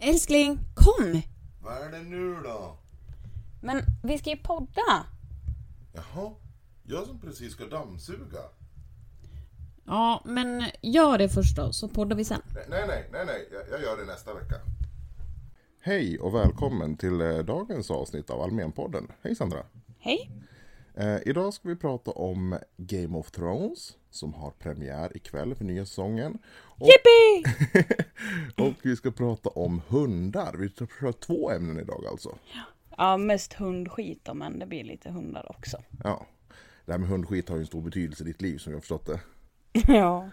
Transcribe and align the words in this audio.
Älskling, 0.00 0.58
kom! 0.74 1.22
Vad 1.62 1.76
är 1.76 1.90
det 1.90 2.02
nu 2.02 2.34
då? 2.44 2.78
Men 3.60 3.82
vi 4.02 4.18
ska 4.18 4.30
ju 4.30 4.36
podda. 4.36 5.06
Jaha, 5.92 6.32
jag 6.82 7.06
som 7.06 7.20
precis 7.20 7.52
ska 7.52 7.64
dammsuga. 7.66 8.40
Ja, 9.84 10.22
men 10.24 10.64
gör 10.82 11.18
det 11.18 11.28
först 11.28 11.56
då, 11.56 11.72
så 11.72 11.88
poddar 11.88 12.16
vi 12.16 12.24
sen. 12.24 12.40
Nej, 12.54 12.84
nej, 12.86 13.08
nej, 13.12 13.26
nej, 13.26 13.48
jag 13.70 13.82
gör 13.82 13.96
det 13.96 14.04
nästa 14.04 14.34
vecka. 14.34 14.54
Hej 15.80 16.18
och 16.18 16.34
välkommen 16.34 16.96
till 16.96 17.20
eh, 17.20 17.38
dagens 17.38 17.90
avsnitt 17.90 18.30
av 18.30 18.40
Almenpodden. 18.40 19.12
Hej 19.22 19.34
Sandra! 19.36 19.66
Hej! 19.98 20.30
Eh, 20.94 21.16
idag 21.26 21.54
ska 21.54 21.68
vi 21.68 21.76
prata 21.76 22.10
om 22.10 22.58
Game 22.76 23.18
of 23.18 23.30
Thrones 23.30 23.96
som 24.10 24.34
har 24.34 24.50
premiär 24.50 25.16
ikväll 25.16 25.54
för 25.54 25.64
nya 25.64 25.86
säsongen. 25.86 26.38
Och, 26.56 26.88
och 28.66 28.74
vi 28.82 28.96
ska 28.96 29.10
prata 29.10 29.48
om 29.48 29.82
hundar. 29.88 30.54
Vi 30.58 30.68
ska 30.68 30.86
prata 30.86 31.18
två 31.26 31.50
ämnen 31.50 31.78
idag 31.80 32.06
alltså. 32.06 32.38
Ja, 32.96 33.16
mest 33.16 33.52
hundskit 33.52 34.24
då, 34.24 34.34
men 34.34 34.58
det 34.58 34.66
blir 34.66 34.84
lite 34.84 35.10
hundar 35.10 35.50
också. 35.50 35.76
Ja, 36.04 36.26
det 36.86 36.92
här 36.92 36.98
med 36.98 37.08
hundskit 37.08 37.48
har 37.48 37.56
ju 37.56 37.60
en 37.60 37.66
stor 37.66 37.82
betydelse 37.82 38.24
i 38.24 38.26
ditt 38.26 38.42
liv 38.42 38.58
som 38.58 38.72
jag 38.72 38.76
har 38.76 38.80
förstått 38.80 39.06
det. 39.06 39.20
ja. 39.92 40.30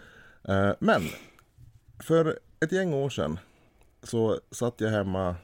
Eh, 0.48 0.72
Men 0.78 1.02
för 2.02 2.38
ett 2.60 2.72
gäng 2.72 2.94
år 2.94 3.10
sedan 3.10 3.38
så 4.02 4.40
satt 4.50 4.80
jag 4.80 4.90
hemma 4.90 5.36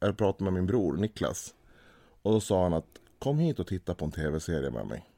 och 0.00 0.16
pratade 0.16 0.44
med 0.44 0.52
min 0.52 0.66
bror 0.66 0.96
Niklas. 0.96 1.54
Och 2.22 2.32
då 2.32 2.40
sa 2.40 2.62
han 2.62 2.72
att 2.72 2.86
kom 3.18 3.38
hit 3.38 3.58
och 3.58 3.66
titta 3.66 3.94
på 3.94 4.04
en 4.04 4.12
tv-serie 4.12 4.70
med 4.70 4.86
mig. 4.86 5.08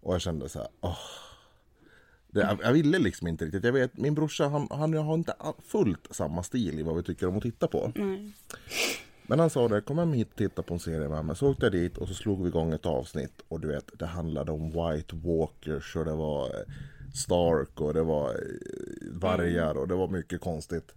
Och 0.00 0.14
jag 0.14 0.20
kände 0.20 0.48
så 0.48 0.58
här, 0.58 0.68
åh. 0.80 0.98
Det, 2.34 2.58
jag, 2.62 2.72
ville 2.72 2.98
liksom 2.98 3.26
inte 3.26 3.44
riktigt. 3.44 3.64
Jag 3.64 3.72
vet, 3.72 3.96
min 3.96 4.14
brorsa 4.14 4.48
han, 4.48 4.68
han 4.70 4.94
har 4.94 5.14
inte 5.14 5.34
fullt 5.66 6.08
samma 6.10 6.42
stil 6.42 6.78
i 6.78 6.82
vad 6.82 6.96
vi 6.96 7.02
tycker 7.02 7.26
om 7.26 7.36
att 7.36 7.42
titta 7.42 7.68
på. 7.68 7.92
Men 9.26 9.40
han 9.40 9.50
sa 9.50 9.68
det, 9.68 9.80
kom 9.80 9.98
hem 9.98 10.12
hit 10.12 10.30
och 10.30 10.36
titta 10.36 10.62
på 10.62 10.74
en 10.74 10.80
serie 10.80 11.08
med 11.08 11.24
mig. 11.24 11.36
Så 11.36 11.50
åkte 11.50 11.66
jag 11.66 11.72
dit 11.72 11.96
och 11.96 12.08
så 12.08 12.14
slog 12.14 12.42
vi 12.42 12.48
igång 12.48 12.72
ett 12.72 12.86
avsnitt. 12.86 13.42
Och 13.48 13.60
du 13.60 13.68
vet, 13.68 13.98
det 13.98 14.06
handlade 14.06 14.52
om 14.52 14.70
White 14.70 15.16
Walkers 15.16 15.96
och 15.96 16.04
det 16.04 16.14
var 16.14 16.44
eh, 16.46 16.72
Stark 17.14 17.80
och 17.80 17.94
det 17.94 18.02
var 18.02 18.28
eh, 18.28 18.34
vargar 19.12 19.74
och 19.74 19.88
det 19.88 19.94
var 19.94 20.08
mycket 20.08 20.40
konstigt. 20.40 20.94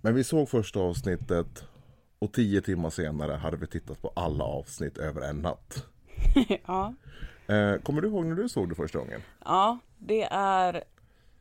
Men 0.00 0.14
vi 0.14 0.24
såg 0.24 0.48
första 0.48 0.80
avsnittet 0.80 1.64
och 2.18 2.32
tio 2.32 2.60
timmar 2.60 2.90
senare 2.90 3.32
hade 3.32 3.56
vi 3.56 3.66
tittat 3.66 4.02
på 4.02 4.12
alla 4.16 4.44
avsnitt 4.44 4.98
över 4.98 5.20
en 5.20 5.36
natt. 5.36 5.86
ja. 6.66 6.94
Eh, 7.46 7.76
kommer 7.82 8.00
du 8.00 8.08
ihåg 8.08 8.26
när 8.26 8.34
du 8.34 8.48
såg 8.48 8.68
det 8.68 8.74
första 8.74 8.98
gången? 8.98 9.20
Ja, 9.44 9.78
det 10.06 10.22
är, 10.30 10.84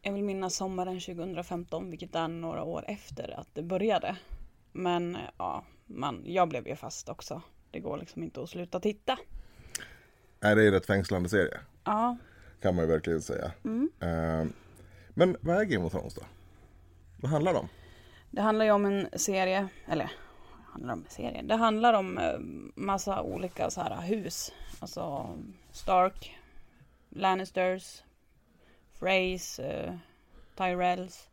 jag 0.02 0.14
vill 0.14 0.24
minnas 0.24 0.56
sommaren 0.56 1.00
2015, 1.00 1.90
vilket 1.90 2.16
är 2.16 2.28
några 2.28 2.64
år 2.64 2.86
efter 2.88 3.40
att 3.40 3.48
det 3.54 3.64
började. 3.64 4.18
Men 4.72 5.18
ja, 5.38 5.64
man, 5.86 6.24
jag 6.26 6.50
blev 6.50 6.68
ju 6.68 6.76
fast 6.76 7.10
också. 7.10 7.42
Det 7.72 7.80
går 7.80 7.98
liksom 7.98 8.24
inte 8.24 8.42
att 8.44 8.50
sluta 8.50 8.80
titta. 8.80 9.18
Är 10.40 10.56
det 10.56 10.64
är 10.64 10.68
en 10.68 10.74
rätt 10.74 10.86
fängslande 10.86 11.30
serie? 11.30 11.60
Ja, 11.84 12.18
Kan 12.62 12.76
man 12.76 12.86
ju 12.86 12.92
verkligen 12.92 13.22
säga. 13.22 13.52
Eh, 14.00 14.46
men 15.10 15.38
vad 15.42 15.58
är 15.58 15.64
Game 15.64 15.86
of 15.86 15.92
Thrones 15.92 16.16
då? 16.16 16.22
Vad 17.22 17.32
handlar 17.32 17.54
det 17.54 17.60
om? 17.60 17.68
det 18.32 18.42
handlar 18.42 18.66
ju 18.66 18.72
om 18.72 18.86
en 18.86 19.08
serie, 19.14 19.68
eller 19.88 20.12
handlar 20.66 20.94
om 20.94 21.00
en 21.00 21.10
serie. 21.10 21.42
Det 21.42 21.56
handlar 21.56 21.94
om 21.94 22.18
eh, 22.18 22.40
massa 22.76 23.22
olika 23.22 23.70
så 23.70 23.82
här 23.82 24.02
hus. 24.02 24.52
Alltså 24.80 25.30
Stark, 25.72 26.38
Lannisters, 27.10 28.04
Freys, 29.02 29.60
eh, 29.60 29.94
Tyrells. 30.58 31.30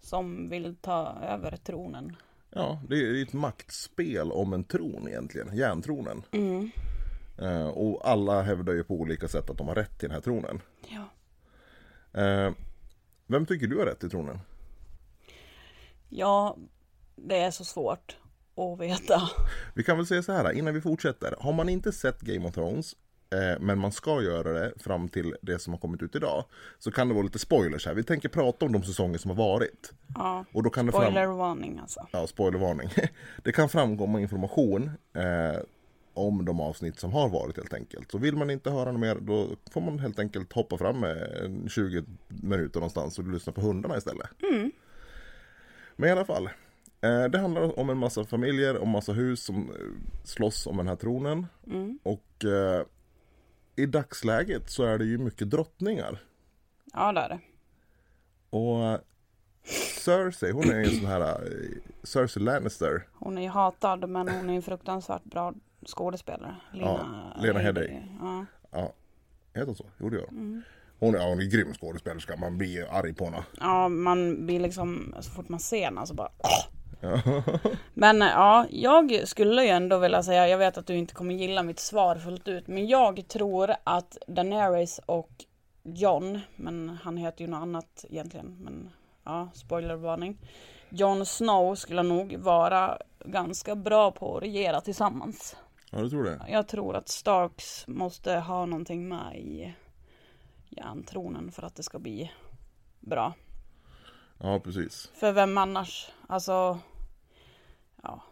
Som 0.00 0.48
vill 0.48 0.76
ta 0.80 1.18
över 1.22 1.56
tronen. 1.56 2.16
Ja, 2.50 2.80
det 2.88 2.96
är 2.96 3.22
ett 3.22 3.32
maktspel 3.32 4.32
om 4.32 4.52
en 4.52 4.64
tron 4.64 5.08
egentligen, 5.08 5.56
järntronen. 5.56 6.22
Eh, 7.38 7.68
och 7.68 8.08
alla 8.08 8.42
hävdar 8.42 8.72
ju 8.72 8.84
på 8.84 8.94
olika 8.94 9.28
sätt 9.28 9.50
att 9.50 9.58
de 9.58 9.68
har 9.68 9.74
rätt 9.74 9.98
till 9.98 10.08
den 10.08 10.14
här 10.14 10.22
tronen. 10.22 10.60
Ja. 10.88 11.08
Eh, 12.22 12.52
vem 13.26 13.46
tycker 13.46 13.66
du 13.66 13.78
har 13.78 13.86
rätt 13.86 14.00
till 14.00 14.10
tronen? 14.10 14.38
Ja, 16.08 16.56
det 17.16 17.36
är 17.36 17.50
så 17.50 17.64
svårt 17.64 18.16
att 18.56 18.80
veta. 18.80 19.30
Vi 19.74 19.84
kan 19.84 19.96
väl 19.96 20.06
säga 20.06 20.22
så 20.22 20.32
här 20.32 20.52
innan 20.52 20.74
vi 20.74 20.80
fortsätter. 20.80 21.34
Har 21.40 21.52
man 21.52 21.68
inte 21.68 21.92
sett 21.92 22.20
Game 22.20 22.48
of 22.48 22.54
Thrones 22.54 22.96
eh, 23.30 23.60
men 23.60 23.78
man 23.78 23.92
ska 23.92 24.22
göra 24.22 24.52
det 24.52 24.72
fram 24.76 25.08
till 25.08 25.36
det 25.42 25.58
som 25.58 25.72
har 25.72 25.80
kommit 25.80 26.02
ut 26.02 26.14
idag. 26.14 26.44
Så 26.78 26.90
kan 26.90 27.08
det 27.08 27.14
vara 27.14 27.24
lite 27.24 27.38
spoilers 27.38 27.86
här. 27.86 27.94
Vi 27.94 28.02
tänker 28.02 28.28
prata 28.28 28.66
om 28.66 28.72
de 28.72 28.82
säsonger 28.82 29.18
som 29.18 29.30
har 29.30 29.36
varit. 29.36 29.92
Ja, 30.14 30.44
Och 30.52 30.62
då 30.62 30.70
kan 30.70 30.86
det 30.86 30.92
fram... 30.92 31.02
spoilervarning 31.02 31.78
alltså. 31.78 32.06
Ja, 32.10 32.26
spoilervarning. 32.26 32.90
Det 33.44 33.52
kan 33.52 33.68
framkomma 33.68 34.20
information 34.20 34.90
eh, 35.14 35.60
om 36.14 36.44
de 36.44 36.60
avsnitt 36.60 36.98
som 36.98 37.12
har 37.12 37.28
varit 37.28 37.56
helt 37.56 37.74
enkelt. 37.74 38.10
Så 38.10 38.18
vill 38.18 38.36
man 38.36 38.50
inte 38.50 38.70
höra 38.70 38.92
något 38.92 39.00
mer 39.00 39.14
då 39.20 39.48
får 39.70 39.80
man 39.80 39.98
helt 39.98 40.18
enkelt 40.18 40.52
hoppa 40.52 40.78
fram 40.78 41.00
med 41.00 41.16
en 41.44 41.68
20 41.68 42.04
minuter 42.28 42.80
någonstans 42.80 43.18
och 43.18 43.26
lyssna 43.28 43.52
på 43.52 43.60
hundarna 43.60 43.96
istället. 43.96 44.28
Men 45.96 46.08
i 46.08 46.12
alla 46.12 46.24
fall. 46.24 46.48
Eh, 47.00 47.24
det 47.24 47.38
handlar 47.38 47.78
om 47.78 47.90
en 47.90 47.98
massa 47.98 48.24
familjer 48.24 48.76
och 48.76 48.88
massa 48.88 49.12
hus 49.12 49.44
som 49.44 49.56
eh, 49.70 49.76
slåss 50.24 50.66
om 50.66 50.76
den 50.76 50.88
här 50.88 50.96
tronen. 50.96 51.46
Och 52.02 52.44
eh, 52.44 52.84
i 53.76 53.86
dagsläget 53.86 54.70
så 54.70 54.84
är 54.84 54.98
det 54.98 55.04
ju 55.04 55.18
mycket 55.18 55.50
drottningar. 55.50 56.18
Ja, 56.92 57.12
det 57.12 57.20
är 57.20 57.28
det. 57.28 57.38
Och 58.50 59.00
Cersei, 60.04 60.50
hon 60.52 60.70
är 60.70 60.78
ju 60.78 60.84
en 60.84 60.96
sån 61.00 61.06
här 61.06 61.20
eh, 61.20 61.78
Cersei 62.02 62.42
Lannister. 62.42 63.06
Hon 63.12 63.38
är 63.38 63.42
ju 63.42 63.48
hatad 63.48 64.08
men 64.08 64.28
hon 64.28 64.50
är 64.50 64.54
ju 64.54 64.62
fruktansvärt 64.62 65.24
bra 65.24 65.54
skådespelare. 65.86 66.56
Lena, 66.72 67.32
Ja, 67.36 67.42
Lena 67.42 67.58
Headey. 67.58 68.00
Ja. 68.20 68.46
Ja, 68.70 68.92
heter 69.54 69.66
hon 69.66 69.74
så? 69.76 69.86
Jo 69.98 70.08
det 70.10 70.16
gör 70.16 70.26
hon. 70.26 70.62
Hon 70.98 71.14
är, 71.14 71.18
ja, 71.18 71.28
hon 71.28 71.40
är 71.40 71.44
grym 71.44 71.74
skådespelerska, 71.74 72.36
man 72.36 72.58
blir 72.58 72.86
arg 72.90 73.14
på 73.14 73.24
henne. 73.24 73.44
ja, 73.60 73.88
man 73.88 74.46
blir 74.46 74.60
liksom, 74.60 75.14
så 75.20 75.30
fort 75.30 75.48
man 75.48 75.60
ser 75.60 75.84
henne 75.84 76.06
så 76.06 76.14
bara 76.14 76.30
Men 77.94 78.22
eh, 78.22 78.28
ja, 78.28 78.66
jag 78.70 79.28
skulle 79.28 79.62
ju 79.62 79.68
ändå 79.68 79.98
vilja 79.98 80.22
säga, 80.22 80.48
jag 80.48 80.58
vet 80.58 80.78
att 80.78 80.86
du 80.86 80.94
inte 80.96 81.14
kommer 81.14 81.34
gilla 81.34 81.62
mitt 81.62 81.80
svar 81.80 82.16
fullt 82.16 82.48
ut, 82.48 82.66
men 82.66 82.86
jag 82.86 83.28
tror 83.28 83.74
att 83.84 84.18
Daenerys 84.26 85.00
och 85.06 85.30
John, 85.82 86.40
men 86.56 86.98
han 87.02 87.16
heter 87.16 87.44
ju 87.44 87.50
något 87.50 87.62
annat 87.62 88.04
egentligen, 88.10 88.56
men 88.60 88.90
ja, 89.24 89.48
spoilervarning. 89.54 90.38
Jon 90.88 91.26
Snow 91.26 91.74
skulle 91.74 92.02
nog 92.02 92.36
vara 92.36 92.98
ganska 93.24 93.74
bra 93.76 94.10
på 94.10 94.36
att 94.36 94.42
regera 94.42 94.80
tillsammans. 94.80 95.56
Ja, 95.90 95.98
du 95.98 96.10
tror 96.10 96.24
det? 96.24 96.40
Jag 96.48 96.68
tror 96.68 96.96
att 96.96 97.08
Starks 97.08 97.84
måste 97.86 98.32
ha 98.32 98.66
någonting 98.66 99.08
med 99.08 99.36
i 99.36 99.74
järntronen 100.68 101.52
för 101.52 101.62
att 101.62 101.74
det 101.74 101.82
ska 101.82 101.98
bli 101.98 102.32
bra. 103.00 103.32
Ja, 104.38 104.60
precis. 104.64 105.10
För 105.14 105.32
vem 105.32 105.58
annars? 105.58 106.10
Alltså, 106.26 106.78
ja. 108.06 108.22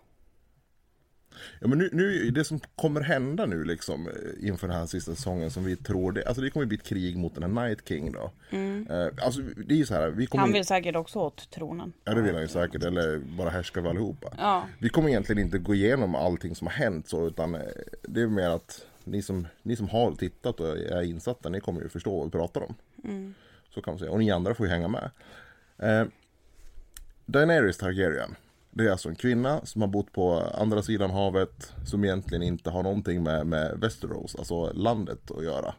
Ja, 1.60 1.68
men 1.68 1.78
nu, 1.78 1.88
nu, 1.92 2.30
det 2.30 2.44
som 2.44 2.60
kommer 2.76 3.00
hända 3.00 3.46
nu 3.46 3.64
liksom 3.64 4.08
eh, 4.08 4.48
inför 4.48 4.68
den 4.68 4.76
här 4.76 4.86
sista 4.86 5.14
säsongen 5.14 5.50
som 5.50 5.64
vi 5.64 5.76
tror 5.76 6.12
det, 6.12 6.26
alltså 6.26 6.42
det 6.42 6.50
kommer 6.50 6.66
bli 6.66 6.76
ett 6.76 6.86
krig 6.86 7.16
mot 7.16 7.34
den 7.34 7.42
här 7.42 7.66
Night 7.66 7.88
King 7.88 8.12
då. 8.12 8.30
Eh, 8.56 9.24
alltså 9.24 9.40
det 9.40 9.80
är 9.80 9.84
så 9.84 9.94
här, 9.94 10.08
vi 10.08 10.26
kommer... 10.26 10.42
Han 10.42 10.52
vill 10.52 10.64
säkert 10.64 10.96
också 10.96 11.18
åt 11.18 11.50
tronen. 11.50 11.92
Ja 12.04 12.14
det 12.14 12.22
vill 12.22 12.32
han 12.32 12.42
ju 12.42 12.48
säkert, 12.48 12.84
eller 12.84 13.18
bara 13.18 13.50
härska 13.50 13.80
över 13.80 13.90
allihopa. 13.90 14.34
Ja. 14.38 14.68
Vi 14.78 14.88
kommer 14.88 15.08
egentligen 15.08 15.42
inte 15.42 15.58
gå 15.58 15.74
igenom 15.74 16.14
allting 16.14 16.54
som 16.54 16.66
har 16.66 16.74
hänt 16.74 17.08
så, 17.08 17.26
utan 17.26 17.54
eh, 17.54 17.60
det 18.02 18.20
är 18.20 18.26
mer 18.26 18.50
att 18.50 18.86
ni 19.04 19.22
som, 19.22 19.46
ni 19.62 19.76
som 19.76 19.88
har 19.88 20.12
tittat 20.12 20.60
och 20.60 20.78
är 20.78 21.02
insatta, 21.02 21.48
ni 21.48 21.60
kommer 21.60 21.80
ju 21.80 21.88
förstå 21.88 22.16
vad 22.16 22.24
vi 22.24 22.30
pratar 22.30 22.60
om. 22.60 22.74
Så 23.74 23.82
kan 23.82 23.92
man 23.92 23.98
säga, 23.98 24.10
och 24.10 24.18
ni 24.18 24.30
andra 24.30 24.54
får 24.54 24.66
ju 24.66 24.72
hänga 24.72 24.88
med. 24.88 25.10
Eh, 25.78 26.06
Daenerys 27.26 27.76
Targaryen, 27.76 28.34
det 28.76 28.86
är 28.86 28.90
alltså 28.90 29.08
en 29.08 29.14
kvinna 29.14 29.66
som 29.66 29.80
har 29.80 29.88
bott 29.88 30.12
på 30.12 30.40
andra 30.54 30.82
sidan 30.82 31.10
havet, 31.10 31.72
som 31.86 32.04
egentligen 32.04 32.42
inte 32.42 32.70
har 32.70 32.82
någonting 32.82 33.22
med, 33.22 33.46
med 33.46 33.78
Westeros, 33.80 34.36
alltså 34.36 34.72
landet, 34.72 35.30
att 35.30 35.44
göra. 35.44 35.74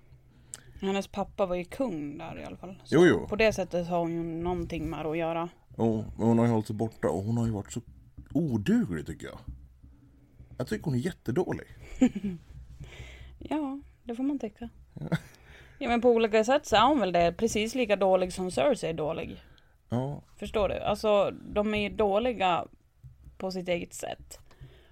Hennes 0.82 1.08
pappa 1.08 1.46
var 1.46 1.56
ju 1.56 1.64
kung 1.64 2.18
där 2.18 2.40
i 2.40 2.44
alla 2.44 2.58
fall. 2.58 2.76
Så 2.84 2.96
Jo, 2.96 3.06
jo. 3.06 3.28
På 3.28 3.36
det 3.36 3.54
sättet 3.54 3.88
har 3.88 4.00
hon 4.00 4.12
ju 4.12 4.24
någonting 4.24 4.90
med 4.90 5.06
det 5.06 5.10
att 5.10 5.18
göra. 5.18 5.50
Och, 5.76 5.96
men 6.18 6.28
hon 6.28 6.38
har 6.38 6.46
ju 6.46 6.52
hållit 6.52 6.68
sig 6.68 6.76
borta 6.76 7.08
och 7.10 7.24
hon 7.24 7.38
har 7.38 7.46
ju 7.46 7.52
varit 7.52 7.72
så 7.72 7.82
oduglig 8.34 9.06
tycker 9.06 9.28
jag. 9.28 9.40
Jag 10.58 10.68
tycker 10.68 10.86
hon 10.86 10.96
är 10.96 11.00
jättedålig. 11.00 11.68
Ja, 13.50 13.80
det 14.04 14.16
får 14.16 14.24
man 14.24 14.40
tycka. 14.40 14.70
Ja 15.80 15.90
men 15.90 16.02
på 16.02 16.10
olika 16.10 16.44
sätt 16.44 16.66
så 16.66 16.76
är 16.76 16.88
hon 16.88 17.00
väl 17.00 17.12
det. 17.12 17.34
Precis 17.38 17.76
lika 17.76 17.96
dålig 17.96 18.34
som 18.34 18.52
Cersei 18.52 18.90
är 18.90 18.94
dålig. 18.94 19.44
Ja, 19.90 20.22
Förstår 20.38 20.70
du? 20.70 20.80
Alltså 20.80 21.32
de 21.32 21.74
är 21.74 21.78
ju 21.78 21.90
dåliga 21.90 22.66
på 23.38 23.52
sitt 23.52 23.68
eget 23.68 23.94
sätt. 23.94 24.40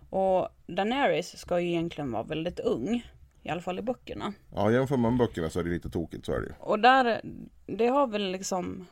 Och 0.09 0.47
Daenerys 0.67 1.37
ska 1.37 1.59
ju 1.59 1.69
egentligen 1.69 2.11
vara 2.11 2.23
väldigt 2.23 2.59
ung. 2.59 3.03
I 3.41 3.49
alla 3.49 3.61
fall 3.61 3.79
i 3.79 3.81
böckerna. 3.81 4.33
Ja, 4.53 4.71
jämför 4.71 4.97
man 4.97 5.11
med 5.17 5.27
böckerna 5.27 5.49
så 5.49 5.59
är 5.59 5.63
det 5.63 5.69
lite 5.69 5.89
tokigt, 5.89 6.25
så 6.25 6.33
är 6.33 6.39
det 6.39 6.47
ju. 6.47 6.53
Och 6.59 6.79
där, 6.79 7.21
det 7.65 7.87
har 7.87 8.07
väl 8.07 8.31
liksom... 8.31 8.85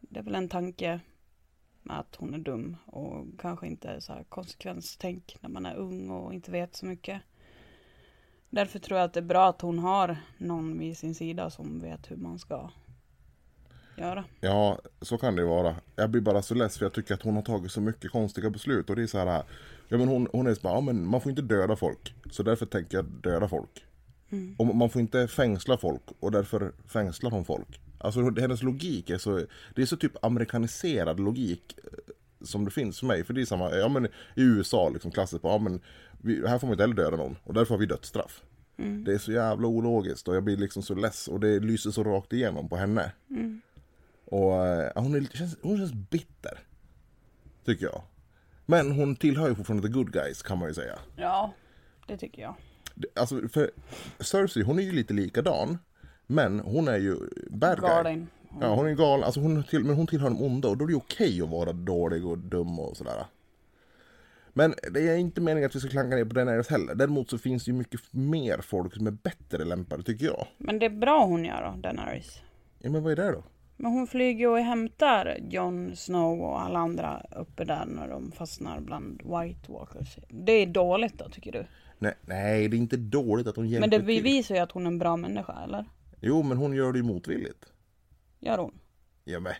Det 0.00 0.18
är 0.18 0.24
väl 0.24 0.34
en 0.34 0.48
tanke 0.48 1.00
med 1.82 1.98
att 1.98 2.16
hon 2.16 2.34
är 2.34 2.38
dum 2.38 2.76
och 2.86 3.26
kanske 3.38 3.66
inte 3.66 4.00
så 4.00 4.12
här 4.12 4.24
konsekvenstänk 4.24 5.36
när 5.40 5.50
man 5.50 5.66
är 5.66 5.74
ung 5.74 6.10
och 6.10 6.34
inte 6.34 6.50
vet 6.50 6.76
så 6.76 6.86
mycket. 6.86 7.22
Därför 8.50 8.78
tror 8.78 8.98
jag 8.98 9.04
att 9.04 9.12
det 9.12 9.20
är 9.20 9.24
bra 9.24 9.48
att 9.48 9.60
hon 9.60 9.78
har 9.78 10.16
någon 10.38 10.78
vid 10.78 10.98
sin 10.98 11.14
sida 11.14 11.50
som 11.50 11.80
vet 11.80 12.10
hur 12.10 12.16
man 12.16 12.38
ska 12.38 12.70
göra. 14.00 14.24
Ja, 14.40 14.78
så 15.00 15.18
kan 15.18 15.36
det 15.36 15.42
ju 15.42 15.48
vara. 15.48 15.74
Jag 15.96 16.10
blir 16.10 16.20
bara 16.20 16.42
så 16.42 16.54
less 16.54 16.78
för 16.78 16.84
jag 16.84 16.92
tycker 16.92 17.14
att 17.14 17.22
hon 17.22 17.34
har 17.34 17.42
tagit 17.42 17.72
så 17.72 17.80
mycket 17.80 18.10
konstiga 18.10 18.50
beslut. 18.50 18.90
Och 18.90 18.96
det 18.96 19.02
är 19.02 19.06
så 19.06 19.18
här, 19.18 19.42
ja 19.88 19.98
men 19.98 20.08
hon, 20.08 20.28
hon 20.32 20.46
är 20.46 20.54
så 20.54 20.60
bara, 20.60 20.74
ja 20.74 20.80
men 20.80 21.06
man 21.06 21.20
får 21.20 21.30
inte 21.30 21.42
döda 21.42 21.76
folk. 21.76 22.14
Så 22.30 22.42
därför 22.42 22.66
tänker 22.66 22.98
jag 22.98 23.04
döda 23.04 23.48
folk. 23.48 23.84
Och 24.58 24.66
man 24.66 24.90
får 24.90 25.00
inte 25.00 25.28
fängsla 25.28 25.76
folk 25.76 26.02
och 26.20 26.32
därför 26.32 26.72
fängslar 26.86 27.30
hon 27.30 27.44
folk. 27.44 27.80
Alltså 27.98 28.40
hennes 28.40 28.62
logik 28.62 29.10
är 29.10 29.18
så, 29.18 29.42
det 29.74 29.82
är 29.82 29.86
så 29.86 29.96
typ 29.96 30.24
amerikaniserad 30.24 31.20
logik 31.20 31.78
eh, 31.84 31.90
som 32.46 32.64
det 32.64 32.70
finns 32.70 32.98
för 32.98 33.06
mig. 33.06 33.24
För 33.24 33.34
det 33.34 33.40
är 33.40 33.44
samma, 33.46 33.70
ja 33.70 33.88
men 33.88 34.06
i 34.06 34.10
USA 34.42 34.88
liksom 34.88 35.10
klassiskt, 35.10 35.44
ja 35.44 35.58
men 35.58 35.80
vi, 36.22 36.48
här 36.48 36.58
får 36.58 36.66
man 36.66 36.74
inte 36.74 36.82
heller 36.82 36.94
döda 36.94 37.16
någon 37.16 37.36
och 37.44 37.54
därför 37.54 37.74
har 37.74 37.78
vi 37.78 37.86
dödsstraff. 37.86 38.42
Det 39.04 39.12
är 39.12 39.18
så 39.18 39.32
jävla 39.32 39.68
ologiskt 39.68 40.28
och 40.28 40.36
jag 40.36 40.42
blir 40.44 40.56
liksom 40.56 40.82
så 40.82 40.94
less 40.94 41.28
och 41.28 41.40
det 41.40 41.60
lyser 41.60 41.90
så 41.90 42.04
rakt 42.04 42.32
igenom 42.32 42.68
på 42.68 42.76
henne. 42.76 43.12
Och 44.30 44.66
eh, 44.66 44.90
hon, 44.94 45.14
är, 45.14 45.36
känns, 45.36 45.56
hon 45.62 45.78
känns 45.78 45.92
bitter. 45.92 46.58
Tycker 47.64 47.84
jag. 47.84 48.02
Men 48.66 48.92
hon 48.92 49.16
tillhör 49.16 49.48
ju 49.48 49.54
fortfarande 49.54 49.88
the 49.88 49.92
good 49.92 50.12
guys 50.12 50.42
kan 50.42 50.58
man 50.58 50.68
ju 50.68 50.74
säga. 50.74 50.98
Ja, 51.16 51.52
det 52.06 52.16
tycker 52.16 52.42
jag. 52.42 52.54
Alltså 53.14 53.48
för 53.48 53.70
Cersei 54.18 54.62
hon 54.62 54.78
är 54.78 54.82
ju 54.82 54.92
lite 54.92 55.14
likadan. 55.14 55.78
Men 56.26 56.60
hon 56.60 56.88
är 56.88 56.98
ju 56.98 57.16
bad 57.50 57.80
guy. 57.80 57.88
Galen. 57.88 58.28
Ja 58.60 58.74
hon 58.74 58.86
är 58.86 58.94
galen, 58.94 59.24
alltså 59.24 59.40
hon 59.40 59.64
till, 59.64 59.84
men 59.84 59.96
hon 59.96 60.06
tillhör 60.06 60.30
de 60.30 60.42
onda 60.42 60.68
och 60.68 60.76
då 60.76 60.84
är 60.84 60.88
det 60.88 60.94
okej 60.94 61.42
att 61.42 61.48
vara 61.48 61.72
dålig 61.72 62.26
och 62.26 62.38
dum 62.38 62.78
och 62.80 62.96
sådär. 62.96 63.24
Men 64.52 64.74
det 64.90 65.08
är 65.08 65.16
inte 65.16 65.40
meningen 65.40 65.66
att 65.66 65.76
vi 65.76 65.80
ska 65.80 65.88
klanka 65.88 66.16
ner 66.16 66.24
på 66.24 66.34
Daenerys 66.34 66.68
heller. 66.68 66.94
Däremot 66.94 67.30
så 67.30 67.38
finns 67.38 67.64
det 67.64 67.70
ju 67.70 67.76
mycket 67.76 68.00
mer 68.10 68.58
folk 68.58 68.94
som 68.94 69.06
är 69.06 69.10
bättre 69.10 69.64
lämpade 69.64 70.02
tycker 70.02 70.26
jag. 70.26 70.46
Men 70.58 70.78
det 70.78 70.86
är 70.86 70.90
bra 70.90 71.24
hon 71.24 71.44
gör 71.44 71.62
då, 71.62 71.80
Daenerys. 71.80 72.42
Ja 72.78 72.90
men 72.90 73.02
vad 73.02 73.12
är 73.12 73.16
det 73.16 73.32
då? 73.32 73.44
Men 73.82 73.92
hon 73.92 74.06
flyger 74.06 74.48
och 74.48 74.58
hämtar 74.58 75.38
Jon 75.50 75.96
Snow 75.96 76.40
och 76.40 76.60
alla 76.60 76.78
andra 76.78 77.22
uppe 77.36 77.64
där 77.64 77.84
när 77.86 78.08
de 78.08 78.32
fastnar 78.32 78.80
bland 78.80 79.22
White 79.22 79.72
Walkers. 79.72 80.18
Det 80.28 80.52
är 80.52 80.66
dåligt 80.66 81.18
då, 81.18 81.28
tycker 81.28 81.52
du? 81.52 81.66
Nej, 81.98 82.14
nej 82.26 82.68
det 82.68 82.76
är 82.76 82.78
inte 82.78 82.96
dåligt 82.96 83.46
att 83.46 83.56
hon 83.56 83.68
hjälper 83.68 83.80
Men 83.80 83.90
det 83.90 84.06
bevisar 84.06 84.54
ju 84.54 84.60
att 84.60 84.72
hon 84.72 84.82
är 84.82 84.86
en 84.86 84.98
bra 84.98 85.16
människa, 85.16 85.54
eller? 85.64 85.84
Jo 86.20 86.42
men 86.42 86.56
hon 86.58 86.74
gör 86.74 86.92
det 86.92 86.98
ju 86.98 87.02
motvilligt. 87.02 87.66
Gör 88.40 88.58
hon? 88.58 88.78
Ja 89.24 89.40
men, 89.40 89.52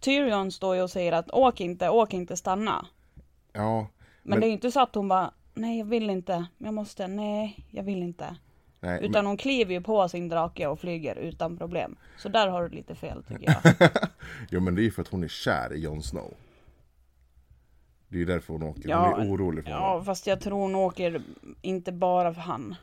Tyrion 0.00 0.52
står 0.52 0.76
ju 0.76 0.82
och 0.82 0.90
säger 0.90 1.12
att 1.12 1.30
åk 1.30 1.60
inte, 1.60 1.88
åk 1.88 2.14
inte, 2.14 2.36
stanna. 2.36 2.86
ja. 3.52 3.80
Men, 3.80 4.30
Men- 4.30 4.40
det 4.40 4.46
är 4.46 4.48
ju 4.48 4.54
inte 4.54 4.70
så 4.70 4.80
att 4.80 4.94
hon 4.94 5.08
bara, 5.08 5.34
nej 5.54 5.78
jag 5.78 5.86
vill 5.86 6.10
inte, 6.10 6.46
jag 6.58 6.74
måste, 6.74 7.08
nej 7.08 7.66
jag 7.70 7.82
vill 7.82 8.02
inte. 8.02 8.36
Nej, 8.80 9.04
Utan 9.04 9.26
hon 9.26 9.36
kliver 9.36 9.74
ju 9.74 9.80
på 9.80 10.08
sin 10.08 10.28
drake 10.28 10.66
och 10.66 10.80
flyger 10.80 11.16
utan 11.16 11.56
problem. 11.56 11.96
Så 12.18 12.28
där 12.28 12.48
har 12.48 12.68
du 12.68 12.76
lite 12.76 12.94
fel 12.94 13.22
tycker 13.28 13.44
jag. 13.64 13.74
men, 13.78 13.88
jo 14.50 14.60
men 14.60 14.74
det 14.74 14.80
är 14.82 14.84
ju 14.84 14.90
för 14.90 15.02
att 15.02 15.08
hon 15.08 15.24
är 15.24 15.28
kär 15.28 15.72
i 15.72 15.78
Jon 15.80 16.02
Snow. 16.02 16.34
Det 18.08 18.16
är 18.16 18.18
ju 18.18 18.24
därför 18.24 18.52
hon 18.52 18.62
åker. 18.62 18.88
Ja, 18.88 19.14
hon 19.16 19.26
är 19.26 19.32
orolig 19.34 19.64
för 19.64 19.70
honom. 19.72 19.86
Ja, 19.98 20.04
fast 20.04 20.26
jag 20.26 20.40
tror 20.40 20.60
hon 20.60 20.74
åker 20.74 21.22
inte 21.62 21.92
bara 21.92 22.34
för 22.34 22.40
han. 22.40 22.74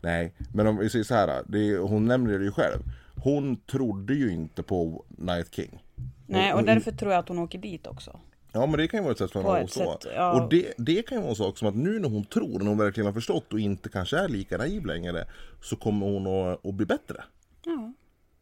Nej, 0.00 0.34
men 0.54 0.66
om 0.66 0.76
vi 0.76 0.90
säger 0.90 1.04
så 1.04 1.14
här. 1.14 1.42
Det 1.46 1.58
är, 1.70 1.78
hon 1.78 2.04
nämner 2.06 2.38
det 2.38 2.44
ju 2.44 2.52
själv. 2.52 2.82
Hon 3.24 3.56
trodde 3.56 4.14
ju 4.14 4.32
inte 4.32 4.62
på 4.62 5.04
Night 5.08 5.54
King. 5.54 5.82
Nej, 6.26 6.52
och 6.52 6.58
hon- 6.58 6.66
därför 6.66 6.92
tror 6.92 7.12
jag 7.12 7.18
att 7.18 7.28
hon 7.28 7.38
åker 7.38 7.58
dit 7.58 7.86
också. 7.86 8.20
Ja 8.52 8.66
men 8.66 8.78
det 8.78 8.88
kan 8.88 8.98
ju 8.98 9.02
vara 9.02 9.12
ett 9.12 9.18
sätt 9.18 9.30
för 9.30 9.42
henne 9.42 9.64
att 9.64 9.70
så. 9.70 9.92
sätt, 9.92 10.12
ja. 10.14 10.32
Och 10.32 10.48
det, 10.48 10.72
det 10.76 11.02
kan 11.02 11.18
ju 11.18 11.22
vara 11.22 11.30
en 11.30 11.36
sak 11.36 11.58
som 11.58 11.68
att 11.68 11.74
nu 11.74 11.98
när 12.00 12.08
hon 12.08 12.24
tror, 12.24 12.58
när 12.58 12.66
hon 12.66 12.78
verkligen 12.78 13.06
har 13.06 13.12
förstått 13.12 13.52
och 13.52 13.60
inte 13.60 13.88
kanske 13.88 14.18
är 14.18 14.28
lika 14.28 14.58
naiv 14.58 14.86
längre. 14.86 15.24
Så 15.62 15.76
kommer 15.76 16.06
hon 16.06 16.26
att, 16.26 16.66
att 16.66 16.74
bli 16.74 16.86
bättre. 16.86 17.24
Ja. 17.64 17.92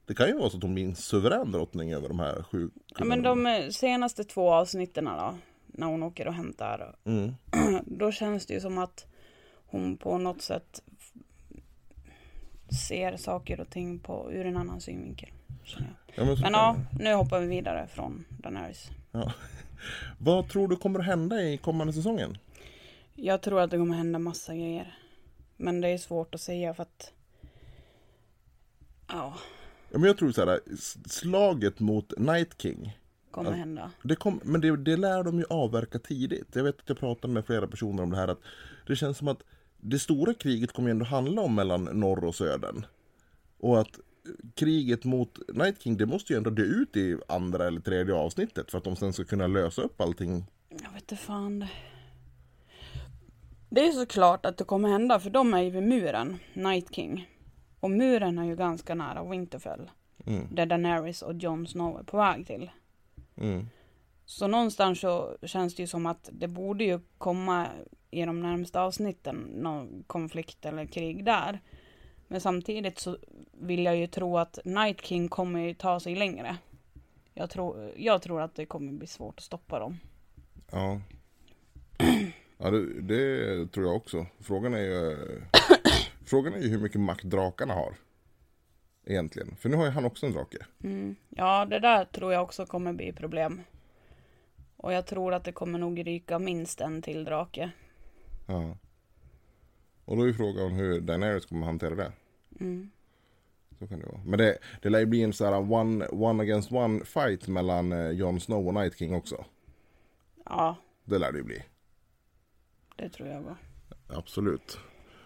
Det 0.06 0.14
kan 0.14 0.26
ju 0.26 0.38
vara 0.38 0.50
så 0.50 0.56
att 0.56 0.62
hon 0.62 0.74
blir 0.74 0.84
en 0.84 0.94
suverän 0.94 1.52
drottning 1.52 1.92
över 1.92 2.08
de 2.08 2.18
här 2.18 2.42
sju 2.42 2.70
ja 2.98 3.04
men 3.04 3.22
de 3.22 3.46
eh, 3.46 3.68
senaste 3.68 4.24
två 4.24 4.52
avsnitten 4.52 5.04
då, 5.04 5.34
när 5.66 5.86
hon 5.86 6.02
åker 6.02 6.28
och 6.28 6.34
hämtar. 6.34 6.96
Mm. 7.04 7.34
Då 7.86 8.12
känns 8.12 8.46
det 8.46 8.54
ju 8.54 8.60
som 8.60 8.78
att 8.78 9.06
hon 9.66 9.96
på 9.96 10.18
något 10.18 10.42
sätt 10.42 10.82
ser 12.88 13.16
saker 13.16 13.60
och 13.60 13.70
ting 13.70 13.98
på, 13.98 14.32
ur 14.32 14.46
en 14.46 14.56
annan 14.56 14.80
synvinkel. 14.80 15.30
Ja, 16.14 16.24
men 16.24 16.40
Men 16.40 16.52
ja, 16.52 16.76
nu 16.98 17.14
hoppar 17.14 17.40
vi 17.40 17.46
vidare 17.46 17.86
från 17.86 18.24
Daenerys. 18.28 18.90
Ja. 19.12 19.32
Vad 20.18 20.48
tror 20.48 20.68
du 20.68 20.76
kommer 20.76 21.00
att 21.00 21.06
hända 21.06 21.42
i 21.42 21.58
kommande 21.58 21.92
säsongen? 21.92 22.38
Jag 23.14 23.42
tror 23.42 23.60
att 23.60 23.70
det 23.70 23.76
kommer 23.76 23.94
hända 23.94 24.18
massa 24.18 24.54
grejer. 24.54 24.94
Men 25.56 25.80
det 25.80 25.88
är 25.88 25.98
svårt 25.98 26.34
att 26.34 26.40
säga 26.40 26.74
för 26.74 26.82
att... 26.82 27.12
Ja, 29.08 29.34
Ja, 29.90 29.98
men 29.98 30.06
jag 30.06 30.18
tror 30.18 30.32
så 30.32 30.46
här, 30.46 30.60
slaget 31.06 31.80
mot 31.80 32.18
Night 32.18 32.62
King. 32.62 32.98
kommer 33.30 33.52
hända. 33.52 33.90
Det 34.02 34.16
kom, 34.16 34.40
men 34.44 34.60
det, 34.60 34.76
det 34.76 34.96
lär 34.96 35.22
de 35.22 35.38
ju 35.38 35.44
avverka 35.50 35.98
tidigt. 35.98 36.48
Jag 36.52 36.64
vet 36.64 36.80
att 36.80 36.88
jag 36.88 36.98
pratade 36.98 37.32
med 37.34 37.46
flera 37.46 37.66
personer 37.66 38.02
om 38.02 38.10
det 38.10 38.16
här. 38.16 38.28
Att 38.28 38.40
det 38.86 38.96
känns 38.96 39.18
som 39.18 39.28
att 39.28 39.42
det 39.76 39.98
stora 39.98 40.34
kriget 40.34 40.72
kommer 40.72 40.88
ju 40.88 40.90
ändå 40.90 41.04
handla 41.04 41.42
om 41.42 41.54
mellan 41.54 41.84
norr 41.84 42.24
och 42.24 42.34
södern. 42.34 42.86
Och 43.58 43.80
att 43.80 44.00
kriget 44.55 45.05
mot 45.05 45.38
Night 45.55 45.82
King, 45.82 45.96
det 45.96 46.06
måste 46.06 46.32
ju 46.32 46.37
ändå 46.37 46.50
dö 46.50 46.62
ut 46.62 46.96
i 46.96 47.19
andra 47.28 47.67
eller 47.67 47.81
tredje 47.81 48.14
avsnittet. 48.14 48.70
För 48.70 48.78
att 48.78 48.84
de 48.84 48.96
sen 48.96 49.12
ska 49.12 49.25
kunna 49.25 49.46
lösa 49.46 49.82
upp 49.82 50.00
allting. 50.00 50.44
Jag 50.69 50.93
vet 50.93 51.02
inte 51.02 51.17
fan. 51.17 51.67
Det 53.70 53.81
är 53.81 53.93
såklart 53.93 54.46
att 54.46 54.56
det 54.56 54.64
kommer 54.64 54.88
hända 54.88 55.20
för 55.20 55.31
de 55.31 55.55
är 55.55 55.62
ju 55.62 55.70
vid 55.70 55.82
muren, 55.82 56.38
Night 56.55 56.94
King. 56.94 57.28
Och 57.81 57.90
muren 57.90 58.38
är 58.38 58.44
ju 58.44 58.56
ganska 58.56 58.94
nära 58.94 59.25
Winterfell. 59.25 59.90
Mm. 60.26 60.46
Där 60.50 60.66
Daenerys 60.66 61.23
och 61.23 61.34
Jon 61.34 61.66
Snow 61.66 61.99
är 61.99 62.02
på 62.02 62.16
väg 62.16 62.46
till. 62.46 62.70
Mm. 63.37 63.66
Så 64.25 64.46
någonstans 64.46 65.00
så 65.00 65.37
känns 65.43 65.75
det 65.75 65.82
ju 65.82 65.87
som 65.87 66.06
att 66.06 66.28
det 66.32 66.49
borde 66.49 66.84
ju 66.84 67.00
komma 67.19 67.66
i 68.11 68.25
de 68.25 68.40
närmsta 68.40 68.81
avsnitten 68.81 69.37
någon 69.37 70.05
konflikt 70.06 70.66
eller 70.66 70.87
krig 70.87 71.25
där. 71.25 71.61
Men 72.30 72.40
samtidigt 72.40 72.98
så 72.98 73.16
vill 73.52 73.84
jag 73.84 73.96
ju 73.96 74.06
tro 74.06 74.38
att 74.38 74.58
Night 74.64 75.00
King 75.00 75.28
kommer 75.28 75.74
ta 75.74 76.00
sig 76.00 76.16
längre. 76.16 76.56
Jag 77.34 77.50
tror, 77.50 77.92
jag 77.96 78.22
tror 78.22 78.40
att 78.40 78.54
det 78.54 78.66
kommer 78.66 78.92
bli 78.92 79.06
svårt 79.06 79.38
att 79.38 79.44
stoppa 79.44 79.78
dem. 79.78 80.00
Ja. 80.70 81.00
Ja, 82.58 82.70
det, 82.70 83.00
det 83.00 83.66
tror 83.66 83.87
jag 83.87 83.96
också. 83.96 84.26
Frågan 84.40 84.75
är 84.75 84.78
ju 84.78 85.16
Frågan 86.26 86.54
är 86.54 86.58
ju 86.58 86.68
hur 86.68 86.78
mycket 86.78 87.00
makt 87.00 87.25
drakarna 87.25 87.75
har. 87.75 87.94
Egentligen. 89.04 89.56
För 89.56 89.68
nu 89.68 89.76
har 89.76 89.84
ju 89.84 89.90
han 89.90 90.04
också 90.04 90.26
en 90.26 90.32
drake. 90.32 90.58
Mm. 90.84 91.16
Ja, 91.28 91.64
det 91.64 91.78
där 91.78 92.04
tror 92.04 92.32
jag 92.32 92.42
också 92.42 92.66
kommer 92.66 92.92
bli 92.92 93.12
problem. 93.12 93.62
Och 94.76 94.92
jag 94.92 95.06
tror 95.06 95.34
att 95.34 95.44
det 95.44 95.52
kommer 95.52 95.78
nog 95.78 96.06
ryka 96.06 96.38
minst 96.38 96.80
en 96.80 97.02
till 97.02 97.25
drake. 97.25 97.70
Ja. 98.46 98.76
Och 100.11 100.17
då 100.17 100.29
är 100.29 100.33
frågan 100.33 100.73
hur 100.73 101.00
Daenerys 101.00 101.47
kommer 101.47 101.67
hantera 101.67 101.95
det. 101.95 102.12
Mm. 102.61 102.90
Så 103.79 103.87
kan 103.87 103.99
det 104.00 104.07
vara. 104.07 104.21
Men 104.25 104.38
det, 104.38 104.59
det 104.83 104.88
lär 104.90 104.99
ju 104.99 105.07
bli 105.07 105.23
en 105.23 105.33
sån 105.33 105.47
här 105.47 105.73
one, 105.73 106.07
one 106.07 106.43
against 106.43 106.73
one 106.73 107.05
fight 107.05 107.49
mellan 107.49 107.93
eh, 107.93 108.11
Jon 108.11 108.40
Snow 108.40 108.67
och 108.69 108.75
Night 108.75 108.99
King 108.99 109.14
också. 109.14 109.45
Ja, 110.45 110.76
Det 111.05 111.19
lär 111.19 111.33
det 111.33 111.38
ju 111.38 111.45
bli. 111.45 111.62
det 112.97 113.09
tror 113.09 113.29
jag 113.29 113.40
var. 113.40 113.57
Absolut. 114.09 114.79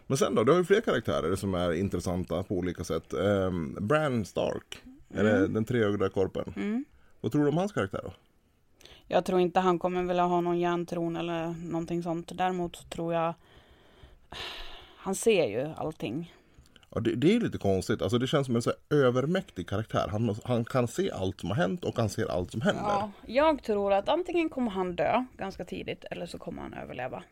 Men 0.07 0.17
sen 0.19 0.35
då, 0.35 0.45
du 0.45 0.53
har 0.53 0.59
ju 0.59 0.65
fler 0.65 0.81
karaktärer 0.81 1.37
som 1.37 1.55
är 1.55 1.73
intressanta 1.73 2.43
på 2.43 2.55
olika 2.55 2.85
sätt. 2.85 3.13
Um, 3.15 3.77
Bran 3.81 4.25
Stark. 4.25 4.83
Är 5.15 5.25
det 5.25 5.49
den 5.49 5.65
treögda 5.65 6.09
korpen? 6.09 6.53
Mm. 6.57 6.85
Vad 7.21 7.33
tror 7.33 7.43
du 7.43 7.49
om 7.49 7.57
hans 7.57 7.73
karaktär 7.73 8.01
då? 8.05 8.13
Jag 9.07 9.25
tror 9.25 9.41
inte 9.41 9.61
han 9.61 9.79
kommer 9.79 10.03
vilja 10.03 10.23
ha 10.25 10.41
någon 10.41 10.59
järntron 10.59 11.17
eller 11.17 11.55
någonting 11.71 12.03
sånt. 12.03 12.39
Däremot 12.39 12.77
så 12.77 12.85
tror 12.89 13.15
jag 13.15 13.35
han 15.05 15.15
ser 15.15 15.47
ju 15.47 15.75
allting. 15.77 16.35
Ja, 16.91 17.01
det, 17.01 17.15
det 17.15 17.37
är 17.37 17.41
lite 17.41 17.59
konstigt. 17.59 18.03
Alltså 18.03 18.19
det 18.19 18.27
känns 18.27 18.47
som 18.47 18.57
en 18.57 18.63
så 18.63 18.73
övermäktig 18.91 19.69
karaktär. 19.69 20.09
Han, 20.11 20.37
han 20.45 20.65
kan 20.65 20.89
se 20.89 21.11
allt 21.11 21.41
som 21.41 21.49
har 21.49 21.57
hänt 21.57 21.85
och 21.85 21.97
han 21.97 22.09
ser 22.09 22.31
allt 22.31 22.51
som 22.51 22.61
händer. 22.61 22.83
Ja, 22.85 23.11
jag 23.27 23.63
tror 23.63 23.93
att 23.93 24.09
antingen 24.09 24.49
kommer 24.49 24.71
han 24.71 24.97
dö 24.97 25.25
ganska 25.37 25.65
tidigt 25.65 26.05
eller 26.11 26.27
så 26.27 26.39
kommer 26.39 26.63
han 26.63 26.75
överleva. 26.75 27.23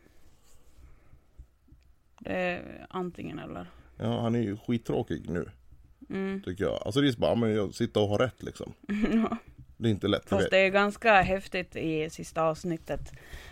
Det 2.19 2.33
är 2.33 2.85
antingen 2.89 3.39
eller. 3.39 3.71
Ja, 3.97 4.21
han 4.21 4.35
är 4.35 4.39
ju 4.41 4.57
skittråkig 4.57 5.29
nu. 5.29 5.49
Mm. 6.09 6.41
Tycker 6.45 6.63
jag. 6.63 6.79
Alltså 6.85 7.01
det 7.01 7.07
är 7.07 7.17
bara, 7.17 7.35
men 7.35 7.55
jag 7.55 7.73
sitter 7.73 8.01
och 8.01 8.09
har 8.09 8.17
rätt 8.17 8.43
liksom. 8.43 8.73
Det 9.77 9.89
är 9.89 9.91
inte 9.91 10.07
lätt. 10.07 10.29
För 10.29 10.35
Fast 10.35 10.49
det. 10.49 10.57
det 10.57 10.65
är 10.65 10.69
ganska 10.69 11.21
häftigt 11.21 11.75
i 11.75 12.09
sista 12.09 12.43
avsnittet. 12.43 13.11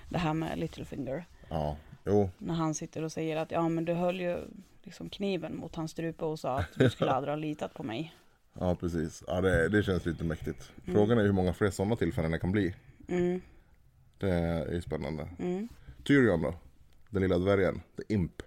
Det 0.09 0.17
här 0.17 0.33
med 0.33 0.59
Littlefinger. 0.59 1.25
Ja, 1.49 1.77
jo. 2.05 2.29
När 2.37 2.53
han 2.53 2.73
sitter 2.73 3.03
och 3.03 3.11
säger 3.11 3.37
att 3.37 3.51
ja 3.51 3.69
men 3.69 3.85
du 3.85 3.93
höll 3.93 4.19
ju 4.19 4.37
liksom 4.83 5.09
kniven 5.09 5.57
mot 5.57 5.75
hans 5.75 5.91
strupe 5.91 6.25
och 6.25 6.39
sa 6.39 6.59
att 6.59 6.69
du 6.75 6.89
skulle 6.89 7.11
aldrig 7.11 7.31
ha 7.31 7.35
litat 7.35 7.73
på 7.73 7.83
mig. 7.83 8.15
Ja, 8.53 8.75
precis. 8.75 9.23
Ja, 9.27 9.41
det, 9.41 9.69
det 9.69 9.83
känns 9.83 10.05
lite 10.05 10.23
mäktigt. 10.23 10.71
Frågan 10.85 11.17
är 11.17 11.23
hur 11.23 11.31
många 11.31 11.53
fler 11.53 11.69
sådana 11.69 11.95
tillfällen 11.95 12.31
det 12.31 12.39
kan 12.39 12.51
bli. 12.51 12.75
Mm. 13.07 13.41
Det 14.17 14.29
är 14.29 14.73
ju 14.73 14.81
spännande. 14.81 15.29
Mm. 15.39 15.69
Tyrion 16.03 16.41
då? 16.41 16.53
Den 17.09 17.21
lilla 17.21 17.37
dvärgen, 17.37 17.81
the 17.97 18.13
imp. 18.13 18.41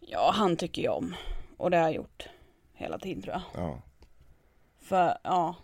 Ja, 0.00 0.30
han 0.34 0.56
tycker 0.56 0.82
jag 0.82 0.96
om. 0.96 1.14
Och 1.56 1.70
det 1.70 1.76
har 1.76 1.84
jag 1.84 1.94
gjort 1.94 2.28
hela 2.72 2.98
tiden 2.98 3.22
tror 3.22 3.34
jag. 3.34 3.42
Ja. 3.62 3.82
För 4.80 5.18
ja, 5.24 5.56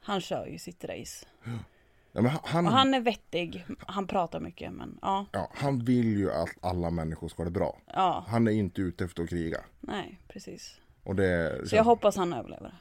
han 0.00 0.20
kör 0.20 0.46
ju 0.46 0.58
sitt 0.58 0.84
race. 0.84 1.26
ja 1.44 1.50
men 2.12 2.26
han, 2.44 2.66
Och 2.66 2.72
han 2.72 2.94
är 2.94 3.00
vettig. 3.00 3.64
Han 3.86 4.06
pratar 4.06 4.40
mycket 4.40 4.72
men 4.72 4.98
ja, 5.02 5.26
ja, 5.32 5.50
han 5.54 5.78
vill 5.84 6.16
ju 6.18 6.32
att 6.32 6.48
alla 6.60 6.90
människor 6.90 7.28
ska 7.28 7.40
ha 7.42 7.44
det 7.44 7.50
bra. 7.50 7.78
ja, 7.94 8.24
Han 8.28 8.46
är 8.48 8.52
inte 8.52 8.80
ute 8.80 9.04
efter 9.04 9.22
att 9.22 9.28
kriga. 9.28 9.58
nej 9.80 10.20
precis. 10.28 10.76
Och 11.02 11.16
det, 11.16 11.62
Så 11.68 11.76
jag 11.76 11.84
hoppas 11.84 12.16
han 12.16 12.32
överlever. 12.32 12.74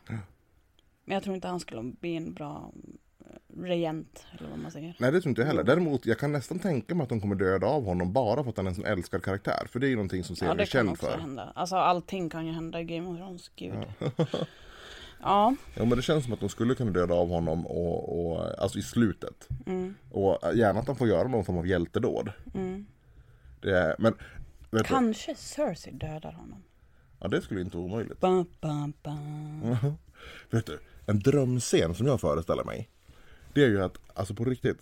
Men 1.05 1.13
jag 1.13 1.23
tror 1.23 1.35
inte 1.35 1.47
han 1.47 1.59
skulle 1.59 1.83
bli 1.83 2.15
en 2.15 2.33
bra 2.33 2.71
eh, 3.19 3.61
regent 3.63 4.25
eller 4.39 4.49
vad 4.49 4.59
man 4.59 4.71
säger. 4.71 4.95
Nej 4.99 5.11
det 5.11 5.21
tror 5.21 5.29
inte 5.29 5.41
jag 5.41 5.47
heller. 5.47 5.63
Däremot 5.63 6.05
jag 6.05 6.19
kan 6.19 6.31
nästan 6.31 6.59
tänka 6.59 6.95
mig 6.95 7.03
att 7.03 7.09
de 7.09 7.21
kommer 7.21 7.35
döda 7.35 7.67
av 7.67 7.85
honom 7.85 8.13
bara 8.13 8.43
för 8.43 8.49
att 8.49 8.57
han 8.57 8.65
är 8.65 8.69
en 8.69 8.75
sån 8.75 8.85
älskad 8.85 9.23
karaktär. 9.23 9.67
För 9.69 9.79
det 9.79 9.87
är 9.87 9.89
ju 9.89 9.95
någonting 9.95 10.23
som 10.23 10.33
Ja 10.33 10.37
serien 10.39 10.53
är 10.53 10.57
det 10.57 10.65
kan 10.65 10.79
känd 10.79 10.89
också 10.89 11.05
för. 11.05 11.17
hända. 11.17 11.51
Alltså 11.55 11.75
allting 11.75 12.29
kan 12.29 12.45
ju 12.47 12.51
hända 12.53 12.79
i 12.81 12.83
Game 12.83 13.09
of 13.09 13.17
Thrones, 13.17 13.51
gud. 13.55 13.73
Ja, 13.99 14.25
Ja 15.19 15.55
men 15.75 15.89
det 15.89 16.01
känns 16.01 16.23
som 16.23 16.33
att 16.33 16.39
de 16.39 16.49
skulle 16.49 16.75
kunna 16.75 16.91
döda 16.91 17.13
av 17.13 17.29
honom 17.29 17.67
och, 17.67 18.31
och 18.31 18.61
alltså 18.61 18.79
i 18.79 18.81
slutet. 18.81 19.47
mm, 19.65 19.95
Och 20.11 20.39
gärna 20.55 20.79
att 20.79 20.87
han 20.87 20.95
får 20.95 21.07
göra 21.07 21.27
någon 21.27 21.45
form 21.45 21.57
av 21.57 21.67
hjältedåd. 21.67 22.31
mm. 22.53 22.85
Det 23.61 23.77
är, 23.79 23.95
men 23.99 24.13
vet 24.71 24.83
du, 24.83 24.83
Kanske 24.83 25.35
Cersei 25.35 25.93
dödar 25.93 26.31
honom. 26.31 26.63
ja, 27.19 27.27
det 27.27 27.41
skulle 27.41 27.61
inte 27.61 27.77
vara 27.77 27.85
omöjligt. 27.87 28.19
Bam, 28.19 28.45
bam, 28.61 28.93
bam. 29.03 29.75
Vet 30.49 30.65
du, 30.65 30.79
en 31.05 31.19
drömscen 31.19 31.95
som 31.95 32.07
jag 32.07 32.21
föreställer 32.21 32.63
mig. 32.63 32.89
Det 33.53 33.63
är 33.63 33.67
ju 33.67 33.83
att, 33.83 33.97
alltså 34.13 34.33
på 34.35 34.43
riktigt. 34.45 34.79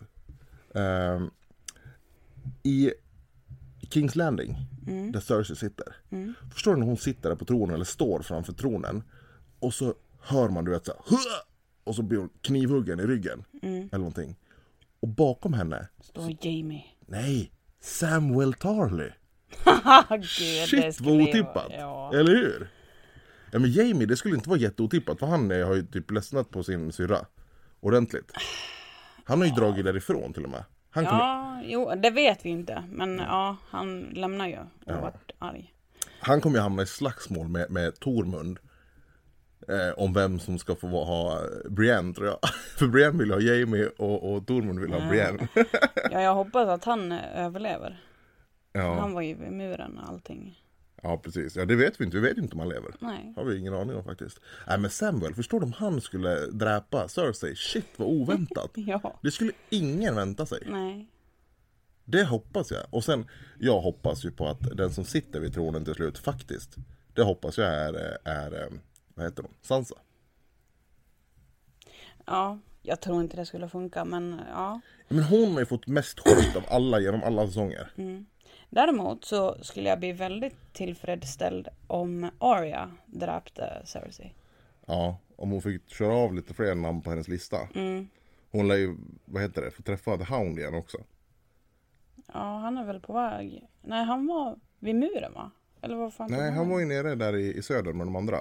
ehm, 0.73 1.29
I 2.63 2.91
Kings 3.89 4.15
Landing, 4.15 4.57
där 5.13 5.19
Cersei 5.19 5.55
sitter. 5.55 5.95
Förstår 6.53 6.73
du 6.73 6.79
när 6.79 6.85
hon 6.87 6.97
sitter 6.97 7.29
där 7.29 7.35
på 7.35 7.45
tronen, 7.45 7.75
eller 7.75 7.85
står 7.85 8.19
framför 8.19 8.53
tronen. 8.53 9.03
Och 9.59 9.73
så 9.73 9.93
hör 10.25 10.49
man 10.49 10.65
du 10.65 10.71
vet 10.71 10.85
såhär, 10.85 11.01
"Hua!" 11.05 11.41
och 11.83 11.95
så 11.95 12.01
blir 12.01 12.19
hon 12.19 12.29
knivhuggen 12.41 12.99
i 12.99 13.03
ryggen. 13.03 13.43
Eller 13.61 13.97
någonting. 13.97 14.35
Och 14.99 15.07
bakom 15.07 15.53
henne, 15.53 15.87
Står 16.01 16.35
Jamie. 16.41 16.83
nej, 17.05 17.51
Samuel 17.81 18.53
Tarly. 18.53 19.09
Gud, 20.09 20.25
Shit 20.69 21.01
vad 21.01 21.13
otippat! 21.21 21.67
Ja. 21.71 22.11
Eller 22.13 22.31
hur? 22.31 22.67
Ja 23.51 23.59
men 23.59 23.71
Jamie, 23.71 24.05
det 24.07 24.17
skulle 24.17 24.35
inte 24.35 24.49
vara 24.49 24.59
jätteotippat 24.59 25.19
för 25.19 25.27
han 25.27 25.51
har 25.51 25.75
ju 25.75 25.85
typ 25.85 26.11
ledsnat 26.11 26.49
på 26.49 26.63
sin 26.63 26.91
syrra. 26.91 27.25
Ordentligt. 27.79 28.31
Han 29.23 29.39
har 29.39 29.45
ju 29.47 29.51
dragit 29.53 29.85
därifrån 29.85 30.33
till 30.33 30.43
och 30.43 30.49
med. 30.49 30.63
Han 30.89 31.05
kommer, 31.05 31.19
Ja, 31.19 31.61
jo, 31.65 31.95
det 31.95 32.09
vet 32.09 32.45
vi 32.45 32.49
inte. 32.49 32.83
Men 32.91 33.17
ja, 33.17 33.57
han 33.69 33.99
lämnar 34.01 34.47
ju 34.47 34.57
och 34.85 35.01
vart 35.01 35.31
arg. 35.39 35.73
han 36.19 36.41
kommer 36.41 36.57
ju 36.57 36.61
hamna 36.61 36.83
i 36.83 36.85
slagsmål 36.85 37.47
med, 37.47 37.71
med 37.71 37.99
Tormund. 37.99 38.59
Eh, 39.67 39.93
om 39.97 40.13
vem 40.13 40.39
som 40.39 40.59
ska 40.59 40.75
få 40.75 40.87
ha 40.87 41.41
Brienne 41.69 42.13
tror 42.13 42.27
jag. 42.27 42.39
För 42.77 42.87
Brienne 42.87 43.17
vill 43.17 43.31
ha 43.31 43.39
Jamie 43.39 43.87
och, 43.97 44.33
och 44.33 44.47
Tormund 44.47 44.79
vill 44.79 44.93
ha 44.93 45.09
Brienne. 45.09 45.47
Ja, 46.11 46.21
jag 46.21 46.35
hoppas 46.35 46.67
att 46.67 46.85
han 46.85 47.11
eh, 47.11 47.45
överlever. 47.45 48.03
Han 48.73 48.83
ja, 48.83 49.07
var 49.07 49.21
ju 49.21 49.35
vid 49.35 49.51
muren 49.51 49.97
och 49.97 50.09
allting. 50.09 50.59
ja 51.03 51.17
precis. 51.17 51.55
Ja 51.55 51.65
det 51.65 51.75
vet 51.75 52.01
vi 52.01 52.05
inte. 52.05 52.17
Vi 52.17 52.27
vet 52.27 52.37
inte 52.37 52.53
om 52.53 52.59
han 52.59 52.69
lever. 52.69 52.95
Nej. 52.99 53.33
har 53.35 53.43
vi 53.43 53.57
ingen 53.59 53.73
aning 53.73 53.95
om 53.95 54.03
faktiskt. 54.03 54.39
Nej 54.67 54.77
men 54.77 54.89
Samuel, 54.89 55.35
förstår 55.35 55.59
du 55.59 55.65
om 55.65 55.73
han 55.73 56.01
skulle 56.01 56.35
dräpa 56.47 57.07
Cersei? 57.07 57.55
Shit 57.55 57.87
vad 57.97 58.07
oväntat. 58.07 58.71
Ja. 58.75 59.19
Det 59.23 59.31
skulle 59.31 59.51
ingen 59.69 60.15
vänta 60.15 60.45
sig. 60.45 60.59
Nej. 60.65 61.09
Det 62.05 62.23
hoppas 62.23 62.71
jag. 62.71 62.81
Och 62.89 63.03
sen, 63.03 63.25
jag 63.59 63.81
hoppas 63.81 64.25
ju 64.25 64.31
på 64.31 64.47
att 64.47 64.77
den 64.77 64.91
som 64.91 65.05
sitter 65.05 65.39
vid 65.39 65.53
tronen 65.53 65.85
till 65.85 65.93
slut 65.95 66.17
faktiskt, 66.17 66.75
det 67.13 67.23
hoppas 67.23 67.57
jag 67.57 67.67
är, 67.67 68.17
är 68.23 68.63
eh, 68.63 68.69
vad 69.15 69.25
heter 69.25 69.43
hon? 69.43 69.53
Sansa. 69.61 69.95
Ja, 72.25 72.59
jag 72.81 73.01
tror 73.01 73.21
inte 73.21 73.37
det 73.37 73.45
skulle 73.45 73.69
funka 73.69 74.05
men 74.05 74.41
ja. 74.49 74.81
Men 75.07 75.23
hon 75.23 75.51
har 75.51 75.59
ju 75.59 75.65
fått 75.65 75.87
mest 75.87 76.19
skit 76.19 76.55
av 76.55 76.63
alla 76.69 76.99
genom 76.99 77.23
alla 77.23 77.47
säsonger. 77.47 77.91
Däremot 78.69 79.25
så 79.25 79.63
skulle 79.63 79.89
jag 79.89 79.99
bli 79.99 80.11
väldigt 80.11 80.73
tillfredsställd 80.73 81.67
om 81.87 82.29
Arya 82.37 82.91
dräpte 83.05 83.81
Cersei. 83.85 84.33
Ja, 84.85 85.17
om 85.35 85.51
hon 85.51 85.61
fick 85.61 85.89
köra 85.89 86.13
av 86.13 86.33
lite 86.33 86.53
fler 86.53 86.75
namn 86.75 87.01
på 87.01 87.09
hennes 87.09 87.27
lista. 87.27 87.57
Hon 88.51 88.67
lär 88.67 88.75
ju, 88.75 88.97
vad 89.25 89.41
heter 89.41 89.61
det, 89.61 89.71
få 89.71 89.83
träffa 89.83 90.17
The 90.17 90.23
Hound 90.23 90.59
igen 90.59 90.73
också. 90.73 90.97
Ja, 92.33 92.57
han 92.57 92.77
är 92.77 92.85
väl 92.85 92.99
på 92.99 93.13
väg. 93.13 93.67
Nej, 93.81 94.05
han 94.05 94.27
var 94.27 94.59
vid 94.79 94.95
muren 94.95 95.33
va? 95.33 95.51
Eller 95.81 95.95
vad 95.95 96.13
fan 96.13 96.31
Nej, 96.31 96.51
han 96.51 96.69
var 96.69 96.79
ju 96.79 96.85
nere 96.85 97.15
där 97.15 97.35
i, 97.35 97.53
i 97.53 97.61
söder 97.61 97.93
med 97.93 98.07
de 98.07 98.15
andra. 98.15 98.37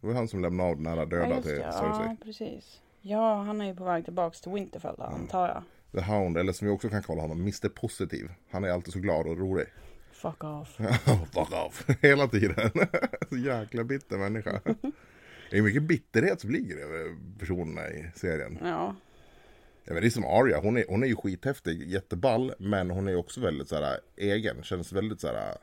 Det 0.00 0.06
var 0.06 0.14
han 0.14 0.28
som 0.28 0.42
lämnade 0.42 0.70
av 0.70 0.76
den 0.76 0.86
här 0.86 0.96
ja, 0.96 1.04
döda 1.04 1.28
just 1.28 1.42
till. 1.42 1.56
Cersei. 1.56 2.06
Ja, 2.06 2.16
precis. 2.24 2.80
Ja, 3.00 3.42
han 3.42 3.60
är 3.60 3.66
ju 3.66 3.74
på 3.74 3.84
väg 3.84 4.04
tillbaks 4.04 4.40
till 4.40 4.52
Winterfell 4.52 4.94
då, 4.98 5.04
antar 5.04 5.48
jag. 5.48 5.62
The 5.92 6.12
Hound, 6.12 6.36
eller 6.36 6.52
som 6.52 6.66
vi 6.66 6.74
också 6.74 6.88
kan 6.88 7.02
kalla 7.02 7.20
honom, 7.20 7.40
Mr 7.40 7.68
Positiv. 7.68 8.30
Han 8.50 8.64
är 8.64 8.70
alltid 8.70 8.92
så 8.92 8.98
glad 8.98 9.26
och 9.26 9.38
rolig. 9.38 9.66
Fuck 10.12 10.44
off. 10.44 10.76
Fuck 11.34 11.52
off. 11.52 11.86
Hela 12.00 12.28
tiden. 12.28 12.70
så 13.28 13.36
jäkla 13.36 13.84
bitter 13.84 14.18
människa. 14.18 14.60
Det 15.50 15.58
är 15.58 15.62
mycket 15.62 15.82
bitterhet 15.82 16.40
som 16.40 16.50
ligger 16.50 16.76
över 16.76 17.16
personerna 17.38 17.88
i 17.88 18.10
serien. 18.14 18.58
Ja. 18.62 18.94
Ja, 19.84 19.92
men 19.92 20.02
det 20.02 20.08
är 20.08 20.10
som 20.10 20.24
Arya, 20.24 20.60
hon 20.60 20.76
är, 20.76 20.84
hon 20.88 21.02
är 21.02 21.06
ju 21.06 21.16
skithäftig, 21.16 21.88
jätteball, 21.88 22.52
men 22.58 22.90
hon 22.90 23.08
är 23.08 23.16
också 23.16 23.40
väldigt 23.40 23.68
så 23.68 23.76
här, 23.76 24.00
egen. 24.16 24.62
Känns 24.62 24.92
väldigt 24.92 25.20
så 25.20 25.26
här, 25.26 25.56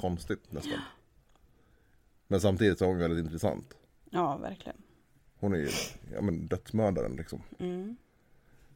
konstigt 0.00 0.52
nästan. 0.52 0.78
Men 2.32 2.40
samtidigt 2.40 2.78
så 2.78 2.84
är 2.84 2.88
hon 2.88 2.98
väldigt 2.98 3.24
intressant. 3.24 3.74
Ja, 4.10 4.36
verkligen. 4.36 4.76
Hon 5.40 5.54
är 5.54 5.58
ju 5.58 5.68
ja, 6.14 6.20
men 6.20 6.46
dödsmördaren 6.46 7.16
liksom. 7.16 7.42
Mm. 7.58 7.96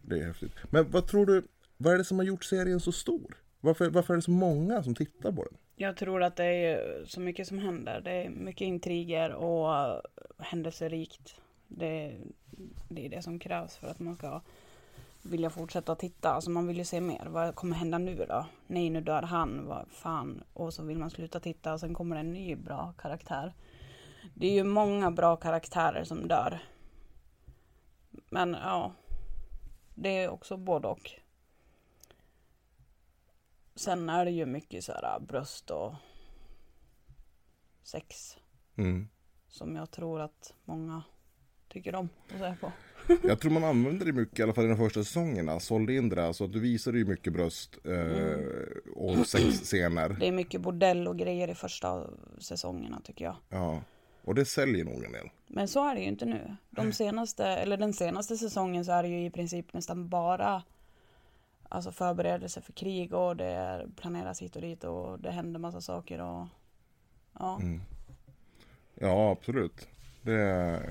Det 0.03 0.19
är 0.21 0.27
häftigt. 0.27 0.53
Men 0.71 0.91
vad 0.91 1.07
tror 1.07 1.27
du, 1.27 1.43
vad 1.77 1.95
är 1.95 1.99
det 1.99 2.05
som 2.05 2.19
har 2.19 2.25
gjort 2.25 2.45
serien 2.45 2.81
så 2.81 2.93
stor? 2.93 3.37
Varför, 3.61 3.91
varför 3.91 4.15
är 4.15 4.17
det 4.17 4.23
så 4.23 4.31
många 4.31 4.83
som 4.83 4.95
tittar 4.95 5.33
på 5.33 5.45
den? 5.45 5.55
Jag 5.77 5.97
tror 5.97 6.23
att 6.23 6.37
det 6.37 6.45
är 6.45 7.05
så 7.05 7.21
mycket 7.21 7.49
som 7.49 7.59
händer. 7.59 8.01
Det 8.05 8.11
är 8.11 8.31
mycket 8.31 8.67
intriger 8.67 9.33
och 9.33 10.03
händelserikt. 10.39 11.41
Det, 11.69 12.17
det 12.89 13.07
är 13.07 13.11
det 13.11 13.23
som 13.23 13.39
krävs 13.39 13.77
för 13.77 13.87
att 13.89 13.99
man 13.99 14.17
ska 14.17 14.41
vilja 15.31 15.51
fortsätta 15.51 15.95
titta. 15.95 16.31
Alltså 16.31 16.51
man 16.51 16.67
vill 16.67 16.79
ju 16.79 16.85
se 16.85 17.01
mer. 17.01 17.27
Vad 17.27 17.55
kommer 17.55 17.77
hända 17.77 17.99
nu 17.99 18.27
då? 18.29 18.47
Nej, 18.67 18.91
nu 18.91 19.01
dör 19.01 19.23
han. 19.23 19.67
Vad 19.67 19.89
fan? 19.91 20.45
Och 20.53 20.75
så 20.75 20.83
vill 20.83 20.99
man 20.99 21.11
sluta 21.11 21.41
titta 21.41 21.73
och 21.73 21.81
sen 21.81 21.95
kommer 21.95 22.17
det 22.17 22.21
en 22.21 22.33
ny 22.33 22.57
bra 22.57 22.95
karaktär. 22.99 23.55
Det 24.35 24.47
är 24.47 24.53
ju 24.53 24.65
många 24.65 25.11
bra 25.11 25.37
karaktärer 25.37 26.05
som 26.05 26.29
dör. 26.29 26.59
Men 28.31 28.53
ja, 28.63 28.93
det 29.95 30.09
är 30.09 30.29
också 30.29 30.57
både 30.57 30.89
och. 30.89 31.11
Sen 33.75 34.09
är 34.09 34.25
det 34.25 34.31
ju 34.31 34.47
mycket 34.47 34.85
så 34.85 34.93
här 34.93 35.21
bröst 35.21 35.71
och 35.71 35.95
sex 37.83 38.37
Mm. 38.79 39.09
som 39.49 39.77
jag 39.77 39.91
tror 39.91 40.21
att 40.21 40.55
många 40.65 41.03
tycker 41.69 41.95
om 41.95 42.09
att 42.25 42.39
se 42.39 42.57
på. 42.61 42.73
Jag 43.23 43.41
tror 43.41 43.51
man 43.51 43.65
använder 43.65 44.07
det 44.07 44.13
mycket, 44.13 44.39
i 44.39 44.43
alla 44.43 44.53
fall 44.53 44.65
i 44.65 44.69
de 44.69 44.77
första 44.77 45.05
säsongerna, 45.05 45.61
sålde 45.61 45.95
in 45.95 46.09
det 46.09 46.17
där, 46.17 46.33
så 46.33 46.45
att 46.45 46.53
du 46.53 46.61
visade 46.61 46.99
ju 46.99 47.05
mycket 47.05 47.33
bröst 47.33 47.79
eh, 47.85 48.93
och 48.95 49.27
sexscener. 49.27 50.17
Det 50.21 50.29
är 50.29 50.33
mycket 50.33 50.61
bordell 50.61 51.09
och 51.09 51.19
grejer 51.19 51.49
i 51.49 51.55
första 51.55 52.07
säsongerna 52.39 53.01
tycker 53.05 53.25
jag. 53.25 53.37
Ja. 53.49 53.83
Och 54.25 54.35
det 54.35 54.45
säljer 54.45 54.85
nog 54.85 55.05
en 55.05 55.13
del. 55.13 55.31
Men 55.47 55.69
så 55.69 55.89
är 55.89 55.95
det 55.95 56.01
ju 56.01 56.07
inte 56.07 56.25
nu. 56.25 56.57
De 56.71 56.93
senaste, 56.93 57.47
eller 57.47 57.77
den 57.77 57.93
senaste 57.93 58.37
säsongen 58.37 58.85
så 58.85 58.93
är 58.93 59.03
det 59.03 59.09
ju 59.09 59.25
i 59.25 59.31
princip 59.31 59.73
nästan 59.73 60.09
bara 60.09 60.63
Alltså 61.69 61.93
förberedelse 61.93 62.61
för 62.61 62.73
krig 62.73 63.15
och 63.15 63.37
det 63.37 63.87
planeras 63.97 64.43
hit 64.43 64.57
och 64.57 64.63
dit 64.63 64.85
och 64.85 65.21
det 65.21 65.31
händer 65.31 65.61
massa 65.61 65.81
saker 65.81 66.21
och 66.21 66.47
Ja. 67.39 67.61
Ja, 68.95 69.31
absolut. 69.31 69.89
Det, 70.23 70.83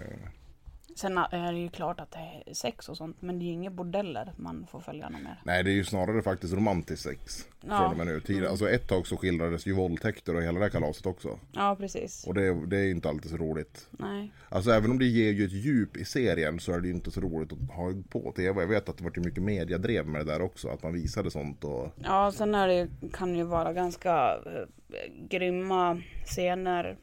Sen 0.96 1.18
är 1.18 1.54
det 1.54 1.60
ju 1.60 1.70
klart 1.70 2.00
att 2.00 2.12
det 2.12 2.44
är 2.46 2.54
sex 2.54 2.90
och 2.90 2.98
sånt 2.98 3.22
men 3.22 3.40
det 3.40 3.46
är 3.46 3.48
ju 3.48 3.54
inga 3.54 3.72
bordeller 3.72 4.34
man 4.38 4.68
får 4.72 4.80
följa 4.80 5.10
någon 5.10 5.24
mer. 5.24 5.42
nej, 5.44 5.64
det 5.64 5.72
är 5.72 5.74
ju 5.74 5.84
snarare 5.84 6.22
faktiskt 6.22 6.54
romantiskt 6.54 7.04
sex. 7.04 7.48
Ja. 7.62 7.78
Från 7.78 7.92
och 7.92 7.98
med 7.98 8.08
nu. 8.08 8.20
Tidigare, 8.20 8.50
alltså 8.50 8.70
ett 8.70 8.88
tag 8.88 9.08
så 9.08 9.18
skildrades 9.18 9.66
ju 9.68 9.74
våldtäkter 9.74 10.36
och 10.36 10.44
hela 10.44 10.60
det 10.60 10.66
här 10.66 10.70
kalaset 10.70 11.06
också. 11.06 11.40
Ja 11.52 11.76
precis. 11.80 12.28
Och 12.28 12.34
det, 12.34 12.66
det 12.68 12.78
är 12.78 12.84
ju 12.84 12.92
inte 12.92 13.10
alltid 13.10 13.32
så 13.32 13.38
roligt. 13.38 13.88
Nej. 13.92 14.32
Alltså 14.50 14.72
även 14.72 14.92
om 14.92 15.00
det 15.00 15.06
ger 15.06 15.32
ju 15.32 15.46
ett 15.46 15.52
djup 15.52 15.98
i 15.98 16.06
serien 16.06 16.60
så 16.60 16.72
är 16.72 16.80
det 16.80 16.88
ju 16.88 16.94
inte 16.94 17.12
så 17.12 17.22
roligt 17.22 17.54
att 17.54 17.76
ha 17.76 17.94
på 18.10 18.32
tv. 18.32 18.62
Jag 18.62 18.68
vet 18.68 18.90
att 18.90 18.98
det 18.98 19.04
var 19.04 19.12
ju 19.16 19.22
mycket 19.22 19.44
mediadrev 19.44 20.08
med 20.08 20.26
det 20.26 20.34
där 20.34 20.42
också. 20.42 20.70
Att 20.70 20.84
man 20.84 20.94
visade 20.94 21.32
sånt 21.32 21.64
och... 21.64 21.92
Ja, 22.04 22.32
sen 22.32 22.56
är 22.56 22.68
det, 22.68 22.88
kan 23.14 23.32
det 23.32 23.38
ju 23.38 23.44
vara 23.44 23.74
ganska 23.74 24.36
eh, 24.46 25.28
grymma 25.30 26.02
scener. 26.26 26.98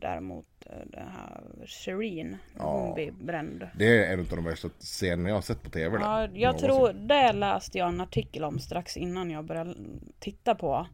Däremot 0.00 0.46
eh, 0.66 0.76
det 0.86 1.00
här 1.12 1.42
Shireen, 1.66 2.36
Ja. 2.58 2.80
hon 2.84 2.94
blir 2.94 3.12
bränd. 3.12 3.68
Det 3.78 4.04
är 4.06 4.12
en 4.12 4.20
av 4.20 4.26
de 4.26 4.44
värsta 4.44 4.68
scenerna 4.80 5.28
jag 5.28 5.36
har 5.36 5.42
sett 5.42 5.62
på 5.62 5.70
tv. 5.70 5.98
Ja, 6.00 6.20
jag 6.22 6.32
någonsin. 6.34 6.68
tror, 6.68 6.92
det 6.92 7.32
läste 7.32 7.78
jag 7.78 7.88
en 7.88 8.00
artikel 8.00 8.44
om 8.44 8.58
strax 8.58 8.96
innan 8.96 9.30
jag 9.30 9.44
började 9.44 9.74
titta 10.18 10.54
på 10.54 10.86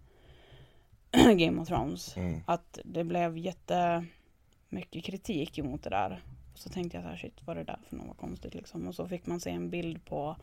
Game 1.36 1.60
of 1.60 1.68
Thrones. 1.68 2.16
Mm. 2.16 2.40
Att 2.46 2.78
det 2.84 3.04
blev 3.04 3.38
jättemycket 3.38 5.04
kritik 5.04 5.58
emot 5.58 5.82
det 5.82 5.90
där. 5.90 6.22
Och 6.52 6.58
så 6.58 6.70
tänkte 6.70 6.96
jag 6.96 7.04
så 7.04 7.10
här, 7.10 7.16
shit 7.16 7.34
vad 7.44 7.56
är 7.56 7.64
det 7.64 7.72
där 7.72 7.80
för 7.88 7.96
något 7.96 8.18
konstigt 8.18 8.54
liksom. 8.54 8.88
Och 8.88 8.94
så 8.94 9.08
fick 9.08 9.26
man 9.26 9.40
se 9.40 9.50
en 9.50 9.70
bild 9.70 10.04
på 10.04 10.36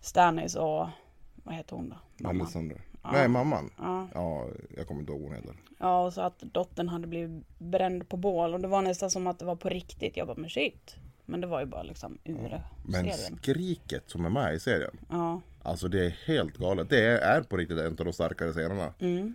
Stannis 0.00 0.54
och, 0.54 0.88
vad 1.34 1.54
heter 1.54 1.76
hon 1.76 1.88
då? 1.88 1.96
Mamman. 2.24 2.40
Alexander. 2.40 2.80
Ja. 3.06 3.12
Nej, 3.12 3.28
mamman. 3.28 3.70
Ja. 3.78 4.08
Ja, 4.14 4.46
jag 4.76 4.86
kommer 4.86 5.00
inte 5.00 5.12
ihåg 5.12 5.20
vad 5.20 5.28
hon 5.30 5.36
heter. 5.38 5.54
ja, 5.78 6.04
och 6.06 6.12
så 6.12 6.20
att 6.20 6.38
dottern 6.38 6.88
hade 6.88 7.06
blivit 7.06 7.44
bränd 7.58 8.08
på 8.08 8.16
bål. 8.16 8.54
Och 8.54 8.60
det 8.60 8.68
var 8.68 8.82
nästan 8.82 9.10
som 9.10 9.26
att 9.26 9.38
det 9.38 9.44
var 9.44 9.56
på 9.56 9.68
riktigt. 9.68 10.16
Jag 10.16 10.26
bara, 10.26 10.36
men 10.36 10.50
shit. 10.50 10.96
Men 11.24 11.40
det 11.40 11.46
var 11.46 11.60
ju 11.60 11.66
bara 11.66 11.82
liksom 11.82 12.18
ur 12.24 12.62
Men 12.84 13.04
serien. 13.04 13.38
skriket 13.38 14.02
som 14.10 14.24
är 14.24 14.30
med 14.30 14.54
i 14.54 14.60
serien. 14.60 14.96
Ja. 15.10 15.40
Alltså 15.62 15.88
det 15.88 16.06
är 16.06 16.10
helt 16.10 16.56
galet. 16.56 16.90
Det 16.90 17.06
är 17.22 17.42
på 17.42 17.56
riktigt 17.56 17.78
en 17.78 17.86
av 17.86 18.04
de 18.04 18.12
starkare 18.12 18.52
scenerna. 18.52 18.92
Mm. 18.98 19.34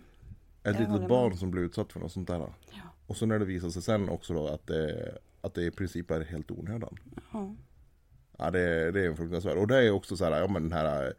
Ett 0.64 0.74
Jag 0.74 0.80
litet 0.80 1.00
med. 1.00 1.08
barn 1.08 1.36
som 1.36 1.50
blir 1.50 1.62
utsatt 1.62 1.92
för 1.92 2.00
något 2.00 2.12
sånt 2.12 2.28
där. 2.28 2.38
Ja. 2.38 2.48
Och 3.06 3.16
så 3.16 3.26
när 3.26 3.38
det 3.38 3.44
visar 3.44 3.68
sig 3.70 3.82
sen 3.82 4.08
också 4.08 4.34
då 4.34 4.48
att 4.48 4.66
det, 4.66 5.14
att 5.40 5.54
det 5.54 5.62
i 5.62 5.70
princip 5.70 6.10
är 6.10 6.20
helt 6.20 6.50
onödan. 6.50 6.96
Ja. 7.32 7.54
Ja 8.38 8.50
det, 8.50 8.60
är- 8.60 8.92
det 8.92 9.04
är 9.06 9.14
fruktansvärt. 9.14 9.56
Och 9.56 9.66
det 9.66 9.76
är 9.86 9.90
också 9.90 10.16
så 10.16 10.24
här, 10.24 10.40
ja 10.40 10.48
men 10.48 10.62
den 10.62 10.72
här 10.72 11.12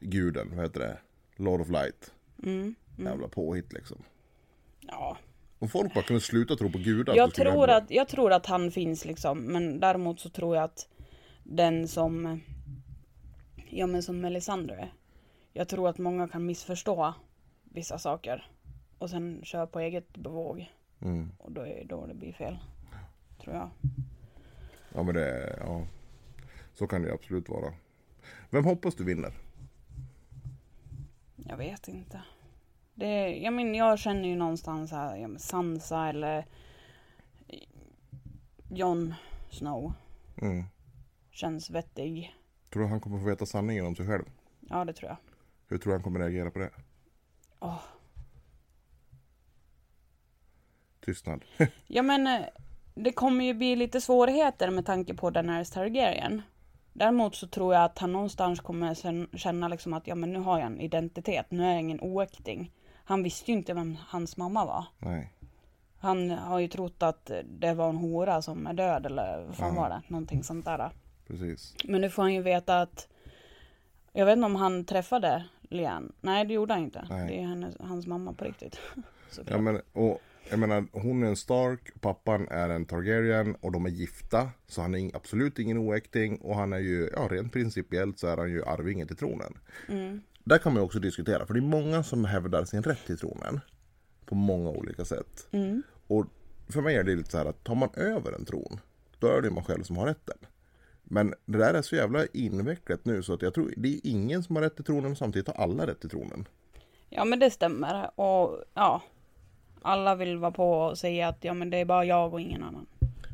guden, 0.00 0.52
vad 0.56 0.64
heter 0.64 0.80
det? 0.80 0.98
Lord 1.36 1.60
of 1.60 1.68
Light. 1.68 2.12
Mm. 2.42 2.74
Jävla 2.96 3.28
påhitt 3.28 3.72
liksom. 3.72 3.98
Ja, 4.80 5.16
Om 5.58 5.68
folk 5.68 5.94
bara 5.94 6.04
kunde 6.04 6.20
sluta 6.20 6.56
tro 6.56 6.72
på 6.72 6.78
gudar 6.78 7.16
jag 7.16 7.34
tror, 7.34 7.70
att, 7.70 7.90
jag 7.90 8.08
tror 8.08 8.32
att 8.32 8.46
han 8.46 8.70
finns 8.70 9.04
liksom. 9.04 9.38
Men 9.38 9.80
däremot 9.80 10.20
så 10.20 10.28
tror 10.28 10.56
jag 10.56 10.64
att 10.64 10.88
den 11.42 11.88
som, 11.88 12.40
ja 13.70 13.86
men 13.86 14.02
som 14.02 14.20
Melisandre. 14.20 14.88
Jag 15.52 15.68
tror 15.68 15.88
att 15.88 15.98
många 15.98 16.28
kan 16.28 16.46
missförstå 16.46 17.14
vissa 17.64 17.98
saker. 17.98 18.50
Och 18.98 19.10
sen 19.10 19.40
köra 19.44 19.66
på 19.66 19.80
eget 19.80 20.16
bevåg. 20.16 20.72
Mm. 21.00 21.32
Och 21.38 21.52
då 21.52 21.66
är 21.66 21.84
då 21.84 22.06
det 22.06 22.14
blir 22.14 22.32
fel. 22.32 22.58
Tror 23.42 23.54
jag. 23.54 23.70
Ja 24.94 25.02
men 25.02 25.14
det, 25.14 25.56
ja. 25.60 25.86
Så 26.74 26.86
kan 26.86 27.02
det 27.02 27.12
absolut 27.12 27.48
vara. 27.48 27.72
Vem 28.50 28.64
hoppas 28.64 28.94
du 28.94 29.04
vinner? 29.04 29.32
Jag 31.48 31.56
vet 31.56 31.88
inte. 31.88 32.22
Det, 32.94 33.36
jag, 33.36 33.52
men, 33.52 33.74
jag 33.74 33.98
känner 33.98 34.28
ju 34.28 34.36
någonstans 34.36 34.90
här, 34.90 35.16
ja, 35.16 35.28
Sansa 35.38 36.08
eller 36.08 36.46
Jon 38.68 39.14
Snow. 39.50 39.92
Mm. 40.42 40.64
Känns 41.30 41.70
vettig. 41.70 42.34
Tror 42.72 42.82
du 42.82 42.88
han 42.88 43.00
kommer 43.00 43.18
få 43.18 43.24
veta 43.24 43.46
sanningen 43.46 43.86
om 43.86 43.96
sig 43.96 44.06
själv? 44.06 44.24
Ja, 44.60 44.84
det 44.84 44.92
tror 44.92 45.08
jag. 45.10 45.16
Hur 45.68 45.78
tror 45.78 45.90
du 45.90 45.96
han 45.96 46.02
kommer 46.02 46.20
reagera 46.20 46.50
på 46.50 46.58
det? 46.58 46.70
Åh. 47.60 47.80
Tystnad. 51.00 51.44
Ja 51.86 52.02
men 52.02 52.26
eh, 52.26 52.46
det 52.94 53.12
kommer 53.12 53.44
ju 53.44 53.54
bli 53.54 53.76
lite 53.76 54.00
svårigheter 54.00 54.70
med 54.70 54.86
tanke 54.86 55.14
på 55.14 55.30
Daenerys 55.30 55.70
Targaryen. 55.70 56.42
Däremot 56.92 57.34
så 57.34 57.46
tror 57.46 57.74
jag 57.74 57.84
att 57.84 57.98
han 57.98 58.12
någonstans 58.12 58.60
kommer 58.60 59.36
känna 59.36 59.68
liksom 59.68 59.92
att 59.92 60.06
ja 60.06 60.14
men 60.14 60.32
nu 60.32 60.38
har 60.38 60.58
jag 60.58 60.66
en 60.66 60.80
identitet, 60.80 61.50
nu 61.50 61.64
är 61.64 61.70
jag 61.70 61.80
ingen 61.80 62.00
oäkting. 62.00 62.72
Han 63.04 63.22
visste 63.22 63.50
ju 63.50 63.56
inte 63.56 63.74
vem 63.74 63.96
hans 64.06 64.36
mamma 64.36 64.64
var. 64.64 64.84
Nej. 64.98 65.32
Han 65.98 66.30
har 66.30 66.58
ju 66.58 66.68
trott 66.68 67.02
att 67.02 67.30
det 67.44 67.74
var 67.74 67.88
en 67.88 67.96
hora 67.96 68.42
som 68.42 68.66
är 68.66 68.74
död 68.74 69.06
eller 69.06 69.44
vad 69.46 69.56
fan 69.56 69.74
var 69.74 69.88
det? 69.88 70.02
Någonting 70.08 70.44
sånt 70.44 70.64
där. 70.64 70.90
Precis. 71.26 71.74
Men 71.84 72.00
nu 72.00 72.10
får 72.10 72.22
han 72.22 72.34
ju 72.34 72.42
veta 72.42 72.80
att 72.80 73.08
jag 74.12 74.26
vet 74.26 74.36
inte 74.36 74.46
om 74.46 74.56
han 74.56 74.84
träffade 74.84 75.44
Lian. 75.62 76.12
Nej 76.20 76.44
det 76.44 76.54
gjorde 76.54 76.74
han 76.74 76.82
inte. 76.82 77.06
Nej. 77.10 77.28
Det 77.28 77.40
är 77.40 77.46
hennes, 77.46 77.76
hans 77.80 78.06
mamma 78.06 78.32
på 78.32 78.44
riktigt. 78.44 78.80
Ja, 79.46 79.58
men, 79.58 79.80
och, 79.92 80.20
jag 80.50 80.58
menar, 80.58 80.86
hon 80.92 81.22
är 81.22 81.26
en 81.26 81.36
Stark, 81.36 82.00
pappan 82.00 82.48
är 82.48 82.68
en 82.68 82.84
Targaryen 82.84 83.54
och 83.54 83.72
de 83.72 83.86
är 83.86 83.90
gifta. 83.90 84.50
Så 84.66 84.82
han 84.82 84.94
är 84.94 85.16
absolut 85.16 85.58
ingen 85.58 85.78
oäkting 85.78 86.36
och 86.36 86.56
han 86.56 86.72
är 86.72 86.78
ju, 86.78 87.10
ja 87.12 87.28
rent 87.30 87.52
principiellt 87.52 88.18
så 88.18 88.26
är 88.26 88.36
han 88.36 88.50
ju 88.50 88.64
arvingen 88.64 89.06
till 89.06 89.16
tronen. 89.16 89.58
Mm. 89.88 90.20
Där 90.44 90.58
kan 90.58 90.72
man 90.72 90.82
ju 90.82 90.84
också 90.84 90.98
diskutera, 90.98 91.46
för 91.46 91.54
det 91.54 91.60
är 91.60 91.62
många 91.62 92.02
som 92.02 92.24
hävdar 92.24 92.64
sin 92.64 92.82
rätt 92.82 93.06
till 93.06 93.18
tronen. 93.18 93.60
På 94.26 94.34
många 94.34 94.70
olika 94.70 95.04
sätt. 95.04 95.48
Mm. 95.50 95.82
Och 96.06 96.26
för 96.68 96.80
mig 96.80 96.96
är 96.96 97.04
det 97.04 97.14
lite 97.14 97.30
så 97.30 97.38
här 97.38 97.46
att 97.46 97.64
tar 97.64 97.74
man 97.74 97.88
över 97.94 98.32
en 98.32 98.44
tron, 98.44 98.80
då 99.18 99.26
är 99.26 99.42
det 99.42 99.50
man 99.50 99.64
själv 99.64 99.82
som 99.82 99.96
har 99.96 100.06
rätten. 100.06 100.38
Men 101.02 101.34
det 101.44 101.58
där 101.58 101.74
är 101.74 101.82
så 101.82 101.96
jävla 101.96 102.26
invecklat 102.26 103.04
nu 103.04 103.22
så 103.22 103.34
att 103.34 103.42
jag 103.42 103.54
tror 103.54 103.74
det 103.76 103.88
är 103.88 104.00
ingen 104.04 104.42
som 104.42 104.56
har 104.56 104.62
rätt 104.62 104.76
till 104.76 104.84
tronen 104.84 105.12
och 105.12 105.18
samtidigt 105.18 105.46
har 105.48 105.54
alla 105.54 105.86
rätt 105.86 106.00
till 106.00 106.10
tronen. 106.10 106.48
Ja 107.08 107.24
men 107.24 107.38
det 107.38 107.50
stämmer. 107.50 108.20
Och 108.20 108.64
ja, 108.74 109.02
alla 109.84 110.14
vill 110.14 110.38
vara 110.38 110.50
på 110.50 110.72
och 110.72 110.98
säga 110.98 111.28
att 111.28 111.44
ja 111.44 111.54
men 111.54 111.70
det 111.70 111.76
är 111.76 111.84
bara 111.84 112.04
jag 112.04 112.32
och 112.32 112.40
ingen 112.40 112.62
annan. 112.62 112.86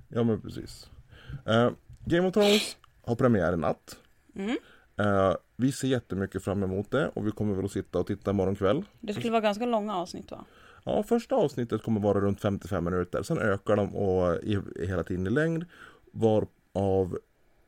Ja 0.08 0.22
men 0.22 0.40
precis. 0.40 0.90
Eh, 1.46 1.70
Game 2.04 2.28
of 2.28 2.34
Thrones 2.34 2.76
har 3.04 3.14
premiär 3.14 3.52
i 3.52 3.56
natt. 3.56 3.96
Mm. 4.34 4.56
Eh, 4.98 5.34
vi 5.56 5.72
ser 5.72 5.88
jättemycket 5.88 6.44
fram 6.44 6.62
emot 6.62 6.90
det 6.90 7.08
och 7.08 7.26
vi 7.26 7.30
kommer 7.30 7.54
väl 7.54 7.64
att 7.64 7.72
sitta 7.72 7.98
och 7.98 8.06
titta 8.06 8.30
imorgon 8.30 8.56
kväll. 8.56 8.84
Det 9.00 9.14
skulle 9.14 9.30
vara 9.30 9.40
ganska 9.40 9.66
långa 9.66 9.96
avsnitt 9.96 10.30
va? 10.30 10.44
Ja, 10.84 11.02
första 11.02 11.34
avsnittet 11.34 11.82
kommer 11.82 12.00
vara 12.00 12.20
runt 12.20 12.40
55 12.40 12.84
minuter. 12.84 13.22
Sen 13.22 13.38
ökar 13.38 13.76
de 13.76 13.96
och 13.96 14.36
i, 14.42 14.58
i 14.76 14.86
hela 14.86 15.04
tiden 15.04 15.26
i 15.26 15.30
längd. 15.30 15.64
Var 16.12 16.46
av 16.72 17.18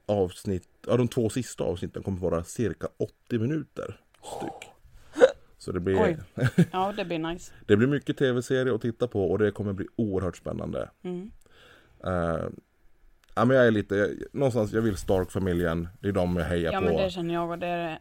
avsnitt, 0.07 0.69
ja, 0.87 0.97
de 0.97 1.09
två 1.09 1.29
sista 1.31 1.64
avsnitten 1.64 2.03
kommer 2.03 2.19
vara 2.19 2.45
cirka 2.45 2.88
80 2.99 3.38
minuter 3.38 4.01
styck. 4.23 4.70
Så 5.61 5.73
det 5.73 5.81
blir, 5.81 6.03
Oj. 6.03 6.16
Ja 6.73 6.92
det 6.96 7.05
blir 7.05 7.18
nice. 7.18 7.53
det 7.66 7.77
blir 7.77 7.88
mycket 7.88 8.16
tv-serie 8.16 8.75
att 8.75 8.83
titta 8.83 9.09
på 9.09 9.31
och 9.31 9.38
det 9.38 9.51
kommer 9.51 9.73
bli 9.73 9.87
oerhört 9.96 10.37
spännande. 10.37 10.90
Mm. 11.03 11.31
Eh, 12.05 12.44
ja, 13.35 13.44
men 13.44 13.57
jag 13.57 13.66
är 13.66 13.70
lite, 13.70 13.94
jag, 13.96 14.11
någonstans, 14.33 14.73
jag 14.73 14.83
vill 14.83 14.96
Stark-familjen. 14.96 15.88
Det 16.01 16.09
är 16.09 16.12
de 16.12 16.37
jag 16.37 16.44
hejar 16.44 16.73
Ja 16.73 16.79
på. 16.79 16.85
men 16.85 16.96
det 16.96 17.11
känner 17.11 17.35
jag 17.35 17.51
och 17.51 17.59
det 17.59 17.66
är 17.66 17.99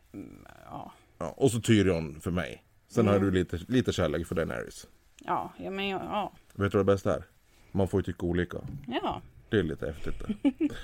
ja. 0.66 0.92
Ja, 1.18 1.34
och 1.38 1.52
så 1.52 1.62
Tyrion 1.62 2.22
för 2.22 2.32
mig. 2.32 2.64
Sen 2.88 3.08
har 3.08 3.16
Mm. 3.16 3.26
du 3.28 3.32
lite, 3.40 3.60
lite 3.68 3.92
kärlek 3.92 4.28
för 4.28 4.36
Daenerys. 4.36 4.88
Ja, 5.26 5.54
ja 5.58 5.70
men 5.72 5.88
ja. 5.90 6.34
Vet 6.56 6.72
du 6.72 6.78
vad 6.78 6.88
det 6.88 6.94
bästa 6.94 7.16
är? 7.16 7.24
Man 7.72 7.88
får 7.88 8.00
ju 8.00 8.04
tycka 8.04 8.26
olika. 8.26 8.58
Ja. 8.88 9.22
Det 9.50 9.60
är 9.60 9.64
lite 9.64 9.86
häftigt 9.86 10.14
det. 10.20 10.52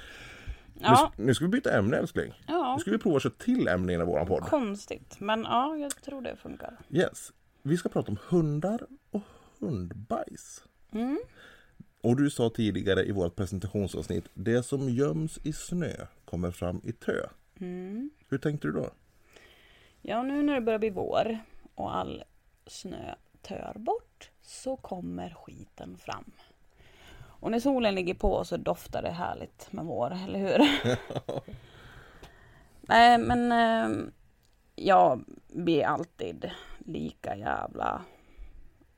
Ja. 0.80 1.12
Nu, 1.18 1.26
nu 1.26 1.34
ska 1.34 1.46
vi 1.46 1.50
byta 1.52 1.78
ämne 1.78 1.98
älskling. 1.98 2.34
Ja. 2.48 2.55
Nu 2.76 2.80
ska 2.80 2.92
vi 2.92 2.98
prova 2.98 3.18
att 3.18 3.24
köra 3.24 3.34
till 3.34 3.68
ämne 3.68 3.94
i 3.94 3.98
våran 3.98 4.28
podd. 4.28 4.44
Konstigt. 4.44 5.20
Men 5.20 5.44
ja, 5.44 5.78
jag 5.78 6.02
tror 6.02 6.22
det 6.22 6.36
funkar. 6.36 6.78
Yes. 6.90 7.32
Vi 7.62 7.78
ska 7.78 7.90
prata 7.90 8.12
om 8.12 8.18
hundar 8.30 8.88
och 9.12 9.22
hundbajs. 9.60 10.64
Mm. 10.92 11.20
Och 12.02 12.16
du 12.16 12.30
sa 12.30 12.50
tidigare 12.50 13.06
i 13.06 13.12
vårt 13.12 13.36
presentationsavsnitt, 13.36 14.26
det 14.34 14.64
som 14.64 14.90
göms 14.90 15.40
i 15.44 15.54
snö 15.54 15.94
kommer 16.26 16.52
fram 16.52 16.82
i 16.84 16.92
tö. 16.92 17.28
Mm. 17.60 18.10
Hur 18.30 18.38
tänkte 18.38 18.68
du 18.68 18.72
då? 18.72 18.90
Ja, 20.02 20.24
nu 20.24 20.44
när 20.44 20.56
det 20.56 20.62
börjar 20.62 20.80
bli 20.80 20.90
vår 20.90 21.40
och 21.76 21.96
all 21.96 22.24
snö 22.68 23.16
tör 23.42 23.74
bort 23.76 24.32
så 24.42 24.76
kommer 24.76 25.30
skiten 25.30 25.98
fram. 25.98 26.32
Och 27.18 27.52
när 27.52 27.60
solen 27.60 27.96
ligger 27.96 28.14
på 28.14 28.44
så 28.44 28.58
doftar 28.58 29.02
det 29.02 29.12
härligt 29.12 29.72
med 29.72 29.86
vår, 29.86 30.18
eller 30.24 30.40
hur? 30.40 30.60
Nej, 32.88 33.18
men 33.18 33.52
eh, 33.52 34.08
jag 34.76 35.24
blir 35.48 35.86
alltid 35.86 36.52
lika 36.80 37.36
jävla, 37.36 38.02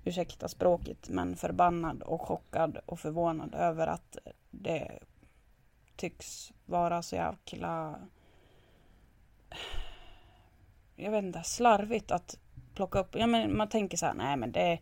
ursäkta 0.03 0.47
språket, 0.47 1.09
men 1.09 1.35
förbannad 1.35 2.01
och 2.01 2.21
chockad 2.21 2.77
och 2.85 2.99
förvånad 2.99 3.55
över 3.55 3.87
att 3.87 4.17
det 4.51 4.99
tycks 5.95 6.53
vara 6.65 7.01
så 7.01 7.15
jäkla 7.15 7.99
jag 10.95 11.11
vet 11.11 11.23
inte, 11.23 11.43
slarvigt 11.43 12.11
att 12.11 12.39
plocka 12.73 12.99
upp. 12.99 13.15
Ja, 13.15 13.27
men 13.27 13.57
man 13.57 13.69
tänker 13.69 13.97
så 13.97 14.05
här, 14.05 14.13
nej 14.13 14.37
men 14.37 14.51
det 14.51 14.79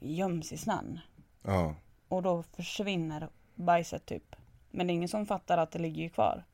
göms 0.00 0.52
i 0.52 0.56
snön. 0.56 1.00
Ja, 1.42 1.74
Och 2.08 2.22
då 2.22 2.42
försvinner 2.42 3.28
bajset 3.54 4.06
typ. 4.06 4.36
Men 4.70 4.86
det 4.86 4.92
är 4.92 4.94
ingen 4.94 5.08
som 5.08 5.26
fattar 5.26 5.58
att 5.58 5.70
det 5.70 5.78
ligger 5.78 6.02
ju 6.02 6.08
kvar. 6.08 6.44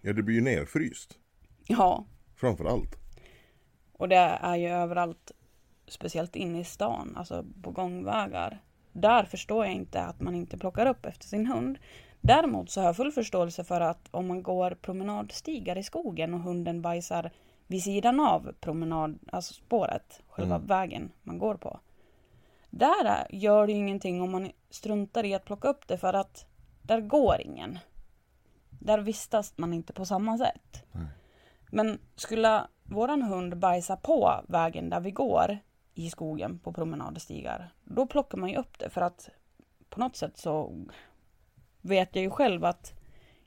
Ja 0.00 0.12
det 0.12 0.22
blir 0.22 0.34
ju 0.34 0.40
nerfryst. 0.40 1.18
Ja, 1.66 2.04
Framför 2.36 2.64
allt. 2.64 2.96
och 3.92 4.08
det 4.08 4.16
är 4.40 4.56
ju 4.56 4.68
överallt. 4.68 5.32
Speciellt 5.86 6.36
inne 6.36 6.60
i 6.60 6.64
stan, 6.64 7.14
alltså 7.16 7.44
på 7.62 7.70
gångvägar. 7.70 8.62
Där 8.92 9.24
förstår 9.24 9.64
jag 9.64 9.74
inte 9.74 10.02
att 10.02 10.20
man 10.20 10.34
inte 10.34 10.58
plockar 10.58 10.86
upp 10.86 11.06
efter 11.06 11.26
sin 11.26 11.46
hund. 11.46 11.78
Däremot 12.20 12.70
så 12.70 12.80
har 12.80 12.86
jag 12.86 12.96
full 12.96 13.12
förståelse 13.12 13.64
för 13.64 13.80
att 13.80 14.08
om 14.10 14.26
man 14.26 14.42
går 14.42 14.70
promenadstigar 14.82 15.78
i 15.78 15.82
skogen 15.82 16.34
och 16.34 16.40
hunden 16.40 16.82
bajsar 16.82 17.30
vid 17.66 17.82
sidan 17.82 18.20
av 18.20 18.52
promenad, 18.60 19.18
alltså 19.32 19.54
spåret, 19.54 20.22
själva 20.28 20.54
Mm. 20.54 20.66
vägen 20.66 21.12
man 21.22 21.38
går 21.38 21.54
på. 21.54 21.80
Där 22.70 23.26
gör 23.30 23.66
det 23.66 23.72
ju 23.72 23.78
ingenting 23.78 24.22
om 24.22 24.30
man 24.32 24.50
struntar 24.70 25.24
i 25.24 25.34
att 25.34 25.44
plocka 25.44 25.68
upp 25.68 25.88
det 25.88 25.98
för 25.98 26.12
att 26.14 26.46
där 26.82 27.00
går 27.00 27.40
ingen. 27.40 27.78
Där 28.78 28.98
vistas 28.98 29.52
man 29.56 29.72
inte 29.72 29.92
på 29.92 30.04
samma 30.04 30.38
sätt. 30.38 30.84
Nej. 30.92 31.06
Men 31.70 31.98
skulle 32.16 32.66
våran 32.82 33.22
hund 33.22 33.58
bajsa 33.58 33.96
på 33.96 34.44
vägen 34.48 34.90
där 34.90 35.00
vi 35.00 35.10
går 35.10 35.58
i 35.94 36.10
skogen 36.10 36.58
på 36.58 36.72
promenadstigar, 36.72 37.74
då 37.84 38.06
plockar 38.06 38.38
man 38.38 38.50
ju 38.50 38.56
upp 38.56 38.78
det 38.78 38.90
för 38.90 39.00
att 39.00 39.28
på 39.88 40.00
något 40.00 40.16
sätt 40.16 40.36
så 40.36 40.84
vet 41.80 42.16
jag 42.16 42.24
ju 42.24 42.30
själv 42.30 42.64
att 42.64 42.92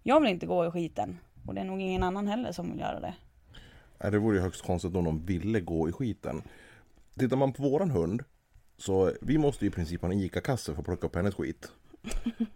jag 0.03 0.19
vill 0.19 0.29
inte 0.29 0.45
gå 0.45 0.65
i 0.65 0.71
skiten. 0.71 1.17
Och 1.47 1.53
det 1.53 1.61
är 1.61 1.65
nog 1.65 1.81
ingen 1.81 2.03
annan 2.03 2.27
heller 2.27 2.51
som 2.51 2.71
vill 2.71 2.79
göra 2.79 2.99
det. 2.99 3.13
Det 4.11 4.19
vore 4.19 4.35
ju 4.35 4.41
högst 4.41 4.65
konstigt 4.65 4.95
om 4.95 5.05
de 5.05 5.25
ville 5.25 5.59
gå 5.59 5.89
i 5.89 5.91
skiten. 5.91 6.41
Tittar 7.19 7.37
man 7.37 7.53
på 7.53 7.63
våran 7.63 7.91
hund 7.91 8.23
så 8.77 9.11
vi 9.21 9.37
måste 9.37 9.65
ju 9.65 9.71
i 9.71 9.73
princip 9.73 10.01
ha 10.01 10.11
en 10.11 10.19
ICA-kasse 10.19 10.73
för 10.73 10.81
att 10.81 10.85
plocka 10.85 11.07
upp 11.07 11.15
hennes 11.15 11.35
skit. 11.35 11.71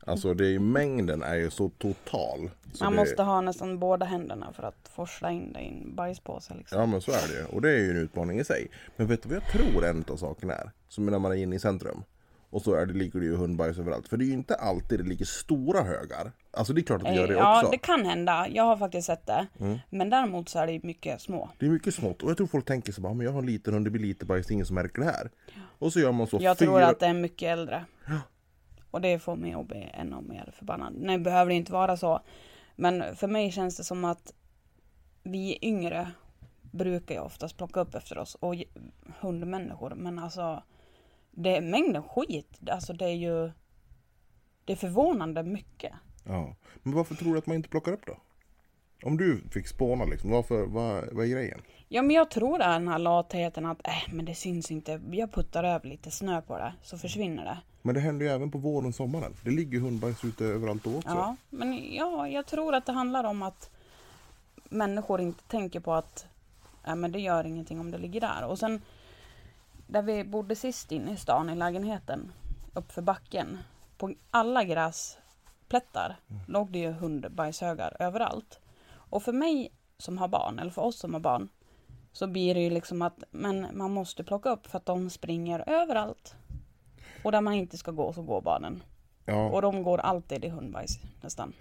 Alltså 0.05 0.33
det 0.33 0.47
är 0.55 0.59
mängden 0.59 1.23
är 1.23 1.35
ju 1.35 1.49
så 1.49 1.69
total. 1.69 2.49
Så 2.73 2.83
Man 2.83 2.93
det, 2.93 2.99
måste 2.99 3.23
ha 3.23 3.41
nästan 3.41 3.79
båda 3.79 4.05
händerna 4.05 4.53
för 4.53 4.63
att 4.63 4.89
forsla 4.95 5.31
in 5.31 5.53
det 5.53 5.59
i 5.59 5.67
en 5.67 5.95
bajspåse 5.95 6.53
liksom. 6.57 6.79
Ja 6.79 6.85
men 6.85 7.01
så 7.01 7.11
är 7.11 7.27
det 7.27 7.33
ju. 7.39 7.45
Och 7.45 7.61
det 7.61 7.71
är 7.71 7.77
ju 7.77 7.89
en 7.91 7.97
utmaning 7.97 8.39
i 8.39 8.43
sig. 8.45 8.67
Men 8.95 9.07
vet 9.07 9.23
du 9.23 9.29
vad 9.29 9.35
jag 9.37 9.51
tror 9.51 9.85
en 9.85 10.05
av 10.11 10.15
sakerna 10.17 10.53
är? 10.53 10.71
Som 10.87 11.05
när 11.05 11.19
man 11.19 11.31
är 11.31 11.35
inne 11.35 11.55
i 11.55 11.59
centrum. 11.59 12.03
Och 12.49 12.61
så 12.61 12.73
är 12.73 12.85
det, 12.85 12.93
ligger 12.93 13.19
det 13.19 13.25
ju 13.25 13.35
hundbajs 13.35 13.77
överallt. 13.79 14.07
För 14.07 14.17
det 14.17 14.23
är 14.23 14.27
ju 14.27 14.33
inte 14.33 14.55
alltid 14.55 14.99
det 14.99 15.03
ligger 15.05 15.25
stora 15.25 15.81
högar. 15.83 16.31
Alltså 16.51 16.73
det 16.73 16.81
är 16.81 16.83
klart 16.83 17.01
att 17.01 17.07
det 17.07 17.13
gör 17.15 17.27
det 17.27 17.33
Eh, 17.33 17.39
ja, 17.39 17.59
också. 17.59 17.71
det 17.71 17.77
kan 17.77 18.05
hända. 18.05 18.47
Jag 18.49 18.63
har 18.63 18.77
faktiskt 18.77 19.07
sett 19.07 19.25
det. 19.27 19.47
Mm. 19.59 19.77
Men 19.89 20.09
däremot 20.09 20.49
så 20.49 20.59
är 20.59 20.67
det 20.67 20.83
mycket 20.83 21.21
små. 21.21 21.49
Det 21.59 21.65
är 21.65 21.69
mycket 21.69 21.93
smått. 21.95 22.21
Och 22.23 22.29
jag 22.29 22.37
tror 22.37 22.47
folk 22.47 22.65
tänker 22.65 22.91
så 22.93 23.01
bara, 23.01 23.09
"Ah, 23.11 23.13
men 23.13 23.25
jag 23.25 23.33
har 23.33 23.39
en 23.39 23.45
liten 23.45 23.73
hund, 23.73 23.85
det 23.85 23.89
blir 23.91 24.01
lite 24.01 24.25
bajs, 24.25 24.47
det 24.47 24.51
är 24.51 24.53
ingen 24.53 24.65
som 24.65 24.75
märker 24.75 24.99
det 25.01 25.05
här. 25.07 25.29
Och 25.79 25.93
så 25.93 25.99
gör 25.99 26.11
man 26.11 26.27
så 26.27 26.37
Jag 26.41 26.57
fyra... 26.57 26.67
tror 26.67 26.81
att 26.81 26.99
det 26.99 27.05
är 27.05 27.13
mycket 27.13 27.47
äldre. 27.49 27.85
Och 28.95 29.01
det 29.01 29.19
får 29.19 29.35
mig 29.35 29.53
att 29.53 29.67
bli 29.67 29.89
ännu 29.93 30.21
mer 30.21 30.53
förbannad. 30.57 30.93
Nej, 30.97 31.17
behöver 31.17 31.49
det 31.49 31.55
inte 31.55 31.71
vara 31.71 31.97
så. 31.97 32.19
Men 32.75 33.15
för 33.15 33.27
mig 33.27 33.51
känns 33.51 33.77
det 33.77 33.83
som 33.83 34.05
att 34.05 34.33
vi 35.23 35.57
yngre 35.61 36.11
brukar 36.61 37.15
ju 37.15 37.21
oftast 37.21 37.57
plocka 37.57 37.79
upp 37.79 37.95
efter 37.95 38.17
oss. 38.17 38.35
Och 38.35 38.55
hundmänniskor. 39.19 39.95
Men 39.95 40.19
alltså, 40.19 40.63
det 41.31 41.57
är 41.57 41.61
mängden 41.61 42.03
skit. 42.03 42.59
Alltså 42.69 42.93
det 42.93 43.05
är 43.05 43.15
ju... 43.15 43.51
Det 44.65 44.73
är 44.73 44.77
förvånande 44.77 45.43
mycket. 45.43 45.93
Ja. 46.23 46.55
Men 46.83 46.93
varför 46.93 47.15
tror 47.15 47.33
du 47.33 47.37
att 47.37 47.47
man 47.47 47.55
inte 47.55 47.69
plockar 47.69 47.91
upp 47.91 48.05
då? 48.05 48.17
Om 49.05 49.17
du 49.17 49.41
fick 49.51 49.67
spåna 49.67 50.05
liksom, 50.05 50.29
varför, 50.29 50.65
vad, 50.65 51.03
vad 51.11 51.25
är 51.25 51.29
grejen? 51.29 51.61
Ja 51.87 52.01
men 52.01 52.15
jag 52.15 52.31
tror 52.31 52.57
det 52.57 52.63
är 52.63 52.79
den 52.79 52.87
här 52.87 52.99
latheten 52.99 53.65
att 53.65 53.87
äh, 53.87 54.13
men 54.13 54.25
det 54.25 54.35
syns 54.35 54.71
inte. 54.71 55.01
Jag 55.11 55.31
puttar 55.31 55.63
över 55.63 55.89
lite 55.89 56.11
snö 56.11 56.41
på 56.41 56.57
det 56.57 56.73
så 56.83 56.97
försvinner 56.97 57.45
det. 57.45 57.57
Men 57.81 57.95
det 57.95 58.01
händer 58.01 58.25
ju 58.25 58.31
även 58.31 58.51
på 58.51 58.57
våren 58.57 58.87
och 58.87 58.95
sommaren. 58.95 59.33
Det 59.43 59.51
ligger 59.51 59.79
hundbajs 59.79 60.25
ute 60.25 60.45
överallt 60.45 60.83
då 60.83 60.97
också. 60.97 61.09
Ja, 61.09 61.35
men 61.49 61.93
ja, 61.93 62.27
jag 62.27 62.45
tror 62.45 62.75
att 62.75 62.85
det 62.85 62.91
handlar 62.91 63.23
om 63.23 63.41
att 63.41 63.69
människor 64.69 65.21
inte 65.21 65.43
tänker 65.43 65.79
på 65.79 65.93
att 65.93 66.25
äh, 66.87 66.95
men 66.95 67.11
det 67.11 67.19
gör 67.19 67.45
ingenting 67.45 67.79
om 67.79 67.91
det 67.91 67.97
ligger 67.97 68.21
där. 68.21 68.45
Och 68.45 68.59
sen 68.59 68.81
där 69.87 70.01
vi 70.01 70.23
bodde 70.23 70.55
sist 70.55 70.91
inne 70.91 71.13
i 71.13 71.17
stan 71.17 71.49
i 71.49 71.55
lägenheten 71.55 72.31
uppför 72.73 73.01
backen 73.01 73.57
på 73.97 74.13
alla 74.31 74.63
gräsplättar 74.63 76.15
låg 76.47 76.71
det 76.71 76.79
ju 76.79 76.91
hundbajshögar 76.91 77.97
överallt. 77.99 78.59
Och 79.09 79.23
för 79.23 79.33
mig 79.33 79.71
som 79.97 80.17
har 80.17 80.27
barn, 80.27 80.59
eller 80.59 80.71
för 80.71 80.81
oss 80.81 80.99
som 80.99 81.13
har 81.13 81.21
barn, 81.21 81.49
så 82.11 82.27
blir 82.27 82.53
det 82.53 82.61
ju 82.61 82.69
liksom 82.69 83.01
att 83.01 83.23
men 83.31 83.67
man 83.73 83.91
måste 83.91 84.23
plocka 84.23 84.49
upp 84.49 84.67
för 84.67 84.77
att 84.77 84.85
de 84.85 85.09
springer 85.09 85.69
överallt. 85.69 86.35
Och 87.23 87.31
där 87.31 87.41
man 87.41 87.53
inte 87.53 87.77
ska 87.77 87.91
gå 87.91 88.13
så 88.13 88.21
går 88.21 88.41
barnen. 88.41 88.83
Ja, 89.25 89.49
Och 89.49 89.61
de 89.61 89.83
går 89.83 89.97
alltid 89.97 90.45
i 90.45 90.49
hundbajs 90.49 90.99
nästan. 91.21 91.53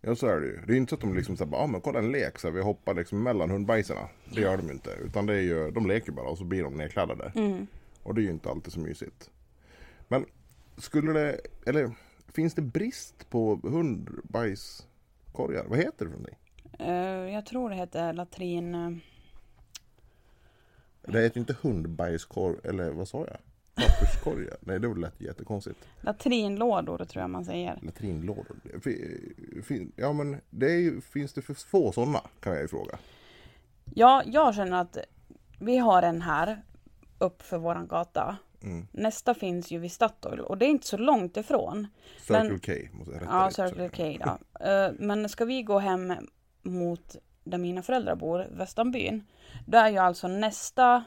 ja, 0.00 0.16
så 0.16 0.26
är 0.26 0.40
det 0.40 0.46
ju. 0.46 0.60
Det 0.66 0.72
är 0.72 0.76
inte 0.76 0.90
så 0.90 0.94
att 0.94 1.00
de 1.00 1.14
liksom 1.14 1.36
säger 1.36 1.52
ja 1.52 1.66
men 1.66 1.80
kolla 1.80 1.98
en 1.98 2.12
lek, 2.12 2.38
så 2.38 2.46
här, 2.46 2.54
vi 2.54 2.62
hoppar 2.62 2.94
liksom 2.94 3.22
mellan 3.22 3.50
hundbajserna. 3.50 4.08
Det 4.34 4.40
gör 4.40 4.56
de 4.56 4.66
ju 4.66 4.72
inte. 4.72 4.90
Utan 4.90 5.26
det 5.26 5.34
är 5.34 5.40
ju, 5.40 5.70
de 5.70 5.86
leker 5.86 6.12
bara 6.12 6.28
och 6.28 6.38
så 6.38 6.44
blir 6.44 6.62
de 6.62 6.74
nedkladdade. 6.74 7.32
Mm. 7.34 7.66
Och 8.02 8.14
det 8.14 8.20
är 8.20 8.22
ju 8.22 8.30
inte 8.30 8.50
alltid 8.50 8.72
så 8.72 8.80
mysigt. 8.80 9.30
Men 10.08 10.26
skulle 10.76 11.12
det, 11.12 11.40
eller 11.66 11.90
finns 12.34 12.54
det 12.54 12.62
brist 12.62 13.30
på 13.30 13.60
hundbajskorgar? 13.62 15.64
Vad 15.68 15.78
heter 15.78 16.04
det 16.04 16.10
för 16.10 16.18
någonting? 16.18 16.38
Eh, 16.78 17.32
jag 17.34 17.46
tror 17.46 17.70
det 17.70 17.76
heter 17.76 18.12
latrin... 18.12 18.74
eh, 18.74 18.90
Det 21.12 21.20
heter 21.22 21.40
inte 21.40 21.56
hundbajskorg, 21.62 22.56
eller 22.64 22.90
vad 22.90 23.08
sa 23.08 23.18
jag? 23.18 23.36
Papperskorgar? 23.74 24.56
Nej 24.60 24.78
det 24.80 24.94
lät 24.94 25.20
jättekonstigt. 25.20 25.78
latrinlådor 26.00 27.04
tror 27.04 27.20
jag 27.22 27.30
man 27.30 27.44
säger. 27.44 27.78
Latrinlådor. 27.82 28.56
Ja 29.96 30.12
men 30.12 30.40
det 30.50 30.66
är 30.66 31.00
finns 31.00 31.32
det 31.32 31.42
för 31.42 31.54
få 31.54 31.92
sådana 31.92 32.20
kan 32.40 32.52
jag 32.52 32.62
ju 32.62 32.68
fråga. 32.68 32.98
Ja, 33.94 34.22
jag 34.26 34.54
känner 34.54 34.80
att 34.80 34.98
vi 35.60 35.78
har 35.78 36.02
en 36.02 36.22
här 36.22 36.62
upp 37.18 37.42
för 37.42 37.58
våran 37.58 37.86
gata. 37.88 38.36
Mm. 38.62 38.86
Nästa 38.92 39.34
finns 39.34 39.70
ju 39.70 39.78
vid 39.78 39.92
Statoil 39.92 40.40
och 40.40 40.58
det 40.58 40.66
är 40.66 40.70
inte 40.70 40.86
så 40.86 40.96
långt 40.96 41.36
ifrån. 41.36 41.86
Circle 42.20 42.42
Men- 42.42 42.60
K 42.60 42.72
måste 42.92 43.12
jag 43.14 43.22
rätta 43.22 43.32
Ja. 43.32 43.50
Circle 43.50 43.88
K 44.18 44.24
då. 44.60 44.64
Eh, 44.66 44.92
Men 44.98 45.28
ska 45.28 45.44
vi 45.44 45.62
gå 45.62 45.78
hem 45.78 46.12
mot 46.68 47.16
där 47.44 47.58
mina 47.58 47.82
föräldrar 47.82 48.14
bor, 48.14 48.46
Västanbyn. 48.50 49.24
Då 49.66 49.78
är 49.78 49.88
ju 49.90 49.98
alltså 49.98 50.28
nästa, 50.28 51.04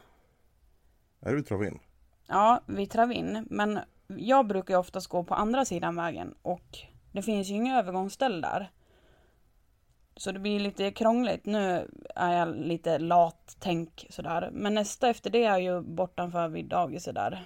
Är 1.20 1.30
det 1.30 1.36
vid 1.36 1.46
Travin? 1.48 1.80
ja, 2.28 2.62
vid 2.66 2.90
Travin. 2.90 3.46
Men 3.50 3.80
jag 4.08 4.48
brukar 4.48 4.74
ju 4.74 4.80
oftast 4.80 5.08
gå 5.08 5.24
på 5.24 5.34
andra 5.36 5.66
sidan 5.66 5.96
vägen 5.96 6.36
och 6.42 6.78
det 7.12 7.22
finns 7.22 7.48
ju 7.48 7.54
inga 7.54 7.80
övergångsställ 7.80 8.42
där. 8.42 8.72
Så 10.16 10.32
det 10.32 10.40
blir 10.40 10.60
lite 10.60 10.92
krångligt. 10.92 11.46
Nu 11.46 11.90
är 12.16 12.34
jag 12.34 12.56
lite 12.56 13.00
lat 13.00 13.58
tänk 13.60 14.06
sådär. 14.10 14.50
Men 14.52 14.74
nästa 14.74 15.10
efter 15.10 15.30
det 15.30 15.44
är 15.44 15.58
ju 15.58 15.82
bortanför 15.82 16.48
vid 16.48 16.66
dagiset 16.66 17.16
där. 17.16 17.46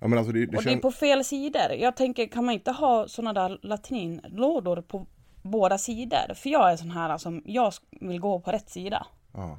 Ja 0.00 0.08
men 0.08 0.18
alltså 0.18 0.32
det, 0.32 0.46
det 0.46 0.56
och 0.56 0.62
det 0.62 0.72
är 0.72 0.76
på 0.76 0.90
fel 0.90 1.24
sidor. 1.24 1.72
Jag 1.72 1.96
tänker, 1.96 2.26
kan 2.26 2.44
man 2.44 2.54
inte 2.54 2.70
ha 2.70 3.08
sådana 3.08 3.32
där 3.32 3.58
latrinlådor 3.62 4.80
på 4.80 5.06
båda 5.42 5.78
sidor? 5.78 6.34
För 6.34 6.50
jag 6.50 6.72
är 6.72 6.76
sån 6.76 6.90
här 6.90 7.18
som, 7.18 7.42
jag 7.44 7.72
vill 7.90 8.20
gå 8.20 8.40
på 8.40 8.52
rätt 8.52 8.70
sida. 8.70 9.06
Ja, 9.32 9.58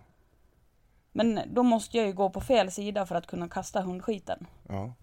Men 1.11 1.39
då 1.53 1.63
måste 1.63 1.97
jag 1.97 2.07
ju 2.07 2.13
gå 2.13 2.29
på 2.29 2.41
fel 2.41 2.71
sida 2.71 3.05
för 3.05 3.15
att 3.15 3.27
kunna 3.27 3.49
kasta 3.49 3.81
hundskiten. 3.81 4.47
ja. 4.69 4.93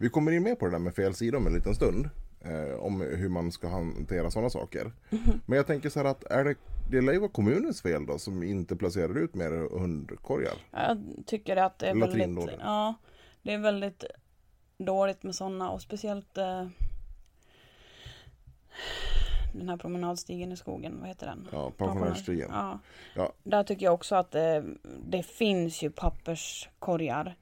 Vi 0.00 0.08
kommer 0.08 0.32
in 0.32 0.42
mer 0.42 0.54
på 0.54 0.64
det 0.64 0.70
där 0.70 0.78
med 0.78 0.94
fel 0.94 1.14
sida 1.14 1.36
om 1.36 1.46
en 1.46 1.52
liten 1.52 1.74
stund. 1.74 2.10
Eh, 2.40 2.78
om 2.78 3.00
hur 3.00 3.28
man 3.28 3.52
ska 3.52 3.68
hantera 3.68 4.30
sådana 4.30 4.50
saker. 4.50 4.92
Mhm. 5.10 5.40
Men 5.46 5.56
jag 5.56 5.66
tänker 5.66 5.90
så 5.90 5.98
här 5.98 6.06
att 6.06 6.24
är 6.24 6.44
det, 6.44 6.54
det 6.90 7.00
lär 7.00 7.12
ju 7.12 7.18
vara 7.18 7.30
kommunens 7.30 7.82
fel 7.82 8.06
då 8.06 8.18
som 8.18 8.42
inte 8.42 8.76
placerar 8.76 9.18
ut 9.18 9.34
mer 9.34 9.78
hundkorgar. 9.78 10.54
Jag 10.70 10.98
tycker 11.26 11.56
att 11.56 11.78
det 11.78 11.86
är 11.86 11.94
väldigt, 11.94 12.50
ja, 12.60 12.94
det 13.42 13.52
är 13.52 13.58
väldigt 13.58 14.04
dåligt 14.78 15.22
med 15.22 15.34
sådana 15.34 15.70
och 15.70 15.82
speciellt 15.82 16.38
eh, 16.38 16.66
den 19.52 19.68
här 19.68 19.76
promenadstigen 19.76 20.52
i 20.52 20.56
skogen, 20.56 21.00
vad 21.00 21.08
heter 21.08 21.26
den? 21.26 21.48
Ja, 21.52 21.70
pensionärsstigen. 21.70 22.50
Ja. 22.52 22.78
Ja. 23.16 23.32
Där 23.42 23.62
tycker 23.64 23.84
jag 23.86 23.94
också 23.94 24.14
att 24.16 24.34
eh, 24.34 24.62
det 25.06 25.22
finns 25.22 25.82
ju 25.82 25.90
papperskorgar. 25.90 27.36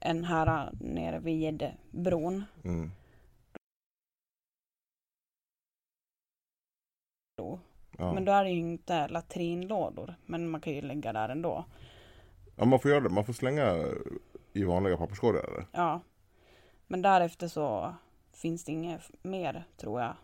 En 0.00 0.24
här 0.24 0.70
nere 0.80 1.18
vid 1.18 1.70
bron. 1.90 2.44
Mm. 2.64 2.90
Ja. 7.98 8.12
Men 8.14 8.24
då 8.24 8.32
är 8.32 8.44
det 8.44 8.50
ju 8.50 8.58
inte 8.58 9.08
latrinlådor. 9.08 10.14
Men 10.26 10.48
man 10.48 10.60
kan 10.60 10.72
ju 10.72 10.80
lägga 10.82 11.12
där 11.12 11.28
ändå. 11.28 11.64
ja, 12.56 12.64
man 12.64 12.80
får 12.80 12.90
göra 12.90 13.00
det. 13.00 13.08
Man 13.08 13.24
får 13.24 13.32
slänga 13.32 13.76
i 14.52 14.64
vanliga 14.64 14.96
papperskorgar. 14.96 15.44
eller? 15.44 15.66
Ja. 15.72 16.00
Men 16.86 17.02
därefter 17.02 17.48
så 17.48 17.94
finns 18.32 18.64
det 18.64 18.72
inget 18.72 19.10
mer 19.22 19.64
tror 19.76 20.00
jag. 20.00 20.16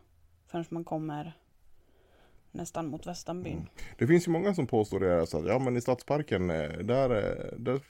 Förrän 0.49 0.65
man 0.69 0.85
kommer 0.85 1.33
nästan 2.53 2.87
mot 2.87 3.07
Västanbyn. 3.07 3.69
Det 3.99 4.07
finns 4.07 4.29
ju 4.29 4.33
många 4.33 4.55
som 4.55 4.67
påstår 4.67 5.01
det 5.01 5.09
här, 5.09 5.27
så 5.27 5.39
att 5.39 5.47
ja 5.47 5.59
men 5.59 5.77
i 5.77 5.81
stadsparken 5.81 6.51
eh, 6.51 6.71
där, 6.71 7.11
eh, 7.11 7.59
där 7.59 7.81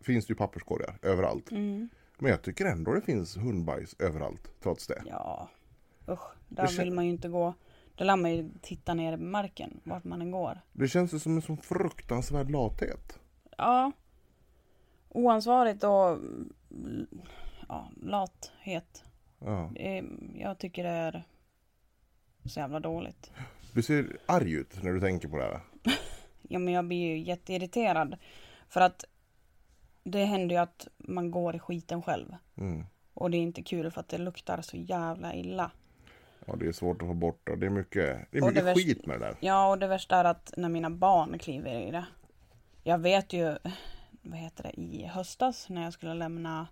finns 0.00 0.26
det 0.26 0.30
ju 0.30 0.34
papperskorgar 0.34 0.98
överallt. 1.02 1.50
Mm. 1.50 1.88
Men 2.18 2.30
jag 2.30 2.42
tycker 2.42 2.64
ändå 2.64 2.94
det 2.94 3.00
finns 3.00 3.36
hundbajs 3.36 3.96
överallt 3.98 4.50
trots 4.62 4.86
det. 4.86 5.02
Ja, 5.06 5.48
usch. 6.08 6.32
Där 6.48 6.66
Det 6.66 6.78
vill 6.78 6.92
man 6.92 7.04
ju 7.04 7.10
inte 7.10 7.28
gå. 7.28 7.54
Där 7.94 8.04
lär 8.04 8.16
man 8.16 8.32
ju 8.32 8.50
titta 8.62 8.94
ner 8.94 9.12
i 9.12 9.16
marken 9.16 9.80
vart 9.84 10.04
man 10.04 10.22
än 10.22 10.30
går. 10.30 10.60
Det 10.72 10.88
känns 10.88 11.14
ju 11.14 11.18
som 11.18 11.36
en 11.36 11.42
sån 11.42 11.56
fruktansvärd 11.56 12.50
lathet. 12.50 13.18
Ja. 13.56 13.92
Oansvarigt 15.08 15.84
och 15.84 16.08
mm, 16.70 17.06
ja, 17.68 17.90
lathet. 18.02 19.04
Ja. 19.38 19.70
Är, 19.74 20.04
jag 20.34 20.58
tycker 20.58 20.84
det 20.84 20.90
är 20.90 21.24
så 22.44 22.60
jävla 22.60 22.80
dåligt. 22.80 23.32
Du 23.72 23.82
ser 23.82 24.16
arg 24.26 24.52
ut 24.52 24.82
när 24.82 24.92
du 24.92 25.00
tänker 25.00 25.28
på 25.28 25.36
det 25.38 25.44
här. 25.44 25.60
Ja 26.50 26.58
men 26.58 26.74
jag 26.74 26.84
blir 26.84 26.98
ju 26.98 27.18
jätteirriterad. 27.18 28.16
För 28.68 28.80
att 28.80 29.04
det 30.04 30.24
händer 30.24 30.54
ju 30.56 30.62
att 30.62 30.88
man 30.96 31.30
går 31.30 31.56
i 31.56 31.58
skiten 31.58 32.02
själv. 32.02 32.34
Mm. 32.56 32.84
Och 33.14 33.30
det 33.30 33.36
är 33.36 33.40
inte 33.40 33.62
kul 33.62 33.90
för 33.90 34.00
att 34.00 34.08
det 34.08 34.18
luktar 34.18 34.62
så 34.62 34.76
jävla 34.76 35.34
illa. 35.34 35.70
Ja, 36.46 36.56
det 36.56 36.66
är 36.68 36.72
svårt 36.72 37.02
att 37.02 37.08
få 37.08 37.14
bort 37.14 37.40
det. 37.46 37.56
Det 37.56 37.66
är 37.66 37.70
mycket, 37.70 38.18
det 38.30 38.38
är 38.38 38.42
mycket 38.42 38.54
det 38.54 38.62
värsta- 38.62 38.80
skit 38.80 39.06
med 39.06 39.20
det 39.20 39.26
där. 39.26 39.36
Ja, 39.40 39.70
och 39.70 39.78
det 39.78 39.86
värsta 39.86 40.16
är 40.16 40.24
att 40.24 40.52
när 40.56 40.68
mina 40.68 40.90
barn 40.90 41.38
kliver 41.38 41.80
i 41.88 41.90
det. 41.90 42.06
Jag 42.82 42.98
vet 42.98 43.32
ju, 43.32 43.56
vad 44.22 44.38
heter 44.38 44.62
det, 44.62 44.80
i 44.80 45.06
höstas 45.06 45.68
när 45.68 45.82
jag 45.84 45.92
skulle 45.92 46.14
lämna 46.14 46.66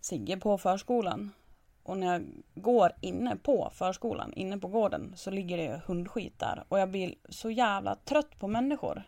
Sigge 0.00 0.36
på 0.36 0.58
förskolan. 0.58 1.30
Och 1.88 1.98
när 1.98 2.12
jag 2.12 2.26
går 2.54 2.92
inne 3.00 3.36
på 3.36 3.70
förskolan, 3.74 4.32
inne 4.32 4.58
på 4.58 4.68
gården, 4.68 5.12
så 5.16 5.30
ligger 5.30 5.56
det 5.56 5.80
hundskit 5.86 6.38
där. 6.38 6.64
Och 6.68 6.78
jag 6.78 6.90
blir 6.90 7.14
så 7.28 7.50
jävla 7.50 7.94
trött 7.94 8.38
på 8.38 8.48
människor. 8.48 9.02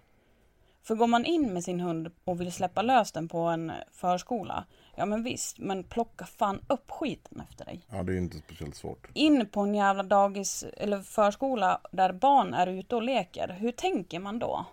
För 0.83 0.95
går 0.95 1.07
man 1.07 1.25
in 1.25 1.53
med 1.55 1.65
sin 1.65 1.81
hund 1.81 2.11
och 2.25 2.41
vill 2.41 2.53
släppa 2.53 2.83
lös 2.83 3.13
den 3.13 3.29
på 3.29 3.39
en 3.39 3.73
förskola, 3.91 4.65
ja 4.97 5.07
men 5.07 5.23
visst, 5.23 5.59
men 5.59 5.85
plocka 5.85 6.25
fan 6.25 6.61
upp 6.69 6.91
skiten 6.91 7.41
efter 7.51 7.65
dig 7.65 7.81
Ja, 7.91 8.03
det 8.03 8.13
är 8.13 8.17
inte 8.17 8.39
speciellt 8.39 8.75
svårt. 8.75 9.09
in 9.15 9.47
på 9.49 9.61
en 9.61 9.75
jävla 9.75 10.03
dagis 10.03 10.65
eller 10.77 11.01
förskola 11.03 11.81
där 11.93 12.13
barn 12.13 12.55
är 12.55 12.67
ute 12.67 12.97
och 12.97 13.03
leker. 13.03 13.49
Hur 13.49 13.73
tänker 13.73 14.19
man 14.21 14.39
då? 14.39 14.65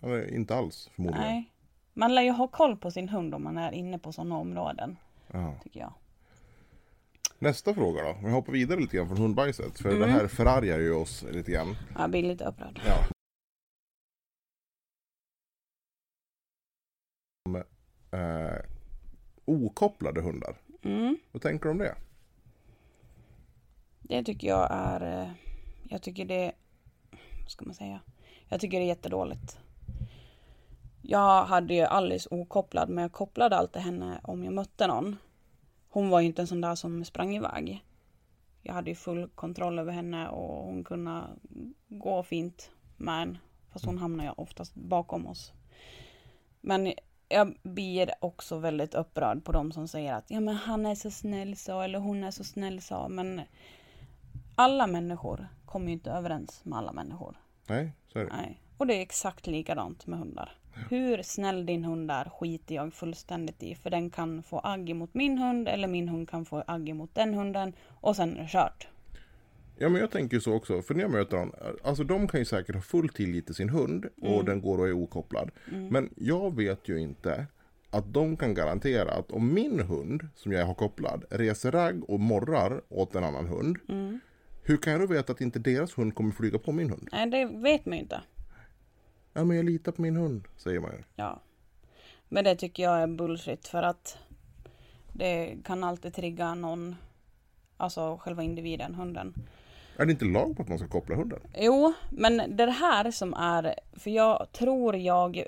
Eller, 0.00 0.34
inte 0.34 0.56
alls 0.56 0.90
förmodligen. 0.94 1.26
Nej. 1.28 1.52
Man 1.94 2.14
lär 2.14 2.22
ju 2.22 2.30
ha 2.30 2.48
koll 2.48 2.76
på 2.76 2.90
sin 2.90 3.08
hund 3.08 3.34
om 3.34 3.44
man 3.44 3.58
är 3.58 3.72
inne 3.72 3.98
på 3.98 4.12
sådana 4.12 4.38
områden, 4.38 4.96
Ja. 5.32 5.54
tycker 5.62 5.80
jag. 5.80 5.92
Nästa 7.38 7.74
fråga 7.74 8.02
då. 8.02 8.16
Vi 8.24 8.30
hoppar 8.30 8.52
vidare 8.52 8.80
lite 8.80 8.96
grann 8.96 9.08
från 9.08 9.16
hundbajset. 9.18 9.78
För 9.80 9.88
Mm. 9.88 10.00
det 10.00 10.06
här 10.06 10.26
förargar 10.26 10.78
ju 10.78 10.92
oss 10.94 11.22
lite 11.30 11.52
grann. 11.52 11.76
Jag 11.98 12.10
blir 12.10 12.22
lite 12.22 12.44
upprörd. 12.44 12.80
Ja. 12.86 13.06
Om, 17.48 17.62
Eh, 18.10 18.56
okopplade 19.44 20.20
hundar. 20.22 20.56
Mm. 20.82 21.16
Vad 21.32 21.42
tänker 21.42 21.64
du 21.64 21.70
om 21.70 21.78
det? 21.78 21.94
Det 24.02 24.24
tycker 24.24 24.48
jag 24.48 24.68
är... 24.70 25.22
eh, 25.22 25.30
Jag 25.88 26.02
tycker 26.02 26.24
det... 26.24 26.52
Vad 27.42 27.50
ska 27.50 27.64
man 27.64 27.74
säga? 27.74 28.00
Jag 28.48 28.60
tycker 28.60 28.78
det 28.78 28.84
är 28.84 28.88
jättedåligt. 28.88 29.58
Jag 31.02 31.44
hade 31.44 31.74
ju 31.74 31.82
Alice 31.82 32.28
okopplad, 32.30 32.88
men 32.88 33.02
jag 33.02 33.12
kopplade 33.12 33.56
alltid 33.56 33.82
henne 33.82 34.20
om 34.22 34.44
jag 34.44 34.54
mötte 34.54 34.86
någon. 34.86 35.16
Hon 35.96 36.10
var 36.10 36.20
ju 36.20 36.26
inte 36.26 36.42
en 36.42 36.46
sån 36.46 36.60
där 36.60 36.74
som 36.74 37.04
sprang 37.04 37.36
iväg. 37.36 37.84
Jag 38.62 38.74
hade 38.74 38.90
ju 38.90 38.96
full 38.96 39.28
kontroll 39.28 39.78
över 39.78 39.92
henne 39.92 40.28
och 40.28 40.64
hon 40.64 40.84
kunde 40.84 41.22
gå 41.88 42.22
fint 42.22 42.70
med 42.96 43.22
en. 43.22 43.38
Fast 43.72 43.84
hon 43.84 43.98
hamnar 43.98 44.24
ju 44.24 44.30
oftast 44.30 44.74
bakom 44.74 45.26
oss. 45.26 45.52
Men 46.60 46.92
jag 47.28 47.56
blir 47.62 48.10
också 48.20 48.58
väldigt 48.58 48.94
upprörd 48.94 49.44
på 49.44 49.52
de 49.52 49.72
som 49.72 49.88
säger 49.88 50.14
att 50.14 50.30
ja 50.30 50.40
men 50.40 50.54
han 50.54 50.86
är 50.86 50.94
så 50.94 51.10
snäll 51.10 51.56
så 51.56 51.80
eller 51.80 51.98
hon 51.98 52.24
är 52.24 52.30
så 52.30 52.44
snäll 52.44 52.80
så. 52.80 53.08
Men 53.08 53.40
alla 54.54 54.86
människor 54.86 55.48
kommer 55.66 55.86
ju 55.86 55.92
inte 55.92 56.10
överens 56.10 56.64
med 56.64 56.78
alla 56.78 56.92
människor. 56.92 57.36
Nej, 57.66 57.92
så 58.12 58.18
är 58.18 58.24
det. 58.24 58.36
Nej. 58.36 58.60
Och 58.76 58.86
det 58.86 58.94
är 58.94 59.02
exakt 59.02 59.46
likadant 59.46 60.06
med 60.06 60.18
hundar. 60.18 60.58
Hur 60.90 61.22
snäll 61.22 61.66
din 61.66 61.84
hund 61.84 62.10
är 62.10 62.24
skiter 62.24 62.74
jag 62.74 62.94
fullständigt 62.94 63.62
i. 63.62 63.74
För 63.74 63.90
den 63.90 64.10
kan 64.10 64.42
få 64.42 64.58
agg 64.58 64.96
mot 64.96 65.14
min 65.14 65.38
hund 65.38 65.68
eller 65.68 65.88
min 65.88 66.08
hund 66.08 66.28
kan 66.30 66.44
få 66.44 66.64
agg 66.66 66.94
mot 66.94 67.14
den 67.14 67.34
hunden. 67.34 67.72
Och 68.00 68.16
sen 68.16 68.36
är 68.36 68.42
det 68.42 68.48
kört. 68.48 68.88
Ja 69.78 69.88
men 69.88 70.00
jag 70.00 70.10
tänker 70.10 70.40
så 70.40 70.54
också, 70.54 70.82
för 70.82 70.94
när 70.94 71.02
jag 71.02 71.10
möter 71.10 71.36
dem, 71.36 71.52
alltså 71.84 72.04
de 72.04 72.28
kan 72.28 72.40
ju 72.40 72.44
säkert 72.44 72.74
ha 72.74 72.82
full 72.82 73.08
tillit 73.08 73.46
till 73.46 73.54
sin 73.54 73.68
hund 73.68 74.06
och 74.22 74.44
den 74.44 74.60
går 74.60 74.78
och 74.78 74.88
är 74.88 74.92
okopplad. 74.92 75.50
Men 75.90 76.10
jag 76.16 76.56
vet 76.56 76.88
ju 76.88 76.98
inte 76.98 77.46
att 77.90 78.14
de 78.14 78.36
kan 78.36 78.54
garantera 78.54 79.10
att 79.10 79.32
om 79.32 79.54
min 79.54 79.80
hund, 79.80 80.28
som 80.34 80.52
jag 80.52 80.66
har 80.66 80.74
kopplad, 80.74 81.24
reser 81.30 81.72
ragg 81.72 82.10
och 82.10 82.20
morrar 82.20 82.80
åt 82.88 83.14
en 83.14 83.24
annan 83.24 83.46
hund. 83.46 83.76
Hur 84.62 84.76
kan 84.76 84.92
jag 84.92 85.02
då 85.02 85.06
veta 85.06 85.32
att 85.32 85.40
inte 85.40 85.58
deras 85.58 85.98
hund 85.98 86.14
kommer 86.14 86.30
flyga 86.30 86.58
på 86.58 86.72
min 86.72 86.90
hund? 86.90 87.08
Nej, 87.12 87.30
det 87.30 87.44
vet 87.44 87.86
man 87.86 87.96
ju 87.96 88.02
inte. 88.02 88.20
Ja 89.36 89.44
men 89.44 89.56
jag 89.56 89.66
litar 89.66 89.92
på 89.92 90.02
min 90.02 90.16
hund, 90.16 90.48
säger 90.56 90.80
man 90.80 90.90
ju. 90.92 91.02
Ja. 91.16 91.40
Men 92.28 92.44
det 92.44 92.56
tycker 92.56 92.82
jag 92.82 93.02
är 93.02 93.06
bullshit 93.06 93.68
för 93.68 93.82
att 93.82 94.18
det 95.12 95.56
kan 95.64 95.84
alltid 95.84 96.14
trigga 96.14 96.54
någon, 96.54 96.96
alltså 97.76 98.16
själva 98.16 98.42
individen, 98.42 98.94
hunden. 98.94 99.34
Är 99.96 100.06
det 100.06 100.12
inte 100.12 100.24
lag 100.24 100.56
på 100.56 100.62
att 100.62 100.68
man 100.68 100.78
ska 100.78 100.88
koppla 100.88 101.16
hunden? 101.16 101.40
Jo, 101.54 101.92
men 102.10 102.36
det 102.36 102.62
är 102.62 102.66
det 102.66 102.72
här 102.72 103.10
som 103.10 103.34
är, 103.34 103.74
för 103.92 104.10
jag 104.10 104.52
tror 104.52 104.96
jag, 104.96 105.42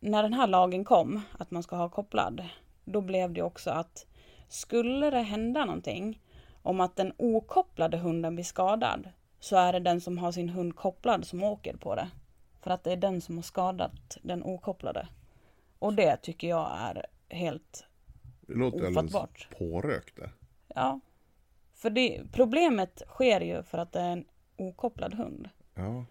när 0.00 0.22
den 0.22 0.34
här 0.34 0.46
lagen 0.46 0.84
kom, 0.84 1.20
att 1.38 1.50
man 1.50 1.62
ska 1.62 1.76
ha 1.76 1.88
kopplad, 1.88 2.48
då 2.84 3.00
blev 3.00 3.32
det 3.32 3.42
också 3.42 3.70
att 3.70 4.06
skulle 4.48 5.10
det 5.10 5.22
hända 5.22 5.64
någonting 5.64 6.22
om 6.62 6.80
att 6.80 6.96
den 6.96 7.12
okopplade 7.16 7.96
hunden 7.96 8.34
blir 8.34 8.44
skadad, 8.44 9.08
så 9.40 9.56
är 9.56 9.72
det 9.72 9.80
den 9.80 10.00
som 10.00 10.18
har 10.18 10.32
sin 10.32 10.48
hund 10.48 10.76
kopplad 10.76 11.26
som 11.26 11.42
åker 11.42 11.76
på 11.76 11.94
det. 11.94 12.08
För 12.60 12.70
att 12.70 12.84
det 12.84 12.92
är 12.92 12.96
den 12.96 13.20
som 13.20 13.36
har 13.36 13.42
skadat 13.42 14.16
den 14.22 14.42
okopplade. 14.44 15.08
Och 15.78 15.94
det 15.94 16.16
tycker 16.16 16.48
jag 16.48 16.70
är 16.78 17.06
helt, 17.28 17.84
Det 18.40 18.54
låter 18.54 18.90
Ofattbart. 18.90 19.48
pårökt 19.58 20.16
det. 20.16 20.30
ja. 20.74 21.00
För 21.74 21.90
det, 21.90 22.22
problemet 22.32 23.02
sker 23.06 23.40
ju 23.40 23.62
för 23.62 23.78
att 23.78 23.92
det 23.92 24.00
är 24.00 24.10
en 24.12 24.24
okopplad 24.56 25.14
hund. 25.14 25.48
Ja. 25.74 26.04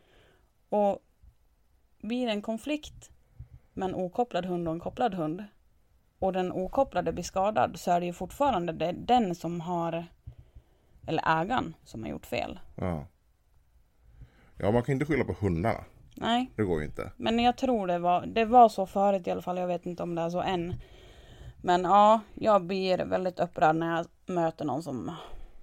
Och 0.70 1.00
blir 2.02 2.26
det 2.26 2.32
en 2.32 2.42
konflikt 2.42 3.12
med 3.74 3.90
en 3.90 3.96
okopplad 3.96 4.46
hund 4.46 4.68
och 4.68 4.74
en 4.74 4.80
kopplad 4.80 5.14
hund 5.14 5.44
och 6.20 6.34
den 6.34 6.52
okopplade 6.52 7.12
blir 7.14 7.24
skadad 7.24 7.80
så 7.80 7.92
är 7.92 8.00
det 8.00 8.06
ju 8.06 8.14
fortfarande 8.14 8.74
det- 8.74 8.92
den 8.92 9.36
som 9.36 9.62
har 9.62 10.06
eller 11.08 11.42
ägaren 11.42 11.76
som 11.84 12.04
har 12.04 12.10
gjort 12.10 12.26
fel. 12.26 12.60
ja. 12.76 13.06
Ja 14.62 14.72
man 14.72 14.84
kan 14.84 14.94
inte 14.94 15.06
skylla 15.06 15.24
på 15.24 15.34
hundarna. 15.34 15.84
Nej, 16.22 16.52
Det 16.56 16.64
går 16.64 16.80
ju 16.80 16.86
inte. 16.86 17.12
men 17.18 17.40
jag 17.40 17.58
tror 17.58 17.88
det 17.88 18.00
var, 18.00 18.26
det 18.26 18.46
var 18.46 18.70
så 18.70 18.86
förut 18.86 19.28
i 19.28 19.32
alla 19.32 19.42
fall. 19.42 19.58
Jag 19.58 19.68
vet 19.68 19.86
inte 19.86 20.04
om 20.04 20.16
det 20.16 20.22
är 20.22 20.30
så 20.30 20.42
än. 20.42 20.74
Men 21.62 21.84
ja, 21.84 22.22
jag 22.36 22.64
blir 22.64 22.98
väldigt 22.98 23.40
upprörd 23.40 23.76
när 23.76 23.98
jag 23.98 24.06
möter 24.36 24.66
någon 24.66 24.84
som 24.84 25.12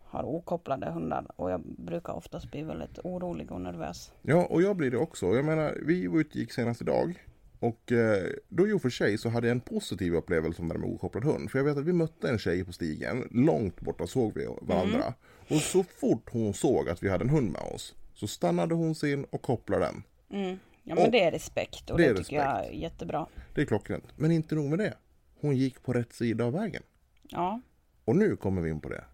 har 0.04 0.22
okopplade 0.22 0.90
hundar 0.90 1.26
och 1.36 1.50
jag 1.50 1.60
brukar 1.60 2.12
oftast 2.12 2.50
bli 2.50 2.62
väldigt 2.62 2.98
orolig 3.04 3.52
och 3.52 3.60
nervös. 3.60 4.12
Ja, 4.22 4.46
och 4.50 4.62
jag 4.62 4.76
blir 4.76 4.90
det 4.90 4.96
också. 4.98 5.26
Jag 5.26 5.44
menar, 5.44 5.78
vi 5.86 6.06
var 6.06 6.18
ute 6.20 6.30
och 6.30 6.36
gick 6.36 6.52
senast 6.52 6.80
idag. 6.80 7.26
Och 7.60 7.92
eh, 7.92 8.26
då 8.48 8.68
i 8.68 8.72
och 8.72 8.82
för 8.82 8.90
sig 8.90 9.18
så 9.18 9.28
hade 9.28 9.46
jag 9.46 9.52
en 9.54 9.60
positiv 9.60 10.14
upplevelse 10.14 10.62
om 10.62 10.68
det 10.68 10.74
där 10.74 10.80
med 10.80 10.90
okopplad 10.90 11.24
hund. 11.24 11.50
För 11.50 11.58
jag 11.58 11.64
vet 11.64 11.76
att 11.78 11.84
vi 11.84 11.92
mötte 11.92 12.28
en 12.28 12.38
tjej 12.38 12.64
på 12.64 12.72
stigen. 12.72 13.28
Långt 13.30 13.80
borta 13.80 14.06
såg 14.06 14.32
vi 14.34 14.46
varandra. 14.62 15.14
Och 15.50 15.56
så 15.56 15.84
fort 16.00 16.30
hon 16.32 16.54
såg 16.54 16.88
att 16.88 17.02
vi 17.02 17.08
hade 17.08 17.24
en 17.24 17.30
hund 17.30 17.50
med 17.52 17.62
oss. 17.74 17.94
Så 18.14 18.26
stannade 18.26 18.74
hon 18.74 18.94
sin 18.94 19.24
och 19.24 19.42
kopplade 19.42 19.84
den. 19.84 20.02
Mm. 20.30 20.58
Ja 20.82 20.94
men 20.94 21.04
Och- 21.06 21.10
det 21.12 21.20
är 21.24 21.30
respekt 21.30 21.90
och 21.90 21.98
det 21.98 22.08
det, 22.12 22.16
tycker 22.18 22.36
jag 22.36 22.44
är 22.46 22.58
respekt. 22.62 22.78
jättebra. 22.82 23.26
Det 23.54 23.60
är 23.60 23.64
klockrent. 23.66 24.04
Men 24.16 24.30
inte 24.32 24.54
nog 24.54 24.64
med 24.70 24.78
det. 24.78 24.94
Hon 25.40 25.56
gick 25.56 25.82
på 25.82 25.92
rätt 25.92 26.12
sida 26.12 26.44
av 26.44 26.52
vägen. 26.52 26.82
Ja, 27.22 27.60
Och 28.04 28.16
nu 28.16 28.36
kommer 28.36 28.62
vi 28.62 28.70
in 28.70 28.80
på 28.80 28.88
det. 28.88 29.04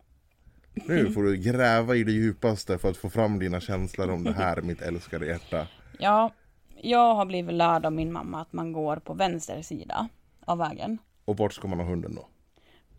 Nu 0.74 1.10
får 1.14 1.22
du 1.22 1.36
gräva 1.36 1.96
i 1.96 2.04
det 2.04 2.12
djupaste 2.12 2.78
för 2.78 2.90
att 2.90 2.96
få 2.96 3.10
fram 3.10 3.38
dina 3.38 3.60
känslor 3.60 4.10
om 4.10 4.24
det 4.24 4.32
här, 4.32 4.62
mitt 4.62 4.82
älskade 4.82 5.26
hjärta. 5.26 5.68
Ja, 5.98 6.32
jag 6.76 7.14
har 7.14 7.26
blivit 7.26 7.54
lärd 7.54 7.86
av 7.86 7.92
min 7.92 8.12
mamma 8.12 8.40
att 8.40 8.52
man 8.52 8.72
går 8.72 8.96
på 8.96 9.14
vänster 9.14 9.62
sida 9.62 10.08
av 10.44 10.58
vägen. 10.58 10.98
Och 11.24 11.36
vart 11.36 11.52
ska 11.52 11.68
man 11.68 11.78
ha 11.80 11.86
hunden 11.86 12.14
då? 12.14 12.28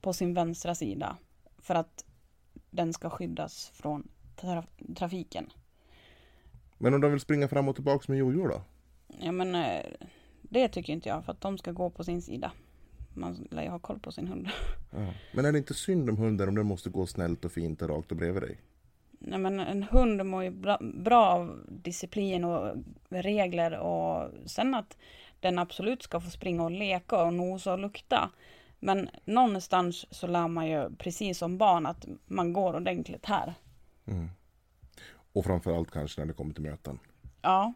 På 0.02 0.14
sin 0.14 0.34
vänstra 0.34 0.76
sida. 0.76 1.18
För 1.58 1.76
att 1.76 2.06
den 2.70 2.94
ska 2.94 3.10
skyddas 3.10 3.72
från 3.74 4.08
tra- 4.38 4.96
trafiken. 4.96 5.50
Men 6.84 6.94
om 6.94 7.02
de 7.02 7.12
vill 7.12 7.20
springa 7.20 7.48
fram 7.48 7.68
och 7.68 7.76
tillbaka 7.76 8.06
med 8.08 8.18
jojo 8.18 8.48
då? 8.48 8.62
Ja 9.20 9.32
men 9.32 9.56
eh, 9.56 9.86
det 10.42 10.68
tycker 10.68 10.94
inte 10.94 11.10
jag 11.10 11.26
för 11.26 11.32
att 11.32 11.42
de 11.42 11.58
ska 11.58 11.72
gå 11.72 11.90
på 11.90 12.04
sin 12.04 12.22
sida. 12.22 12.52
Man 13.14 13.48
lär 13.52 13.64
ju 13.64 13.70
ha 13.70 13.80
koll 13.80 14.00
på 14.00 14.12
sin 14.12 14.28
hund. 14.28 14.50
Ja. 14.92 15.14
Men 15.34 15.46
är 15.46 15.52
det 15.52 15.58
inte 15.58 15.74
synd 15.74 16.10
om 16.10 16.18
hunden 16.18 16.50
om 16.50 16.56
den 16.56 16.66
måste 16.66 16.90
gå 16.90 17.06
snällt 17.06 17.46
och 17.46 17.52
fint 17.52 17.82
och 17.82 17.90
rakt 17.90 18.12
och 18.12 18.18
bredvid 18.18 18.44
dig? 18.44 18.58
Nej 19.20 19.40
men 19.40 19.60
en 19.60 19.84
hund 19.84 20.26
mår 20.26 20.44
ju 20.44 20.50
bra, 20.50 20.78
bra 20.82 21.26
av 21.26 21.66
disciplin 21.68 22.44
och 22.44 22.76
regler 23.10 23.78
och 23.80 24.30
sen 24.46 24.76
att 24.76 24.98
den 25.40 25.60
absolut 25.60 26.04
ska 26.04 26.20
få 26.20 26.30
springa 26.30 26.64
och 26.64 26.72
leka 26.72 27.24
och 27.24 27.34
nosa 27.34 27.74
och 27.74 27.80
lukta. 27.80 28.30
Men 28.80 29.10
någonstans 29.26 30.06
så 30.10 30.28
lär 30.28 30.48
man 30.48 30.68
ju 30.68 30.96
precis 30.96 31.38
som 31.38 31.58
barn 31.58 31.86
att 31.86 32.06
man 32.26 32.54
går 32.54 32.76
ordentligt 32.76 33.26
här. 33.26 33.54
Och 35.34 35.46
framförallt 35.46 35.92
kanske 35.92 36.22
när 36.22 36.28
det 36.28 36.34
kommer 36.34 36.54
till 36.54 36.64
möten. 36.64 37.00
Ja, 37.42 37.74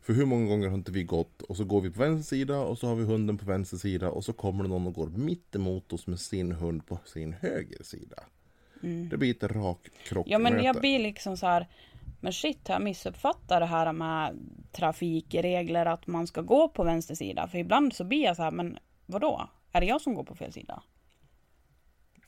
För 0.00 0.12
hur 0.12 0.26
många 0.26 0.46
gånger 0.48 0.68
har 0.68 0.74
inte 0.74 0.92
vi 0.92 1.04
gått 1.04 1.42
och 1.42 1.56
så 1.56 1.64
går 1.64 1.80
vi 1.80 1.90
på 1.90 2.00
vänster 2.00 2.36
sida 2.36 2.58
och 2.60 2.78
så 2.78 2.86
har 2.86 2.94
vi 2.94 3.04
hunden 3.04 3.38
på 3.38 3.46
vänster 3.46 3.76
sida 3.76 4.10
och 4.10 4.24
så 4.24 4.32
kommer 4.32 4.64
det 4.64 4.68
någon 4.70 4.86
och 4.86 4.94
går 4.94 5.06
mitt 5.06 5.54
emot 5.54 5.92
oss 5.92 6.06
med 6.06 6.20
sin 6.20 6.52
hund 6.52 6.86
på 6.86 6.98
sin 7.04 7.32
höger 7.32 7.82
sida. 7.82 8.16
Det 9.10 9.16
blir 9.16 9.30
ett 9.30 9.42
rak 9.42 9.88
krockmöte. 10.04 10.30
ja 10.30 10.38
men 10.38 10.64
jag 10.64 10.76
blir 10.76 10.98
liksom 10.98 11.36
så 11.36 11.46
här. 11.46 11.68
Men 12.20 12.32
shit, 12.32 12.68
har 12.68 12.74
jag 12.74 12.82
missuppfattat 12.82 13.60
det 13.60 13.66
här 13.66 13.92
med 13.92 14.38
trafikregler 14.72 15.86
att 15.86 16.06
man 16.06 16.26
ska 16.26 16.42
gå 16.42 16.68
på 16.68 16.84
vänster 16.84 17.14
sida? 17.14 17.48
För 17.48 17.58
ibland 17.58 17.92
så 17.92 18.04
blir 18.04 18.24
jag 18.24 18.36
så 18.36 18.42
här, 18.42 18.50
men 18.50 18.78
vadå? 19.06 19.48
Är 19.72 19.80
det 19.80 19.86
jag 19.86 20.00
som 20.00 20.14
går 20.14 20.24
på 20.24 20.34
fel 20.34 20.52
sida? 20.52 20.82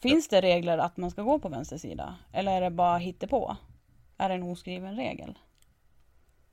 Finns 0.02 0.28
det 0.28 0.40
regler 0.40 0.78
att 0.78 0.96
man 0.96 1.10
ska 1.10 1.22
gå 1.22 1.38
på 1.38 1.48
vänster 1.48 1.78
sida? 1.78 2.16
Eller 2.32 2.52
är 2.52 2.60
det 2.60 2.70
bara 2.70 2.98
hittepå? 2.98 3.56
Är 4.18 4.30
en 4.30 4.42
oskriven 4.42 4.96
regel? 4.96 5.38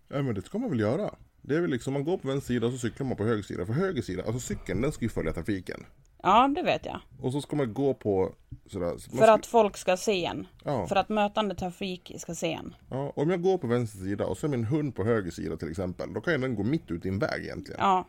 Ja 0.08 0.22
men 0.22 0.36
det 0.36 0.42
ska 0.42 0.58
man 0.58 0.70
väl 0.70 0.80
göra. 0.80 1.16
Det 1.42 1.56
är 1.56 1.62
väl 1.62 1.70
liksom, 1.70 1.94
man 1.94 2.04
går 2.04 2.18
på 2.18 2.28
vänster 2.28 2.48
sida 2.54 2.68
och 2.68 2.74
så 2.74 2.80
cyklar 2.80 3.08
man 3.08 3.18
på 3.18 3.24
höger 3.24 3.44
sida. 3.44 3.66
För 3.66 3.74
höger 3.74 4.02
sida, 4.02 4.24
alltså 4.24 4.40
cykeln 4.40 4.82
den 4.82 4.92
ska 4.92 5.06
ju 5.06 5.10
följa 5.10 5.34
trafiken. 5.34 5.86
Ja, 6.24 6.48
det 6.56 6.64
vet 6.64 6.86
jag. 6.86 7.00
Och 7.22 7.32
så 7.32 7.42
ska 7.42 7.56
man 7.56 7.74
gå 7.74 7.94
på 7.94 8.34
sådär. 8.66 8.86
man 8.88 9.00
För 9.00 9.10
ska- 9.18 9.34
att 9.34 9.46
folk 9.46 9.78
ska 9.78 9.98
se 9.98 10.26
en. 10.26 10.48
Ja. 10.64 10.88
För 10.88 10.96
att 10.96 11.10
mötande 11.10 11.56
trafik 11.56 12.12
ska 12.18 12.36
se 12.36 12.54
en. 12.54 12.76
Ja, 12.90 13.14
om 13.16 13.30
jag 13.30 13.42
går 13.42 13.58
på 13.58 13.68
vänster 13.68 13.98
sida 14.00 14.26
och 14.26 14.38
så 14.38 14.48
är 14.48 14.50
min 14.50 14.64
hund 14.64 14.96
på 14.96 15.04
höger 15.04 15.32
sida 15.32 15.58
till 15.58 15.70
exempel. 15.72 16.14
Då 16.14 16.22
kan 16.22 16.42
den 16.42 16.56
gå 16.56 16.64
mitt 16.64 16.92
ut 16.92 17.06
i 17.06 17.10
en 17.10 17.20
väg 17.20 17.44
egentligen. 17.44 17.80
Ja. 17.82 18.06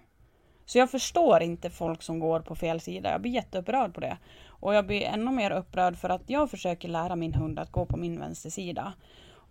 Så 0.66 0.78
jag 0.78 0.90
förstår 0.90 1.42
inte 1.42 1.70
folk 1.70 2.02
som 2.02 2.18
går 2.18 2.40
på 2.40 2.54
fel 2.54 2.80
sida. 2.80 3.10
Jag 3.10 3.20
blir 3.22 3.32
jätteupprörd 3.32 3.94
på 3.94 4.00
det. 4.00 4.18
Och 4.46 4.74
jag 4.74 4.86
blir 4.86 5.02
ännu 5.02 5.30
mer 5.30 5.50
upprörd 5.50 5.96
för 5.96 6.08
att 6.08 6.22
jag 6.26 6.50
försöker 6.50 6.88
lära 6.88 7.16
min 7.16 7.34
hund 7.34 7.58
att 7.58 7.72
gå 7.72 7.86
på 7.86 7.96
min 7.96 8.20
vänstersida. 8.20 8.92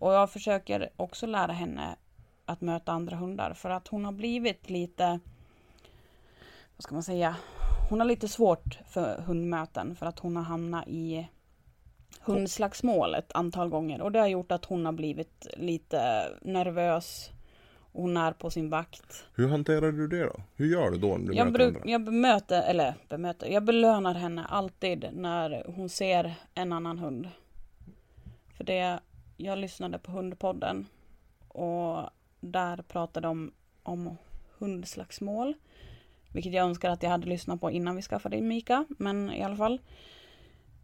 Och 0.04 0.14
jag 0.14 0.30
försöker 0.30 0.90
också 0.96 1.26
lära 1.26 1.52
henne 1.52 1.96
att 2.46 2.62
möta 2.62 2.92
andra 2.92 3.16
hundar. 3.16 3.54
För 3.54 3.70
att 3.70 3.88
hon 3.88 4.06
har 4.06 4.12
blivit 4.12 4.70
lite, 4.70 5.20
vad 6.76 6.84
ska 6.84 6.94
man 6.94 7.04
säga, 7.04 7.36
hon 7.90 8.00
har 8.00 8.08
lite 8.08 8.28
svårt 8.28 8.80
för 8.88 9.22
hundmöten. 9.22 9.96
För 9.96 10.06
att 10.06 10.20
hon 10.20 10.36
har 10.36 10.44
hamnat 10.44 10.88
i 10.88 11.28
hundslagsmål 12.22 13.16
ett 13.16 13.32
antal 13.32 13.70
gånger. 13.70 14.02
Och 14.02 14.12
det 14.12 14.20
har 14.20 14.28
gjort 14.28 14.52
att 14.52 14.66
hon 14.66 14.86
har 14.86 14.94
blivit 14.94 15.48
lite 15.58 16.30
nervös. 16.42 17.32
Hon 17.92 18.18
är 18.18 18.32
på 18.32 18.50
sin 18.50 18.70
vakt. 18.70 19.26
Hur 19.36 19.50
hanterar 19.50 19.92
du 19.92 20.08
det 20.08 20.24
då? 20.26 20.36
Hur 20.56 20.66
gör 20.66 20.92
du 20.92 20.98
då 20.98 21.18
när 21.18 21.28
du 21.28 21.34
Jag, 21.34 21.52
möter 21.52 21.68
andra? 21.68 21.82
jag 21.86 22.04
bemöter, 22.04 22.62
eller 22.62 22.96
bemöter, 23.10 23.48
jag 23.48 23.64
belönar 23.64 24.14
henne 24.14 24.46
alltid 24.46 25.10
när 25.14 25.64
hon 25.76 25.90
ser 25.90 26.36
en 26.54 26.74
annan 26.74 27.00
hund. 27.00 27.30
För 28.58 28.64
det, 28.64 29.00
jag 29.38 29.58
lyssnade 29.58 30.00
på 30.00 30.12
Hundpodden 30.12 30.88
och 31.48 32.10
där 32.40 32.82
pratade 32.82 33.28
de 33.28 33.54
om 33.84 34.18
hundslagsmål. 34.58 35.54
Vilket 36.34 36.54
jag 36.54 36.66
önskar 36.66 36.90
att 36.90 37.04
jag 37.04 37.10
hade 37.10 37.28
lyssnat 37.28 37.62
på 37.62 37.72
innan 37.72 37.96
vi 37.96 38.02
skaffade 38.02 38.42
Mika, 38.42 38.86
men 38.90 39.32
i 39.32 39.44
alla 39.44 39.56
fall. 39.56 39.82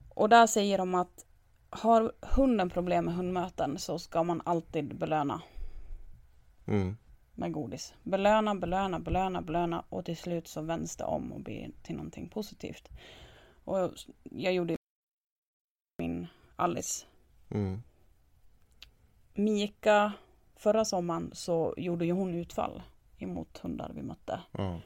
Och 0.10 0.30
där 0.30 0.48
säger 0.48 0.78
de 0.78 0.96
att 0.96 1.26
har 1.70 2.12
hunden 2.22 2.70
problem 2.70 3.06
med 3.06 3.14
hundmöten 3.16 3.78
så 3.78 4.00
ska 4.00 4.24
man 4.24 4.42
alltid 4.46 4.96
belöna 4.96 5.42
Mm. 6.68 6.98
med 7.36 7.52
godis. 7.52 7.94
Belöna, 8.04 8.56
belöna, 8.56 9.00
belöna, 9.00 9.42
belöna 9.42 9.84
och 9.90 10.06
till 10.06 10.18
slut 10.18 10.48
så 10.48 10.62
vänds 10.62 10.96
det 10.96 11.04
om 11.04 11.32
och 11.32 11.40
blir 11.40 11.72
till 11.84 11.96
någonting 11.96 12.30
positivt. 12.30 12.90
Och 13.64 13.92
jag 14.24 14.54
gjorde 14.54 14.76
min 15.98 16.28
Alice. 16.56 17.06
Mm. 17.50 17.82
Mika, 19.40 20.14
förra 20.56 20.86
sommaren 20.86 21.32
så 21.34 21.74
gjorde 21.78 22.06
ju 22.06 22.12
hon 22.12 22.36
utfall 22.36 22.82
emot 23.18 23.58
hundar 23.58 23.92
vi 23.96 24.02
mötte. 24.02 24.40
Ja. 24.52 24.80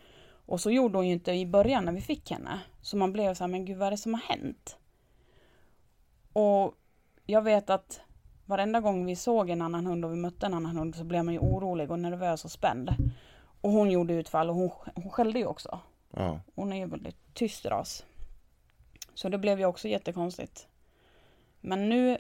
Och 0.46 0.62
så 0.62 0.72
gjorde 0.72 0.98
hon 0.98 1.08
ju 1.08 1.14
inte 1.14 1.32
i 1.32 1.46
början 1.46 1.86
när 1.86 1.92
vi 1.92 2.02
fick 2.02 2.32
henne. 2.32 2.60
Så 2.82 2.98
man 2.98 3.14
blev 3.14 3.34
så 3.34 3.44
här, 3.44 3.52
men 3.52 3.66
gud 3.66 3.78
vad 3.78 3.88
är 3.88 3.92
det 3.92 3.98
som 3.98 4.14
har 4.14 4.22
hänt? 4.22 4.78
Och 6.34 6.76
jag 7.26 7.42
vet 7.42 7.70
att 7.70 8.02
varenda 8.46 8.80
gång 8.82 9.06
vi 9.06 9.16
såg 9.16 9.50
en 9.50 9.62
annan 9.62 9.86
hund 9.86 10.06
och 10.06 10.12
vi 10.12 10.16
mötte 10.16 10.46
en 10.46 10.54
annan 10.54 10.78
hund 10.78 10.96
så 10.96 11.04
blev 11.04 11.26
man 11.26 11.34
ju 11.34 11.40
orolig 11.40 11.92
och 11.92 12.00
nervös 12.00 12.46
och 12.46 12.52
spänd. 12.52 12.90
Och 13.62 13.72
hon 13.72 13.92
gjorde 13.92 14.14
utfall 14.14 14.50
och 14.50 14.56
hon, 14.56 14.70
hon 14.96 15.10
skällde 15.10 15.40
ju 15.40 15.46
också. 15.46 15.80
Ja. 16.12 16.40
Hon 16.56 16.74
är 16.74 16.78
ju 16.78 16.86
väldigt 16.86 17.34
tyst 17.34 17.66
ras. 17.66 18.06
Så 19.14 19.30
det 19.30 19.38
blev 19.38 19.60
ju 19.60 19.66
också 19.66 19.88
jättekonstigt. 19.88 20.68
Men 21.62 21.90
nu 21.90 22.18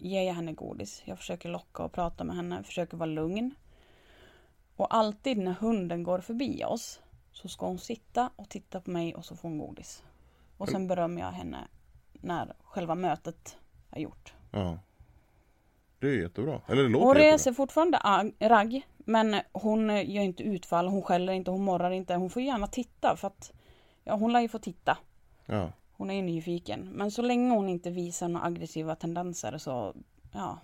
ger 0.00 0.22
jag 0.22 0.34
henne 0.34 0.52
godis. 0.52 1.02
Jag 1.04 1.18
försöker 1.18 1.48
locka 1.48 1.82
och 1.82 1.92
prata 1.92 2.24
med 2.24 2.36
henne, 2.36 2.62
försöker 2.62 2.96
vara 2.96 3.06
lugn. 3.10 3.54
Och 4.76 4.94
alltid 4.94 5.38
när 5.38 5.52
hunden 5.52 6.02
går 6.02 6.18
förbi 6.20 6.64
oss 6.64 7.00
så 7.32 7.48
ska 7.48 7.66
hon 7.66 7.78
sitta 7.78 8.30
och 8.36 8.48
titta 8.48 8.80
på 8.80 8.90
mig 8.90 9.14
och 9.14 9.24
så 9.24 9.36
får 9.36 9.48
hon 9.48 9.58
godis. 9.58 10.02
Och 10.56 10.68
sen 10.68 10.86
berömmer 10.88 11.20
jag 11.22 11.30
henne 11.30 11.68
när 12.12 12.52
själva 12.62 12.94
mötet 12.94 13.56
är 13.90 14.00
gjort. 14.00 14.34
ja. 14.52 14.78
Det 15.98 16.06
är 16.08 16.22
jättebra. 16.22 16.60
Eller 16.68 16.82
det 16.82 16.88
låter 16.88 17.06
Hon 17.06 17.14
jättebra. 17.16 17.34
reser 17.34 17.52
fortfarande 17.52 17.98
ag- 17.98 18.32
ragg, 18.40 18.86
men 18.96 19.40
hon 19.52 19.88
gör 19.88 20.22
inte 20.22 20.42
utfall, 20.42 20.88
hon 20.88 21.02
skäller 21.02 21.32
inte, 21.32 21.50
hon 21.50 21.64
morrar 21.64 21.90
inte. 21.90 22.14
Hon 22.14 22.30
får 22.30 22.42
gärna 22.42 22.66
titta 22.66 23.16
för 23.16 23.26
att 23.28 23.52
ja, 24.04 24.14
hon 24.14 24.32
lär 24.32 24.40
ju 24.40 24.48
få 24.48 24.58
titta. 24.58 24.98
Ja. 25.46 25.72
Hon 26.00 26.10
är 26.10 26.14
ju 26.14 26.22
nyfiken. 26.22 26.88
Men 26.92 27.10
så 27.10 27.22
länge 27.22 27.50
hon 27.54 27.68
inte 27.68 27.90
visar 27.90 28.28
några 28.28 28.46
aggressiva 28.46 28.94
tendenser 28.94 29.58
så, 29.58 29.94
ja. 30.32 30.58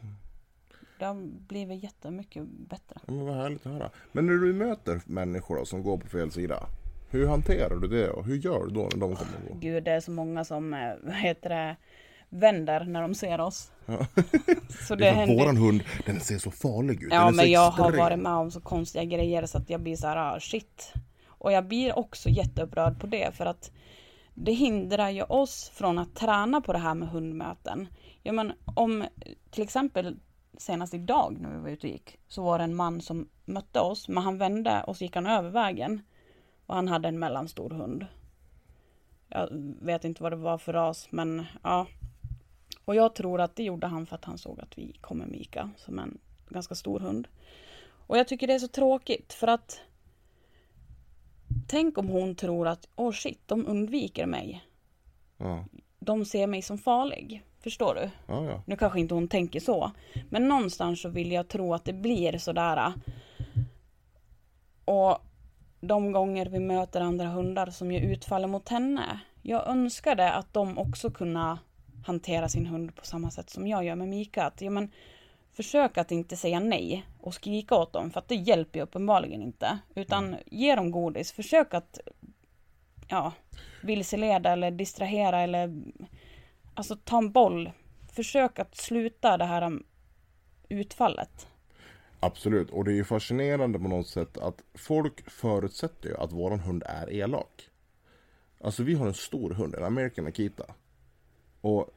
Det 0.98 1.04
har 1.04 1.14
blivit 1.48 1.82
jättemycket 1.82 2.42
bättre. 2.68 3.00
Men 3.06 3.26
vad 3.26 3.34
härligt 3.36 3.66
att 3.66 3.72
höra. 3.72 3.90
Men 4.12 4.26
när 4.26 4.32
du 4.32 4.52
möter 4.52 5.00
människor 5.06 5.56
då, 5.56 5.64
som 5.64 5.82
går 5.82 5.98
på 5.98 6.06
fel 6.08 6.30
sida. 6.30 6.66
Hur 7.10 7.26
hanterar 7.28 7.76
du 7.76 7.88
det 7.88 8.10
och 8.10 8.24
hur 8.24 8.36
gör 8.36 8.66
du 8.66 8.70
då 8.74 8.80
när 8.82 8.88
de 8.90 9.16
kommer 9.16 9.16
går? 9.48 9.56
Gud, 9.60 9.84
det 9.84 9.90
är 9.90 10.00
så 10.00 10.10
många 10.10 10.44
som, 10.44 10.74
eh, 10.74 10.80
vad 11.02 11.14
heter 11.14 11.48
det, 11.50 11.76
vänder 12.28 12.84
när 12.84 13.02
de 13.02 13.14
ser 13.14 13.40
oss. 13.40 13.70
Ja. 13.86 14.06
Så 14.88 14.94
Det 14.94 15.08
att 15.10 15.16
händer- 15.16 15.38
våran 15.38 15.56
hund, 15.56 15.82
den 16.06 16.20
ser 16.20 16.38
så 16.38 16.50
farlig 16.50 17.02
ut. 17.02 17.10
Den 17.10 17.18
Ja 17.18 17.28
så 17.28 17.34
men 17.36 17.50
jag 17.50 17.70
har 17.70 17.88
extrem. 17.88 18.04
varit 18.04 18.18
med 18.18 18.32
om 18.32 18.50
så 18.50 18.60
konstiga 18.60 19.04
grejer 19.04 19.46
så 19.46 19.58
att 19.58 19.70
jag 19.70 19.80
blir 19.80 19.96
så 19.96 20.06
här, 20.06 20.16
ah, 20.36 20.40
shit. 20.40 20.92
Och 21.26 21.52
jag 21.52 21.66
blir 21.66 21.98
också 21.98 22.28
jätteupprörd 22.28 23.00
på 23.00 23.06
det 23.06 23.34
för 23.36 23.46
att 23.46 23.70
det 24.38 24.52
hindrar 24.52 25.10
ju 25.10 25.22
oss 25.22 25.68
från 25.68 25.98
att 25.98 26.14
träna 26.14 26.60
på 26.60 26.72
det 26.72 26.78
här 26.78 26.94
med 26.94 27.08
hundmöten. 27.08 27.88
Ja 28.22 28.32
men 28.32 28.52
om 28.64 29.04
till 29.50 29.62
exempel 29.62 30.16
senast 30.58 30.94
idag 30.94 31.36
när 31.40 31.50
vi 31.50 31.58
var 31.58 31.68
ute 31.68 31.86
och 31.86 31.92
gick 31.92 32.18
så 32.28 32.42
var 32.42 32.58
det 32.58 32.64
en 32.64 32.74
man 32.74 33.00
som 33.00 33.28
mötte 33.44 33.80
oss 33.80 34.08
men 34.08 34.22
han 34.22 34.38
vände 34.38 34.84
och 34.86 34.96
så 34.96 35.04
gick 35.04 35.14
han 35.14 35.26
över 35.26 35.50
vägen. 35.50 36.02
Och 36.66 36.74
han 36.74 36.88
hade 36.88 37.08
en 37.08 37.18
mellanstor 37.18 37.70
hund. 37.70 38.06
Jag 39.28 39.48
vet 39.80 40.04
inte 40.04 40.22
vad 40.22 40.32
det 40.32 40.36
var 40.36 40.58
för 40.58 40.72
ras 40.72 41.08
men 41.10 41.46
ja. 41.62 41.86
Och 42.84 42.94
jag 42.94 43.14
tror 43.14 43.40
att 43.40 43.56
det 43.56 43.64
gjorde 43.64 43.86
han 43.86 44.06
för 44.06 44.14
att 44.14 44.24
han 44.24 44.38
såg 44.38 44.60
att 44.60 44.78
vi 44.78 44.92
kom 45.00 45.18
med 45.18 45.28
Mika 45.28 45.70
som 45.76 45.98
en 45.98 46.18
ganska 46.48 46.74
stor 46.74 47.00
hund. 47.00 47.28
Och 48.06 48.18
jag 48.18 48.28
tycker 48.28 48.46
det 48.46 48.54
är 48.54 48.58
så 48.58 48.68
tråkigt 48.68 49.32
för 49.32 49.46
att 49.46 49.80
Tänk 51.66 51.98
om 51.98 52.08
hon 52.08 52.34
tror 52.34 52.68
att, 52.68 52.88
åh 52.96 53.08
oh 53.08 53.12
shit, 53.12 53.40
de 53.46 53.66
undviker 53.66 54.26
mig. 54.26 54.64
Ja. 55.36 55.64
De 55.98 56.24
ser 56.24 56.46
mig 56.46 56.62
som 56.62 56.78
farlig. 56.78 57.42
Förstår 57.60 57.94
du? 57.94 58.10
Ja, 58.26 58.44
ja. 58.44 58.62
Nu 58.66 58.76
kanske 58.76 59.00
inte 59.00 59.14
hon 59.14 59.28
tänker 59.28 59.60
så. 59.60 59.92
Men 60.30 60.48
någonstans 60.48 61.02
så 61.02 61.08
vill 61.08 61.32
jag 61.32 61.48
tro 61.48 61.74
att 61.74 61.84
det 61.84 61.92
blir 61.92 62.38
sådär. 62.38 62.92
Och 64.84 65.18
de 65.80 66.12
gånger 66.12 66.46
vi 66.46 66.58
möter 66.58 67.00
andra 67.00 67.26
hundar 67.26 67.70
som 67.70 67.92
gör 67.92 68.00
utfall 68.00 68.46
mot 68.46 68.68
henne. 68.68 69.20
Jag 69.42 69.66
önskade 69.68 70.32
att 70.32 70.52
de 70.52 70.78
också 70.78 71.10
kunna 71.10 71.58
hantera 72.06 72.48
sin 72.48 72.66
hund 72.66 72.96
på 72.96 73.04
samma 73.04 73.30
sätt 73.30 73.50
som 73.50 73.66
jag 73.66 73.84
gör 73.84 73.94
med 73.94 74.08
Mika. 74.08 74.44
Att, 74.44 74.60
ja, 74.60 74.70
men, 74.70 74.90
försök 75.56 75.98
att 75.98 76.12
inte 76.12 76.36
säga 76.36 76.60
nej 76.60 77.06
och 77.20 77.34
skrika 77.34 77.74
åt 77.74 77.92
dem 77.92 78.10
för 78.10 78.20
att 78.20 78.28
det 78.28 78.34
hjälper 78.34 78.78
ju 78.78 78.82
uppenbarligen 78.82 79.42
inte. 79.42 79.78
Utan 79.94 80.36
ge 80.46 80.74
dem 80.74 80.90
godis. 80.90 81.32
Försök 81.32 81.74
att 81.74 82.00
ja, 83.08 83.32
vilseleda 83.82 84.52
eller 84.52 84.70
distrahera 84.70 85.40
eller 85.40 85.82
alltså 86.74 86.96
ta 86.96 87.18
en 87.18 87.32
boll. 87.32 87.70
Försök 88.12 88.58
att 88.58 88.76
sluta 88.76 89.36
det 89.36 89.44
här 89.44 89.62
um, 89.62 89.84
utfallet. 90.68 91.48
Absolut, 92.20 92.70
och 92.70 92.84
det 92.84 92.92
är 92.92 92.96
ju 92.96 93.04
fascinerande 93.04 93.78
på 93.78 93.88
något 93.88 94.08
sätt 94.08 94.38
att 94.38 94.62
folk 94.74 95.30
förutsätter 95.30 96.08
ju 96.08 96.16
att 96.16 96.32
våran 96.32 96.60
hund 96.60 96.82
är 96.86 97.12
elak. 97.12 97.68
Alltså 98.60 98.82
vi 98.82 98.94
har 98.94 99.06
en 99.06 99.14
stor 99.14 99.50
hund, 99.50 99.74
en 99.74 99.84
American 99.84 100.26
Akita. 100.26 100.64
Och 101.60 101.90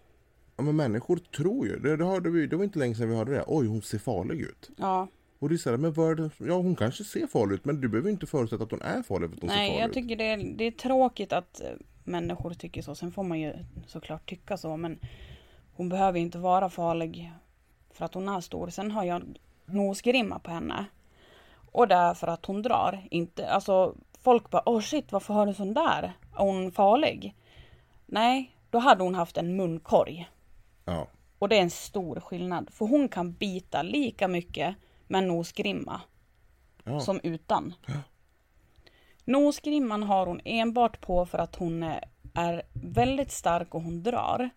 ja, 0.60 0.64
men 0.64 0.76
människor 0.76 1.18
tror 1.18 1.68
ju, 1.68 1.80
det, 1.80 1.98
det, 1.98 2.06
hörde 2.06 2.30
vi, 2.30 2.48
det 2.48 2.56
var 2.56 2.64
inte 2.64 2.80
länge 2.80 2.96
sedan 2.96 3.10
vi 3.10 3.16
hörde 3.16 3.32
det. 3.32 3.44
Oj, 3.48 3.68
hon 3.68 3.82
ser 3.82 3.98
farlig 3.98 4.42
ut. 4.42 4.70
Ja, 4.78 5.08
Och 5.40 5.50
det 5.50 5.56
är 5.56 5.58
så 5.58 5.70
här, 5.70 5.78
men 5.78 5.94
vad? 5.94 6.32
Ja, 6.38 6.54
hon 6.54 6.76
kanske 6.76 7.04
ser 7.04 7.28
farlig 7.28 7.56
ut, 7.56 7.66
men 7.66 7.82
du 7.82 7.88
behöver 7.90 8.10
inte 8.10 8.26
förutsätta 8.28 8.64
att 8.64 8.72
hon 8.72 8.82
är 8.82 9.04
farlig 9.04 9.30
för 9.30 9.36
att 9.36 9.42
hon 9.42 9.50
ser 9.50 9.58
nej 9.58 9.70
farlig 9.70 9.84
jag 9.84 9.90
ut. 9.90 9.94
tycker 9.94 10.16
det 10.16 10.28
är, 10.28 10.38
det 10.58 10.64
är 10.64 10.72
tråkigt 10.72 11.34
att 11.34 11.62
eh, 11.62 11.68
människor 12.04 12.54
tycker 12.54 12.82
så. 12.82 12.96
Sen 12.96 13.12
får 13.12 13.24
man 13.24 13.40
ju 13.40 13.54
såklart 13.88 14.30
tycka 14.30 14.58
så 14.58 14.78
men 14.78 15.00
hon 15.74 15.90
behöver 15.90 16.20
inte 16.20 16.38
vara 16.38 16.70
farlig 16.70 17.32
för 17.94 18.06
att 18.06 18.14
hon 18.14 18.30
är 18.30 18.42
stor. 18.42 18.70
Sen 18.70 18.92
har 18.92 19.04
jag 19.04 19.24
nosgrimma 19.66 20.40
på 20.40 20.52
henne. 20.52 20.86
Och 21.72 21.88
det 21.88 21.96
är 21.96 22.14
för 22.14 22.28
att 22.28 22.46
hon 22.46 22.62
drar. 22.62 23.08
Inte, 23.12 23.50
alltså 23.50 23.96
folk 24.22 24.50
bara 24.50 24.70
åh 24.70 24.82
shit 24.82 25.12
varför 25.12 25.34
har 25.34 25.46
du 25.46 25.54
sån 25.54 25.74
där? 25.74 26.04
Är 26.38 26.44
hon 26.44 26.72
farlig? 26.72 27.36
Nej, 28.06 28.56
då 28.70 28.78
hade 28.78 29.04
hon 29.04 29.16
haft 29.16 29.38
en 29.38 29.56
munkorg. 29.56 30.30
Ja, 30.92 31.08
Och 31.40 31.50
det 31.50 31.58
är 31.58 31.62
en 31.62 31.70
stor 31.70 32.20
skillnad. 32.20 32.70
För 32.74 32.86
hon 32.86 33.10
kan 33.10 33.34
bita 33.34 33.82
lika 33.82 34.28
mycket 34.28 34.76
med 35.08 35.24
nosgrimma 35.24 36.02
ja. 36.84 37.00
som 37.00 37.20
utan. 37.24 37.74
Nosgrimman 39.26 40.04
har 40.04 40.26
hon 40.28 40.42
enbart 40.46 41.02
på 41.02 41.26
för 41.26 41.38
att 41.38 41.56
hon 41.56 41.84
är- 41.84 42.62
väldigt 42.74 43.32
stark 43.32 43.76
och 43.76 43.82
hon 43.82 44.04
drar. 44.04 44.50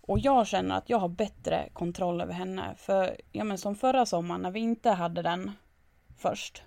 Och 0.00 0.18
jag 0.18 0.46
känner 0.46 0.76
att 0.76 0.90
jag 0.90 0.98
har 0.98 1.08
bättre 1.08 1.68
kontroll 1.72 2.20
över 2.20 2.32
henne. 2.32 2.74
För 2.76 3.20
ja, 3.32 3.44
men 3.44 3.58
som 3.58 3.74
förra 3.74 4.06
sommaren 4.06 4.42
när 4.42 4.50
vi 4.50 4.60
inte 4.60 4.90
hade 4.90 5.22
den 5.22 5.52
först. 6.18 6.62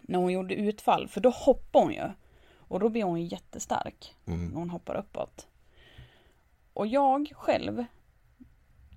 När 0.00 0.18
hon 0.18 0.32
gjorde 0.32 0.54
utfall, 0.54 1.08
för 1.08 1.20
då 1.20 1.30
hoppar 1.30 1.80
hon 1.80 1.92
ju. 1.92 2.10
Och 2.56 2.80
då 2.80 2.88
blir 2.88 3.04
hon 3.04 3.26
jättestark 3.26 4.14
Mm. 4.26 4.48
när 4.48 4.56
hon 4.58 4.70
hoppar 4.70 4.94
uppåt. 4.94 5.46
Och 6.74 6.86
jag 6.86 7.32
själv 7.34 7.84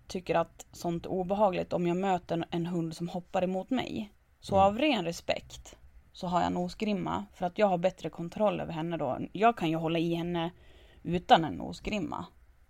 tycker 0.08 0.36
att 0.36 0.66
sånt 0.72 1.06
är 1.06 1.10
obehagligt 1.10 1.74
om 1.74 1.88
jag 1.88 1.98
möter 1.98 2.46
en 2.50 2.66
hund 2.66 2.96
som 2.96 3.10
hoppar 3.10 3.44
emot 3.44 3.70
mig. 3.70 4.12
Så 4.40 4.60
av 4.60 4.78
ren 4.78 5.06
respekt 5.06 5.76
så 6.12 6.28
har 6.28 6.42
jag 6.42 6.52
nosgrimma 6.52 7.26
för 7.34 7.46
att 7.46 7.58
jag 7.58 7.68
har 7.68 7.78
bättre 7.78 8.10
kontroll 8.10 8.60
över 8.60 8.74
henne 8.74 8.98
då. 8.98 9.20
Jag 9.32 9.58
kan 9.58 9.70
ju 9.70 9.76
hålla 9.76 10.00
i 10.00 10.14
henne 10.14 10.52
utan 11.04 11.46
en 11.46 11.54
nosgrimma. 11.54 12.26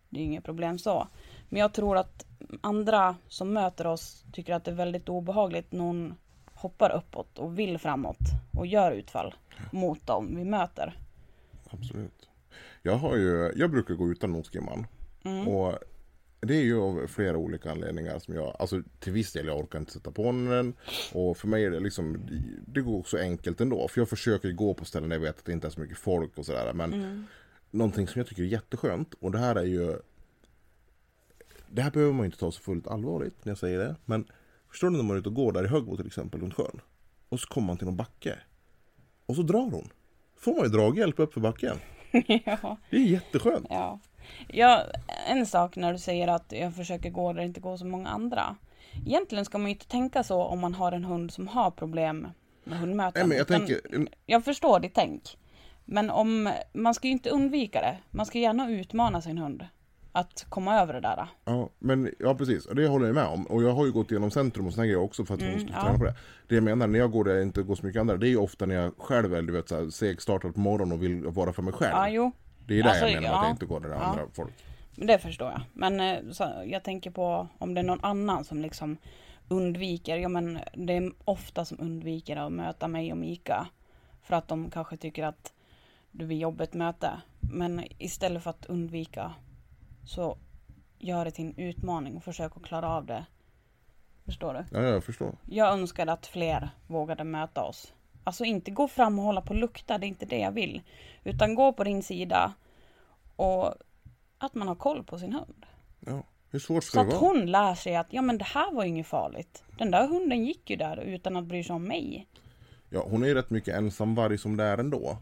Det 0.09 0.19
är 0.19 0.23
inget 0.23 0.43
problem 0.43 0.79
så. 0.79 1.07
Men 1.49 1.59
jag 1.59 1.73
tror 1.73 1.97
att 1.97 2.25
andra 2.61 3.15
som 3.27 3.53
möter 3.53 3.87
oss 3.87 4.25
tycker 4.31 4.53
att 4.53 4.63
det 4.63 4.71
är 4.71 4.75
väldigt 4.75 5.09
obehagligt 5.09 5.71
när 5.71 5.83
hon 5.83 6.15
hoppar 6.53 6.89
uppåt 6.89 7.39
och 7.39 7.59
vill 7.59 7.77
framåt 7.77 8.17
och 8.57 8.67
gör 8.67 8.91
utfall 8.91 9.33
mot 9.71 10.07
dem 10.07 10.35
vi 10.35 10.45
möter. 10.45 10.97
Absolut. 11.69 12.29
Jag, 12.85 12.95
har 12.97 13.15
ju, 13.17 13.51
jag 13.55 13.71
brukar 13.71 13.93
gå 13.95 14.11
utan 14.11 14.31
nosgrimman. 14.31 14.87
Mm. 15.23 15.47
Och 15.47 15.77
det 16.39 16.55
är 16.55 16.61
ju 16.61 16.79
av 16.81 17.07
flera 17.07 17.37
olika 17.37 17.71
anledningar 17.71 18.19
som 18.19 18.33
jag, 18.33 18.55
alltså 18.59 18.81
till 18.99 19.13
viss 19.13 19.33
del 19.33 19.45
jag 19.45 19.59
orkar 19.59 19.79
inte 19.79 19.91
sätta 19.91 20.11
på 20.11 20.23
den. 20.23 20.73
Och 21.13 21.37
för 21.37 21.47
mig 21.47 21.65
är 21.65 21.71
det 21.71 21.79
liksom, 21.79 22.17
det 22.67 22.81
går 22.81 23.03
så 23.03 23.17
enkelt 23.17 23.61
ändå. 23.61 23.87
För 23.87 24.01
jag 24.01 24.09
försöker 24.09 24.51
gå 24.51 24.73
på 24.73 24.85
ställen 24.85 25.09
där 25.09 25.15
jag 25.15 25.21
vet 25.21 25.39
att 25.39 25.45
det 25.45 25.51
inte 25.51 25.67
är 25.67 25.71
så 25.71 25.79
mycket 25.81 25.97
folk 25.97 26.37
och 26.37 26.45
sådär. 26.45 26.73
Men 26.73 26.93
Mm. 26.93 27.23
någonting 27.71 28.07
som 28.07 28.19
jag 28.19 28.27
tycker 28.27 28.43
är 28.43 28.47
jätteskönt 28.47 29.13
och 29.13 29.31
det 29.31 29.37
här 29.39 29.55
är 29.55 29.63
ju 29.65 29.97
Det 31.69 31.81
här 31.81 31.91
behöver 31.91 32.13
man 32.13 32.25
inte 32.25 32.37
ta 32.37 32.51
så 32.51 32.61
fullt 32.61 32.87
allvarligt 32.87 33.45
när 33.45 33.51
jag 33.51 33.57
säger 33.57 33.79
det. 33.79 33.95
Men 34.05 34.27
förstår 34.69 34.89
du 34.89 34.97
när 34.97 35.03
man 35.03 35.15
är 35.15 35.19
ute 35.19 35.29
och 35.29 35.35
går 35.35 35.51
där 35.51 35.63
i 35.63 35.67
Högbo 35.67 35.97
till 35.97 36.07
exempel 36.07 36.41
runt 36.41 36.53
sjön. 36.53 36.81
Och 37.29 37.39
så 37.39 37.47
kommer 37.47 37.67
man 37.67 37.77
till 37.77 37.85
någon 37.85 37.95
backe. 37.97 38.39
Och 39.25 39.35
så 39.35 39.41
drar 39.41 39.71
hon. 39.71 39.89
Får 40.37 40.53
man 40.55 40.63
ju 40.63 40.69
draghjälp 40.69 41.19
upp 41.19 41.33
för 41.33 41.41
backen. 41.41 41.77
ja. 42.45 42.77
Det 42.89 42.97
är 42.97 43.01
jätteskönt. 43.01 43.67
Ja. 43.69 43.99
ja, 44.47 44.83
en 45.27 45.45
sak 45.45 45.75
när 45.75 45.93
du 45.93 45.99
säger 45.99 46.27
att 46.27 46.45
jag 46.51 46.75
försöker 46.75 47.09
gå 47.09 47.33
där 47.33 47.39
det 47.39 47.45
inte 47.47 47.59
går 47.59 47.77
så 47.77 47.85
många 47.85 48.09
andra. 48.09 48.55
Egentligen 49.05 49.45
ska 49.45 49.57
man 49.57 49.67
ju 49.67 49.73
inte 49.73 49.87
tänka 49.87 50.23
så 50.23 50.43
om 50.43 50.59
man 50.59 50.73
har 50.73 50.91
en 50.91 51.05
hund 51.05 51.31
som 51.31 51.47
har 51.47 51.71
problem 51.71 52.27
med 52.63 52.79
hundmöten. 52.79 53.19
Nej 53.19 53.27
men 53.27 53.37
jag 53.37 53.47
tänker, 53.47 53.81
Jag 54.25 54.45
förstår 54.45 54.79
ditt 54.79 54.93
tänk. 54.93 55.37
Men 55.85 56.09
om, 56.09 56.51
man 56.73 56.93
ska 56.93 57.07
ju 57.07 57.11
inte 57.11 57.29
undvika 57.29 57.81
det. 57.81 57.97
Man 58.11 58.25
ska 58.25 58.39
gärna 58.39 58.69
utmana 58.69 59.21
sin 59.21 59.37
hund. 59.37 59.65
Att 60.15 60.45
komma 60.49 60.79
över 60.79 60.93
det 60.93 60.99
där. 60.99 61.27
Ja, 61.45 61.69
men 61.79 62.11
ja 62.19 62.35
precis, 62.35 62.65
det 62.75 62.87
håller 62.87 63.05
jag 63.05 63.15
med 63.15 63.25
om. 63.27 63.47
Och 63.47 63.63
jag 63.63 63.73
har 63.73 63.85
ju 63.85 63.91
gått 63.91 64.11
igenom 64.11 64.31
centrum 64.31 64.67
och 64.67 64.73
såna 64.73 64.85
grejer 64.85 64.99
också 65.01 65.25
för 65.25 65.33
att 65.33 65.39
hon 65.41 65.49
Mm, 65.49 65.59
ska 65.59 65.73
ja. 65.73 65.81
träna 65.81 65.97
på 65.97 66.03
det. 66.03 66.15
Det 66.47 66.55
jag 66.55 66.63
menar, 66.63 66.87
när 66.87 66.99
jag 66.99 67.11
går 67.11 67.23
där 67.23 67.35
det 67.35 67.41
inte 67.41 67.61
går 67.63 67.75
så 67.75 67.85
mycket 67.85 67.99
andra, 67.99 68.17
det 68.17 68.27
är 68.27 68.29
ju 68.29 68.37
ofta 68.37 68.65
när 68.65 68.75
jag 68.75 68.93
själv 68.97 69.33
är 69.35 69.41
du 69.41 69.53
vet, 69.53 69.69
så 69.69 69.75
här, 69.75 69.89
segstartad 69.89 70.53
på 70.53 70.59
morgonen 70.59 70.91
och 70.97 71.03
vill 71.03 71.25
vara 71.25 71.53
för 71.53 71.61
mig 71.61 71.73
själv. 71.73 71.91
Ja, 71.91 72.09
jo. 72.09 72.31
det 72.67 72.79
är 72.79 72.83
där 72.83 72.89
Alltså, 72.89 73.05
jag 73.07 73.21
menar 73.21 73.35
ja. 73.35 73.39
att 73.39 73.45
jag 73.45 73.53
inte 73.53 73.65
går 73.65 73.79
där 73.79 73.89
Ja. 73.89 73.95
andra 73.95 74.23
folk. 74.33 74.53
Men 74.95 75.07
det 75.07 75.19
förstår 75.19 75.51
jag. 75.51 75.61
Men 75.73 75.99
eh, 75.99 76.31
så, 76.31 76.63
jag 76.65 76.83
tänker 76.83 77.11
på 77.11 77.47
om 77.57 77.73
det 77.73 77.81
är 77.81 77.85
någon 77.85 78.03
annan 78.03 78.43
som 78.43 78.61
liksom 78.61 78.97
undviker. 79.47 80.17
Ja 80.17 80.29
men 80.29 80.59
det 80.73 80.93
är 80.93 81.11
ofta 81.25 81.65
som 81.65 81.79
undviker 81.79 82.35
att 82.37 82.51
möta 82.51 82.87
mig 82.87 83.11
och 83.11 83.17
Mika. 83.17 83.67
För 84.23 84.35
att 84.35 84.47
de 84.47 84.69
kanske 84.71 84.97
tycker 84.97 85.23
att 85.23 85.53
det 86.11 86.25
blir 86.25 86.37
jobbigt 86.37 86.73
möte. 86.73 87.11
Men 87.53 87.83
istället 87.97 88.43
för 88.43 88.49
att 88.49 88.65
undvika 88.65 89.33
så 90.05 90.37
gör 90.99 91.25
det 91.25 91.31
till 91.31 91.45
en 91.45 91.57
utmaning 91.57 92.17
och 92.17 92.23
försök 92.23 92.57
att 92.57 92.63
klara 92.63 92.89
av 92.89 93.05
det. 93.05 93.25
Förstår 94.25 94.53
du? 94.53 94.77
Ja, 94.77 94.83
jag 94.83 95.03
förstår. 95.03 95.35
Jag 95.45 95.73
önskar 95.73 96.07
att 96.07 96.27
fler 96.27 96.69
vågade 96.87 97.23
möta 97.23 97.63
oss. 97.63 97.93
Alltså 98.23 98.43
inte 98.45 98.71
gå 98.71 98.87
fram 98.87 99.19
och 99.19 99.25
hålla 99.25 99.41
på 99.41 99.53
och 99.53 99.59
lukta, 99.59 99.97
det 99.97 100.05
är 100.05 100.07
inte 100.07 100.25
det 100.25 100.39
jag 100.39 100.51
vill. 100.51 100.81
Utan 101.23 101.55
gå 101.55 101.73
på 101.73 101.83
din 101.83 102.03
sida 102.03 102.53
och 103.35 103.73
att 104.37 104.55
man 104.55 104.67
har 104.67 104.75
koll 104.75 105.03
på 105.03 105.19
sin 105.19 105.33
hund. 105.33 105.65
Ja. 105.99 106.23
Hur 106.49 106.59
svårt 106.59 106.83
ska 106.83 106.99
Så 106.99 107.03
det 107.03 107.15
att 107.15 107.21
vara? 107.21 107.31
hon 107.31 107.51
lär 107.51 107.75
sig 107.75 107.95
att 107.95 108.07
ja 108.09 108.21
men 108.21 108.37
det 108.37 108.45
här 108.45 108.73
var 108.73 108.83
inget 108.83 109.07
farligt. 109.07 109.63
Den 109.77 109.91
där 109.91 110.07
hunden 110.07 110.45
gick 110.45 110.69
ju 110.69 110.75
där 110.75 110.97
utan 110.97 111.35
att 111.35 111.45
bry 111.45 111.63
sig 111.63 111.75
om 111.75 111.83
mig. 111.83 112.27
Ja, 112.89 113.05
hon 113.09 113.23
är 113.23 113.27
ju 113.27 113.33
rätt 113.33 113.49
mycket 113.49 113.75
ensamvarg 113.75 114.37
som 114.37 114.57
det 114.57 114.63
är 114.63 114.77
ändå. 114.77 115.17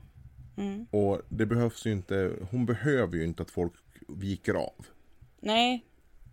Mm. 0.57 0.87
Och 0.91 1.21
det 1.29 1.45
behövs 1.45 1.85
ju 1.85 1.91
inte, 1.91 2.31
hon 2.51 2.65
behöver 2.65 3.17
ju 3.17 3.23
inte 3.23 3.43
att 3.43 3.51
folk 3.51 3.73
viker 4.07 4.53
av. 4.53 4.85
Nej, 5.39 5.85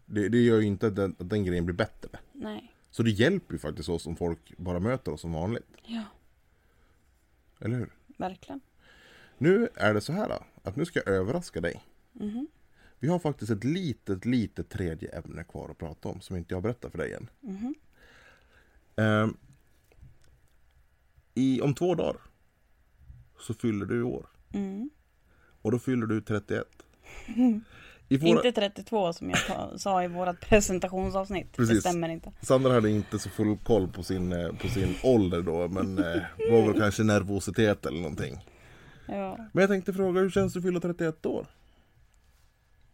Det, 0.06 0.28
det 0.28 0.38
gör 0.38 0.60
ju 0.60 0.66
inte 0.66 0.86
att 0.86 0.96
den, 0.96 1.16
att 1.18 1.28
den 1.30 1.44
grejen 1.44 1.64
blir 1.66 1.74
bättre. 1.76 2.08
nej, 2.32 2.74
Så 2.90 3.02
det 3.02 3.10
hjälper 3.10 3.52
ju 3.54 3.58
faktiskt 3.58 3.88
oss 3.88 4.06
om 4.06 4.16
folk 4.16 4.56
bara 4.58 4.80
möter 4.80 5.12
oss 5.12 5.20
som 5.20 5.32
vanligt. 5.32 5.66
ja, 5.84 6.04
Eller 7.60 7.76
hur? 7.78 7.90
verkligen. 8.18 8.60
Nu 9.38 9.68
är 9.74 9.94
det 9.94 10.00
så 10.00 10.12
här 10.12 10.38
att 10.62 10.76
nu 10.76 10.84
ska 10.84 10.98
jag 11.04 11.08
överraska 11.14 11.60
dig. 11.60 11.84
Mhm. 12.12 12.46
Vi 12.98 13.08
har 13.08 13.18
faktiskt 13.18 13.50
ett 13.50 13.64
litet, 13.64 14.24
litet 14.24 14.68
tredje 14.68 15.18
ämne 15.18 15.44
kvar 15.44 15.68
att 15.70 15.78
prata 15.78 16.08
om 16.08 16.20
som 16.20 16.36
inte 16.36 16.54
jag 16.54 16.62
berättar 16.62 16.88
för 16.90 16.98
dig 16.98 17.12
än. 17.14 17.30
Mhm. 17.40 17.74
Ehm, 18.96 19.36
i, 21.34 21.60
om 21.60 21.74
två 21.74 21.94
dagar 21.94 22.16
så 23.38 23.54
fyller 23.54 23.86
du 23.86 24.02
år. 24.02 24.26
Mm. 24.52 24.90
Och 25.62 25.70
då 25.72 25.78
fyller 25.78 26.06
du 26.06 26.20
31. 26.20 26.66
Våra, 28.08 28.28
Inte 28.28 28.52
32 28.52 29.12
som 29.12 29.30
jag 29.30 29.80
sa 29.80 30.04
i 30.04 30.08
vårt 30.08 30.40
presentationsavsnitt. 30.40 31.56
Precis. 31.56 31.74
Det 31.74 31.80
stämmer 31.80 32.08
inte. 32.08 32.32
Sandra 32.42 32.72
hade 32.72 32.90
inte 32.90 33.18
så 33.18 33.30
full 33.30 33.58
koll 33.58 33.88
på 33.88 34.02
sin, 34.02 34.32
eh, 34.32 34.52
på 34.52 34.68
sin 34.68 34.94
ålder 35.02 35.42
då 35.42 35.68
men 35.68 35.98
eh, 35.98 36.22
var 36.50 36.66
väl 36.66 36.80
kanske 36.80 37.02
nervositet 37.02 37.86
eller 37.86 38.00
någonting. 38.00 38.46
Ja. 39.06 39.36
Men 39.52 39.60
jag 39.60 39.70
tänkte 39.70 39.92
fråga, 39.92 40.20
hur 40.20 40.30
känns 40.30 40.52
det 40.52 40.58
att 40.58 40.64
fylla 40.64 40.80
31 40.80 41.26
år? 41.26 41.46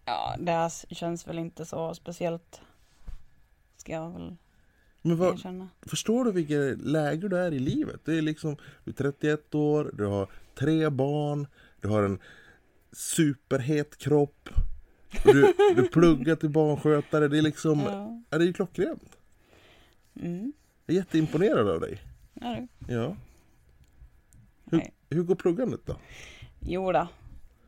ja, 0.07 0.37
det 0.39 0.53
här 0.53 0.95
känns 0.95 1.29
väl 1.29 1.39
inte 1.39 1.65
så 1.65 1.95
speciellt. 1.95 2.61
Ska 3.77 3.93
jag 3.93 4.11
väl 4.11 4.37
Men 5.03 5.17
vad. 5.17 5.69
Förstår 5.83 6.25
du 6.25 6.33
vilket 6.33 6.81
läge 6.81 7.29
du 7.29 7.39
är 7.39 7.53
i 7.53 7.59
livet? 7.59 8.01
Det 8.05 8.19
är 8.19 8.23
liksom, 8.23 8.57
du 8.85 8.91
är 8.91 8.95
31 8.95 9.55
år, 9.55 9.91
du 9.93 10.07
har 10.07 10.29
tre 10.55 10.91
barn, 10.91 11.47
du 11.81 11.89
har 11.89 12.03
en 12.03 12.19
superhet 12.97 13.99
kropp. 13.99 14.49
Du, 15.25 15.55
du 15.77 15.89
pluggar 15.89 16.37
till 16.37 16.51
barnskötare, 16.51 17.29
det 17.29 17.39
är 17.39 17.43
liksom, 17.43 17.81
Ja. 17.81 18.23
ja. 18.31 18.39
det 18.39 18.45
är 18.45 18.47
ju 18.47 18.53
klockrent. 18.53 19.17
Mm. 20.21 20.53
Jag 20.87 20.95
är 20.95 20.99
jätteimponerad 20.99 21.69
av 21.69 21.81
dig. 21.81 21.99
Ja, 22.35 22.57
du. 22.57 22.95
Ja. 22.95 23.17
Hur, 24.71 24.79
Nej. 24.79 24.93
hur 25.11 25.23
går 25.23 25.35
pluggandet 25.35 25.81
då? 25.87 25.97
Jo 26.61 26.93
då. 26.93 27.09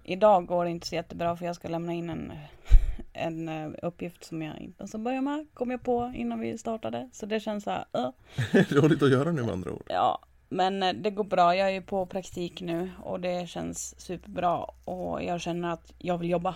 Idag 0.04 0.46
går 0.46 0.64
det 0.64 0.70
inte 0.70 0.86
så 0.86 0.94
jättebra 0.94 1.36
för 1.36 1.46
jag 1.46 1.56
ska 1.56 1.68
lämna 1.68 1.92
in 1.92 2.10
en, 2.10 2.32
en 3.12 3.48
eh, 3.48 3.70
uppgift 3.82 4.24
som 4.24 4.42
jag 4.42 4.58
inte 4.58 4.82
ens 4.82 4.94
börja 4.94 5.20
med. 5.20 5.46
Kom 5.54 5.70
jag 5.70 5.82
på 5.82 6.12
innan 6.16 6.40
vi 6.40 6.58
startade. 6.58 7.10
Så 7.12 7.26
det 7.26 7.40
känns 7.40 7.64
så 7.64 7.70
här, 7.70 7.84
uh. 7.96 8.88
lite 8.90 9.04
att 9.04 9.10
göra 9.10 9.32
nu 9.32 9.42
med 9.42 9.52
andra 9.52 9.72
ord. 9.72 9.82
Ja, 9.88 10.27
men 10.48 10.82
eh, 10.82 10.92
det 10.92 11.10
går 11.10 11.24
bra. 11.24 11.56
Jag 11.56 11.68
är 11.68 11.72
ju 11.72 11.82
på 11.82 12.06
praktik 12.06 12.60
nu 12.60 12.90
och 13.02 13.20
det 13.20 13.48
känns 13.48 14.00
superbra. 14.00 14.56
Och 14.84 15.22
jag 15.22 15.40
känner 15.40 15.72
att 15.72 15.92
jag 15.98 16.18
vill 16.18 16.30
jobba. 16.30 16.54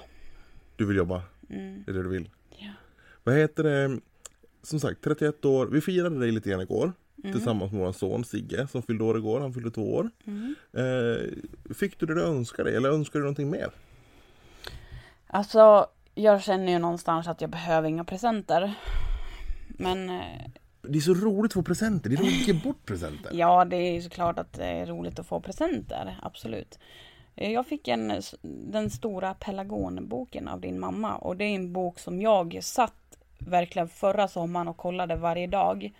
Du 0.76 0.86
vill 0.86 0.96
jobba, 0.96 1.22
Mm. 1.50 1.82
det 1.86 1.92
är 1.92 1.94
det 1.94 2.02
du 2.02 2.08
vill. 2.08 2.30
Ja. 2.58 2.70
Vad 3.24 3.34
heter 3.34 3.62
det? 3.62 4.00
Som 4.62 4.80
sagt, 4.80 5.04
31 5.04 5.44
år. 5.44 5.66
Vi 5.66 5.80
firade 5.80 6.18
dig 6.18 6.30
lite 6.32 6.50
grann 6.50 6.60
igår. 6.60 6.92
Tillsammans 7.22 7.72
med 7.72 7.80
vår 7.80 7.92
son 7.92 8.24
Sigge 8.24 8.66
som 8.66 8.82
fyllde 8.82 9.04
år 9.04 9.18
igår. 9.18 9.40
Han 9.40 9.52
fyllde 9.54 9.70
två 9.70 9.94
år. 9.94 10.10
Mm. 10.26 10.54
Eh, 10.72 11.74
fick 11.74 11.98
du 12.00 12.06
det 12.06 12.14
du 12.14 12.22
önskade 12.22 12.76
eller 12.76 12.88
önskar 12.90 13.18
du 13.18 13.24
någonting 13.24 13.50
mer? 13.50 13.70
Alltså, 15.26 15.86
jag 16.14 16.42
känner 16.42 16.72
ju 16.72 16.78
någonstans 16.78 17.28
att 17.28 17.40
jag 17.40 17.50
behöver 17.50 17.88
inga 17.88 18.04
presenter. 18.04 18.74
Men 19.68 20.10
eh, 20.10 20.50
det 20.82 20.98
är 20.98 21.00
så 21.00 21.14
roligt 21.14 21.50
att 21.50 21.54
få 21.54 21.62
presenter. 21.62 22.10
Det 22.10 22.16
är 22.16 22.18
roligt 22.18 22.40
att 22.42 22.48
ge 22.48 22.54
bort 22.54 22.86
presenter. 22.86 23.30
ja, 23.34 23.64
det 23.64 23.76
är 23.76 23.92
ju 23.92 24.02
såklart 24.02 24.38
att 24.38 24.52
det 24.52 24.64
är 24.64 24.86
roligt 24.86 25.18
att 25.18 25.26
få 25.26 25.40
presenter. 25.40 26.18
Absolut. 26.22 26.78
Eh, 27.36 27.52
jag 27.52 27.66
fick 27.66 27.88
en, 27.88 28.22
den 28.42 28.90
stora 28.90 29.34
Pelargonboken 29.34 30.48
av 30.48 30.60
din 30.60 30.80
mamma. 30.80 31.16
Och 31.16 31.36
det 31.36 31.44
är 31.44 31.54
en 31.54 31.72
bok 31.72 31.98
som 31.98 32.20
jag 32.20 32.58
satt 32.62 33.18
verkligen 33.38 33.88
förra 33.88 34.28
sommaren 34.28 34.68
och 34.68 34.76
kollade 34.76 35.16
varje 35.16 35.46
dag. 35.46 35.92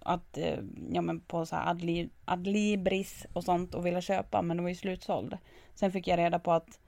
Att, 0.00 0.38
eh, 0.38 0.58
ja 0.92 1.02
men 1.02 1.20
på 1.20 1.46
så 1.46 1.56
här 1.56 2.08
Adlibris 2.24 3.26
och 3.32 3.44
sånt 3.44 3.74
och 3.74 3.86
ville 3.86 4.02
köpa 4.02 4.42
men 4.42 4.56
det 4.56 4.62
var 4.62 4.70
ju 4.70 4.74
slutsåld. 4.74 5.38
Sen 5.74 5.92
fick 5.92 6.08
jag 6.08 6.18
reda 6.18 6.38
på 6.38 6.52
att 6.52 6.78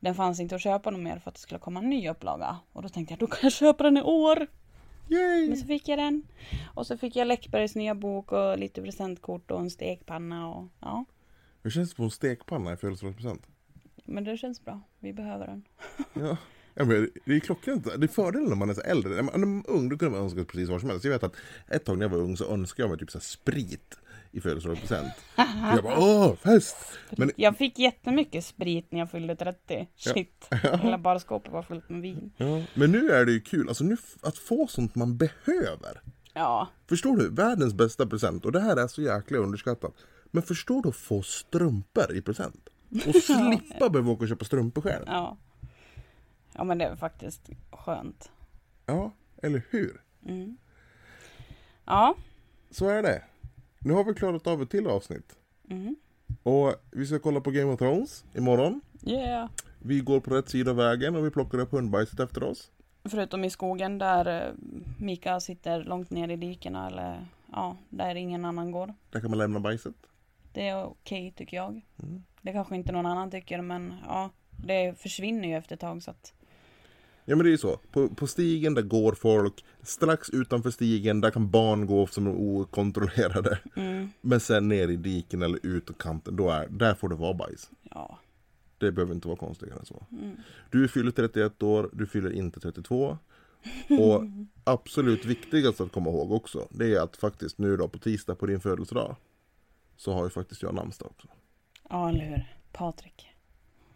den 0.00 0.14
fanns 0.14 0.40
inte 0.40 0.54
att 0.54 0.62
köpa 0.62 0.90
någon 0.90 1.02
mer 1.02 1.18
för 1.18 1.30
att 1.30 1.34
det 1.34 1.40
skulle 1.40 1.58
komma 1.58 1.80
en 1.80 1.90
ny 1.90 2.08
upplaga. 2.08 2.58
Och 2.72 2.82
då 2.82 2.88
tänkte 2.88 3.12
jag, 3.12 3.18
då 3.18 3.26
kan 3.26 3.40
jag 3.42 3.52
köpa 3.52 3.84
den 3.84 3.96
i 3.96 4.02
år. 4.02 4.46
Yay! 5.08 5.48
Men 5.48 5.56
så 5.56 5.66
fick 5.66 5.88
jag 5.88 5.98
den. 5.98 6.22
Och 6.74 6.86
så 6.86 6.96
fick 6.96 7.16
jag 7.16 7.28
Läckbergs 7.28 7.74
nya 7.74 7.94
bok 7.94 8.32
och 8.32 8.58
lite 8.58 8.82
presentkort 8.82 9.50
och 9.50 9.60
en 9.60 9.70
stekpanna 9.70 10.48
och 10.48 10.68
ja. 10.80 11.04
Hur 11.62 11.70
känns 11.70 11.90
det 11.90 11.96
på 11.96 12.02
en 12.02 12.10
stekpanna 12.10 12.72
i 12.72 12.76
födelsedagspresent? 12.76 13.46
Men 14.04 14.24
det 14.24 14.36
känns 14.36 14.64
bra. 14.64 14.80
Vi 14.98 15.12
behöver 15.12 15.46
den. 15.46 15.64
Ja. 16.26 16.36
Ja, 16.74 16.84
men 16.84 17.10
det 17.24 17.36
är 17.36 17.40
klockrent. 17.40 17.84
Det 17.84 18.06
är 18.06 18.08
fördelen 18.08 18.48
när 18.48 18.56
man 18.56 18.70
är 18.70 18.74
så 18.74 18.80
äldre. 18.80 19.14
När 19.14 19.22
man 19.22 19.60
är 19.60 19.70
ung 19.70 19.88
då 19.88 19.98
kunde 19.98 20.16
man 20.16 20.24
önska 20.24 20.44
precis 20.44 20.68
vad 20.68 20.80
som 20.80 20.90
helst. 20.90 21.04
Jag 21.04 21.12
vet 21.12 21.22
att 21.22 21.36
ett 21.68 21.84
tag 21.84 21.98
när 21.98 22.04
jag 22.04 22.10
var 22.10 22.18
ung 22.18 22.36
så 22.36 22.52
önskade 22.52 22.82
jag 22.82 22.90
mig 22.90 22.98
typ 22.98 23.10
så 23.10 23.20
sprit 23.20 23.98
i 24.32 24.40
födelsedagspresent. 24.40 25.12
jag 25.74 25.82
bara 25.82 25.98
åh, 25.98 26.34
fest! 26.36 26.76
Men 27.10 27.30
Jag 27.36 27.56
fick 27.56 27.78
jättemycket 27.78 28.44
sprit 28.44 28.92
när 28.92 28.98
jag 28.98 29.10
fyllde 29.10 29.36
30. 29.36 29.88
Shit. 29.96 30.48
Hela 30.82 30.98
barskåpet 30.98 31.52
var 31.52 31.62
fullt 31.62 31.88
med 31.88 32.02
vin. 32.02 32.32
Ja, 32.36 32.62
men 32.74 32.92
nu 32.92 33.10
är 33.10 33.24
det 33.24 33.32
ju 33.32 33.40
kul, 33.40 33.68
alltså 33.68 33.84
nu 33.84 33.96
att 34.22 34.38
få 34.38 34.66
sånt 34.66 34.94
man 34.94 35.16
behöver. 35.16 36.00
Ja. 36.32 36.68
Förstår 36.88 37.16
du? 37.16 37.30
Världens 37.30 37.74
bästa 37.74 38.06
present, 38.06 38.44
och 38.44 38.52
det 38.52 38.60
här 38.60 38.76
är 38.76 38.86
så 38.86 39.02
jäkla 39.02 39.38
underskattat. 39.38 39.94
Men 40.30 40.42
förstår 40.42 40.82
du 40.82 40.88
att 40.88 40.96
få 40.96 41.22
strumpor 41.22 42.12
i 42.14 42.22
present? 42.22 42.68
Och 43.06 43.14
slippa 43.22 43.88
behöva 43.90 44.10
åka 44.10 44.22
och 44.22 44.28
köpa 44.28 44.44
strumpor 44.44 44.82
själv. 44.82 45.04
Ja. 45.06 45.36
Ja 46.52 46.64
men 46.64 46.78
det 46.78 46.84
är 46.84 46.96
faktiskt 46.96 47.50
skönt. 47.70 48.30
Ja, 48.86 49.12
eller 49.42 49.62
hur? 49.70 50.00
Ja. 51.84 52.14
Så 52.70 52.88
är 52.88 53.02
det. 53.02 53.22
Nu 53.78 53.92
har 53.92 54.04
vi 54.04 54.14
klarat 54.14 54.46
av 54.46 54.62
ett 54.62 54.70
till 54.70 54.86
avsnitt. 54.86 55.36
Mm. 55.70 55.96
Och 56.42 56.74
vi 56.90 57.06
ska 57.06 57.18
kolla 57.18 57.40
på 57.40 57.50
Game 57.50 57.72
of 57.72 57.78
Thrones 57.78 58.24
imorgon. 58.34 58.80
Yeah. 59.06 59.48
Vi 59.78 60.00
går 60.00 60.20
på 60.20 60.34
rätt 60.34 60.48
sida 60.48 60.70
av 60.70 60.76
vägen 60.76 61.16
och 61.16 61.26
vi 61.26 61.30
plockar 61.30 61.58
upp 61.58 61.72
hundbajset 61.72 62.20
efter 62.20 62.42
oss. 62.42 62.70
Förutom 63.04 63.44
i 63.44 63.50
skogen 63.50 63.98
där 63.98 64.46
eh, 64.46 64.52
Mika 64.98 65.40
sitter 65.40 65.84
långt 65.84 66.10
ner 66.10 66.28
i 66.28 66.36
dikena 66.36 66.86
eller 66.86 67.26
ja, 67.52 67.76
där 67.88 68.14
ingen 68.14 68.44
annan 68.44 68.70
går. 68.70 68.94
Där 69.10 69.20
kan 69.20 69.30
man 69.30 69.38
lämna 69.38 69.60
bajset. 69.60 69.94
Det 70.52 70.68
är 70.68 70.84
okej 70.84 71.32
tycker 71.36 71.56
jag. 71.56 71.80
Det 72.42 72.52
kanske 72.52 72.76
inte 72.76 72.92
någon 72.92 73.06
annan 73.06 73.30
tycker 73.30 73.62
men 73.62 73.94
ja, 74.06 74.30
det 74.50 74.98
försvinner 74.98 75.48
ju 75.48 75.56
efter 75.56 75.74
ett 75.74 75.80
tag 75.80 76.02
så 76.02 76.10
att 76.10 76.34
Ja 77.28 77.36
men 77.36 77.44
det 77.44 77.48
är 77.48 77.52
ju 77.52 77.58
så. 77.58 77.76
På, 77.92 78.08
på 78.08 78.26
stigen 78.26 78.74
där 78.74 78.82
går 78.82 79.12
folk. 79.12 79.64
Strax 79.82 80.30
utanför 80.30 80.70
stigen 80.70 81.20
där 81.20 81.30
kan 81.30 81.50
barn 81.50 81.86
gå 81.86 82.06
som 82.06 82.26
är 82.26 82.34
okontrollerade. 82.40 83.58
Men 84.20 84.40
sen 84.40 84.68
ner 84.68 84.88
i 84.88 84.96
diken 84.96 85.42
eller 85.42 85.66
ut 85.66 85.90
och 85.90 86.00
kanten, 86.00 86.36
då 86.36 86.50
är, 86.50 86.68
där 86.68 86.94
får 86.94 87.08
det 87.08 87.14
vara 87.14 87.34
bajs. 87.34 87.70
ja. 87.90 88.18
Det 88.78 88.92
behöver 88.92 89.14
inte 89.14 89.28
vara 89.28 89.38
konstigare 89.38 89.78
än 89.78 89.86
så. 89.86 90.06
Du 90.70 90.88
fyller 90.88 91.10
31 91.10 91.62
år, 91.62 91.90
du 91.92 92.06
fyller 92.06 92.30
inte 92.30 92.60
32. 92.60 93.18
Och 94.00 94.22
absolut 94.64 95.24
viktigast 95.24 95.80
att 95.80 95.92
komma 95.92 96.10
ihåg 96.10 96.32
också, 96.32 96.68
det 96.70 96.94
är 96.94 97.00
att 97.00 97.16
faktiskt 97.16 97.58
nu 97.58 97.76
då 97.76 97.88
på 97.88 97.98
tisdag 97.98 98.34
på 98.34 98.46
din 98.46 98.60
födelsedag 98.60 99.16
så 99.96 100.12
har 100.12 100.24
ju 100.24 100.30
faktiskt 100.30 100.62
jag 100.62 100.74
namnsdag 100.74 101.10
också. 101.10 101.28
Ja 101.90 102.08
eller 102.08 102.24
hur. 102.24 102.56
Patrik. 102.72 103.28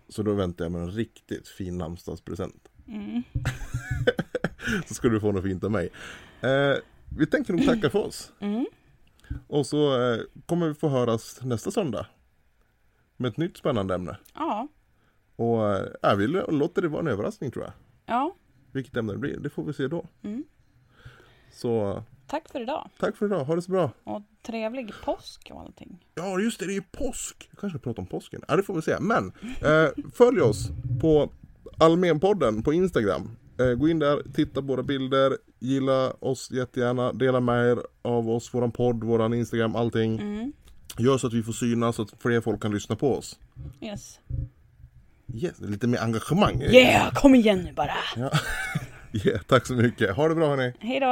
Så 0.08 0.22
då 0.22 0.34
väntar 0.34 0.64
jag 0.64 0.72
med 0.72 0.82
en 0.82 0.90
riktigt 0.90 1.48
fin 1.48 1.78
namnsdagspresent. 1.78 2.68
så 4.86 4.94
ska 4.94 5.08
du 5.08 5.20
få 5.20 5.32
något 5.32 5.42
fint 5.44 5.64
av 5.64 5.70
mig. 5.70 5.88
Eh, 6.40 6.74
vi 7.16 7.26
tänker 7.26 7.52
nog 7.52 7.66
tacka 7.66 7.90
för 7.90 7.98
oss. 7.98 8.32
Och 9.46 9.66
så 9.66 10.12
eh, 10.12 10.20
kommer 10.46 10.68
vi 10.68 10.74
få 10.74 10.88
höras 10.88 11.40
nästa 11.42 11.70
söndag. 11.70 12.06
Med 13.16 13.28
ett 13.28 13.36
nytt 13.36 13.56
spännande 13.56 13.94
ämne. 13.94 14.16
Ja. 14.34 14.68
Och 15.36 15.74
eh, 16.02 16.16
vill 16.16 16.42
låta 16.48 16.80
det 16.80 16.88
vara 16.88 17.00
en 17.00 17.08
överraskning 17.08 17.50
tror 17.50 17.64
jag. 17.64 17.72
Ja. 18.06 18.34
Vilket 18.72 18.96
ämne 18.96 19.12
det 19.12 19.18
blir, 19.18 19.40
det 19.40 19.50
får 19.50 19.64
vi 19.64 19.72
se 19.72 19.88
då. 19.88 20.06
Så 21.52 21.90
eh, 21.90 22.02
Tack 22.26 22.48
för 22.48 22.60
idag. 22.60 22.90
tack 22.98 23.16
för 23.16 23.26
idag, 23.26 23.44
ha 23.44 23.54
det 23.56 23.62
så 23.62 23.70
bra. 23.70 23.90
Och 24.04 24.22
trevlig 24.42 24.92
påsk 25.04 25.50
och 25.52 25.60
allting. 25.60 26.04
Ja 26.14 26.40
just 26.40 26.58
det, 26.60 26.66
det 26.66 26.72
är 26.72 26.74
ju 26.74 26.82
påsk. 26.82 27.48
Jag 27.50 27.58
kanske 27.60 27.78
ska 27.78 27.84
prata 27.84 28.00
om 28.00 28.06
påsken. 28.06 28.42
Ja 28.48 28.56
det 28.56 28.62
får 28.62 28.74
vi 28.74 28.82
se. 28.82 28.96
Men 29.00 29.32
eh, 29.62 30.04
följ 30.14 30.40
oss 30.40 30.68
på 31.00 31.30
Almenpodden 31.82 32.62
på 32.62 32.72
Instagram. 32.72 33.30
Eh, 33.60 33.74
gå 33.74 33.88
in 33.88 33.98
där, 33.98 34.22
titta 34.34 34.60
på 34.60 34.66
våra 34.66 34.82
bilder, 34.82 35.36
gilla 35.58 36.10
oss 36.10 36.50
jättegärna, 36.50 37.12
dela 37.12 37.40
med 37.40 37.70
er 37.70 37.78
av 38.02 38.30
oss, 38.30 38.54
våran 38.54 38.72
podd, 38.72 39.04
våran 39.04 39.34
Instagram, 39.34 39.76
allting. 39.76 40.20
Gör 40.98 41.18
så 41.18 41.26
att 41.26 41.32
vi 41.32 41.42
får 41.42 41.52
synas, 41.52 41.96
så 41.96 42.02
att 42.02 42.14
fler 42.22 42.40
folk 42.40 42.62
kan 42.62 42.72
lyssna 42.74 42.96
på 42.96 43.16
oss. 43.16 43.38
Yes. 43.80 44.18
Yes, 45.34 45.60
lite 45.60 45.86
mer 45.86 45.98
engagemang. 45.98 46.62
Yeah, 46.62 47.12
kom 47.12 47.34
igen 47.34 47.58
nu 47.58 47.72
bara. 47.72 47.90
Ja. 48.16 48.30
Yeah, 49.24 49.42
tack 49.42 49.66
så 49.66 49.74
mycket. 49.74 50.16
Ha 50.16 50.28
det 50.28 50.34
bra 50.34 50.48
hörni. 50.48 50.72
Hej 50.78 51.00
då. 51.00 51.06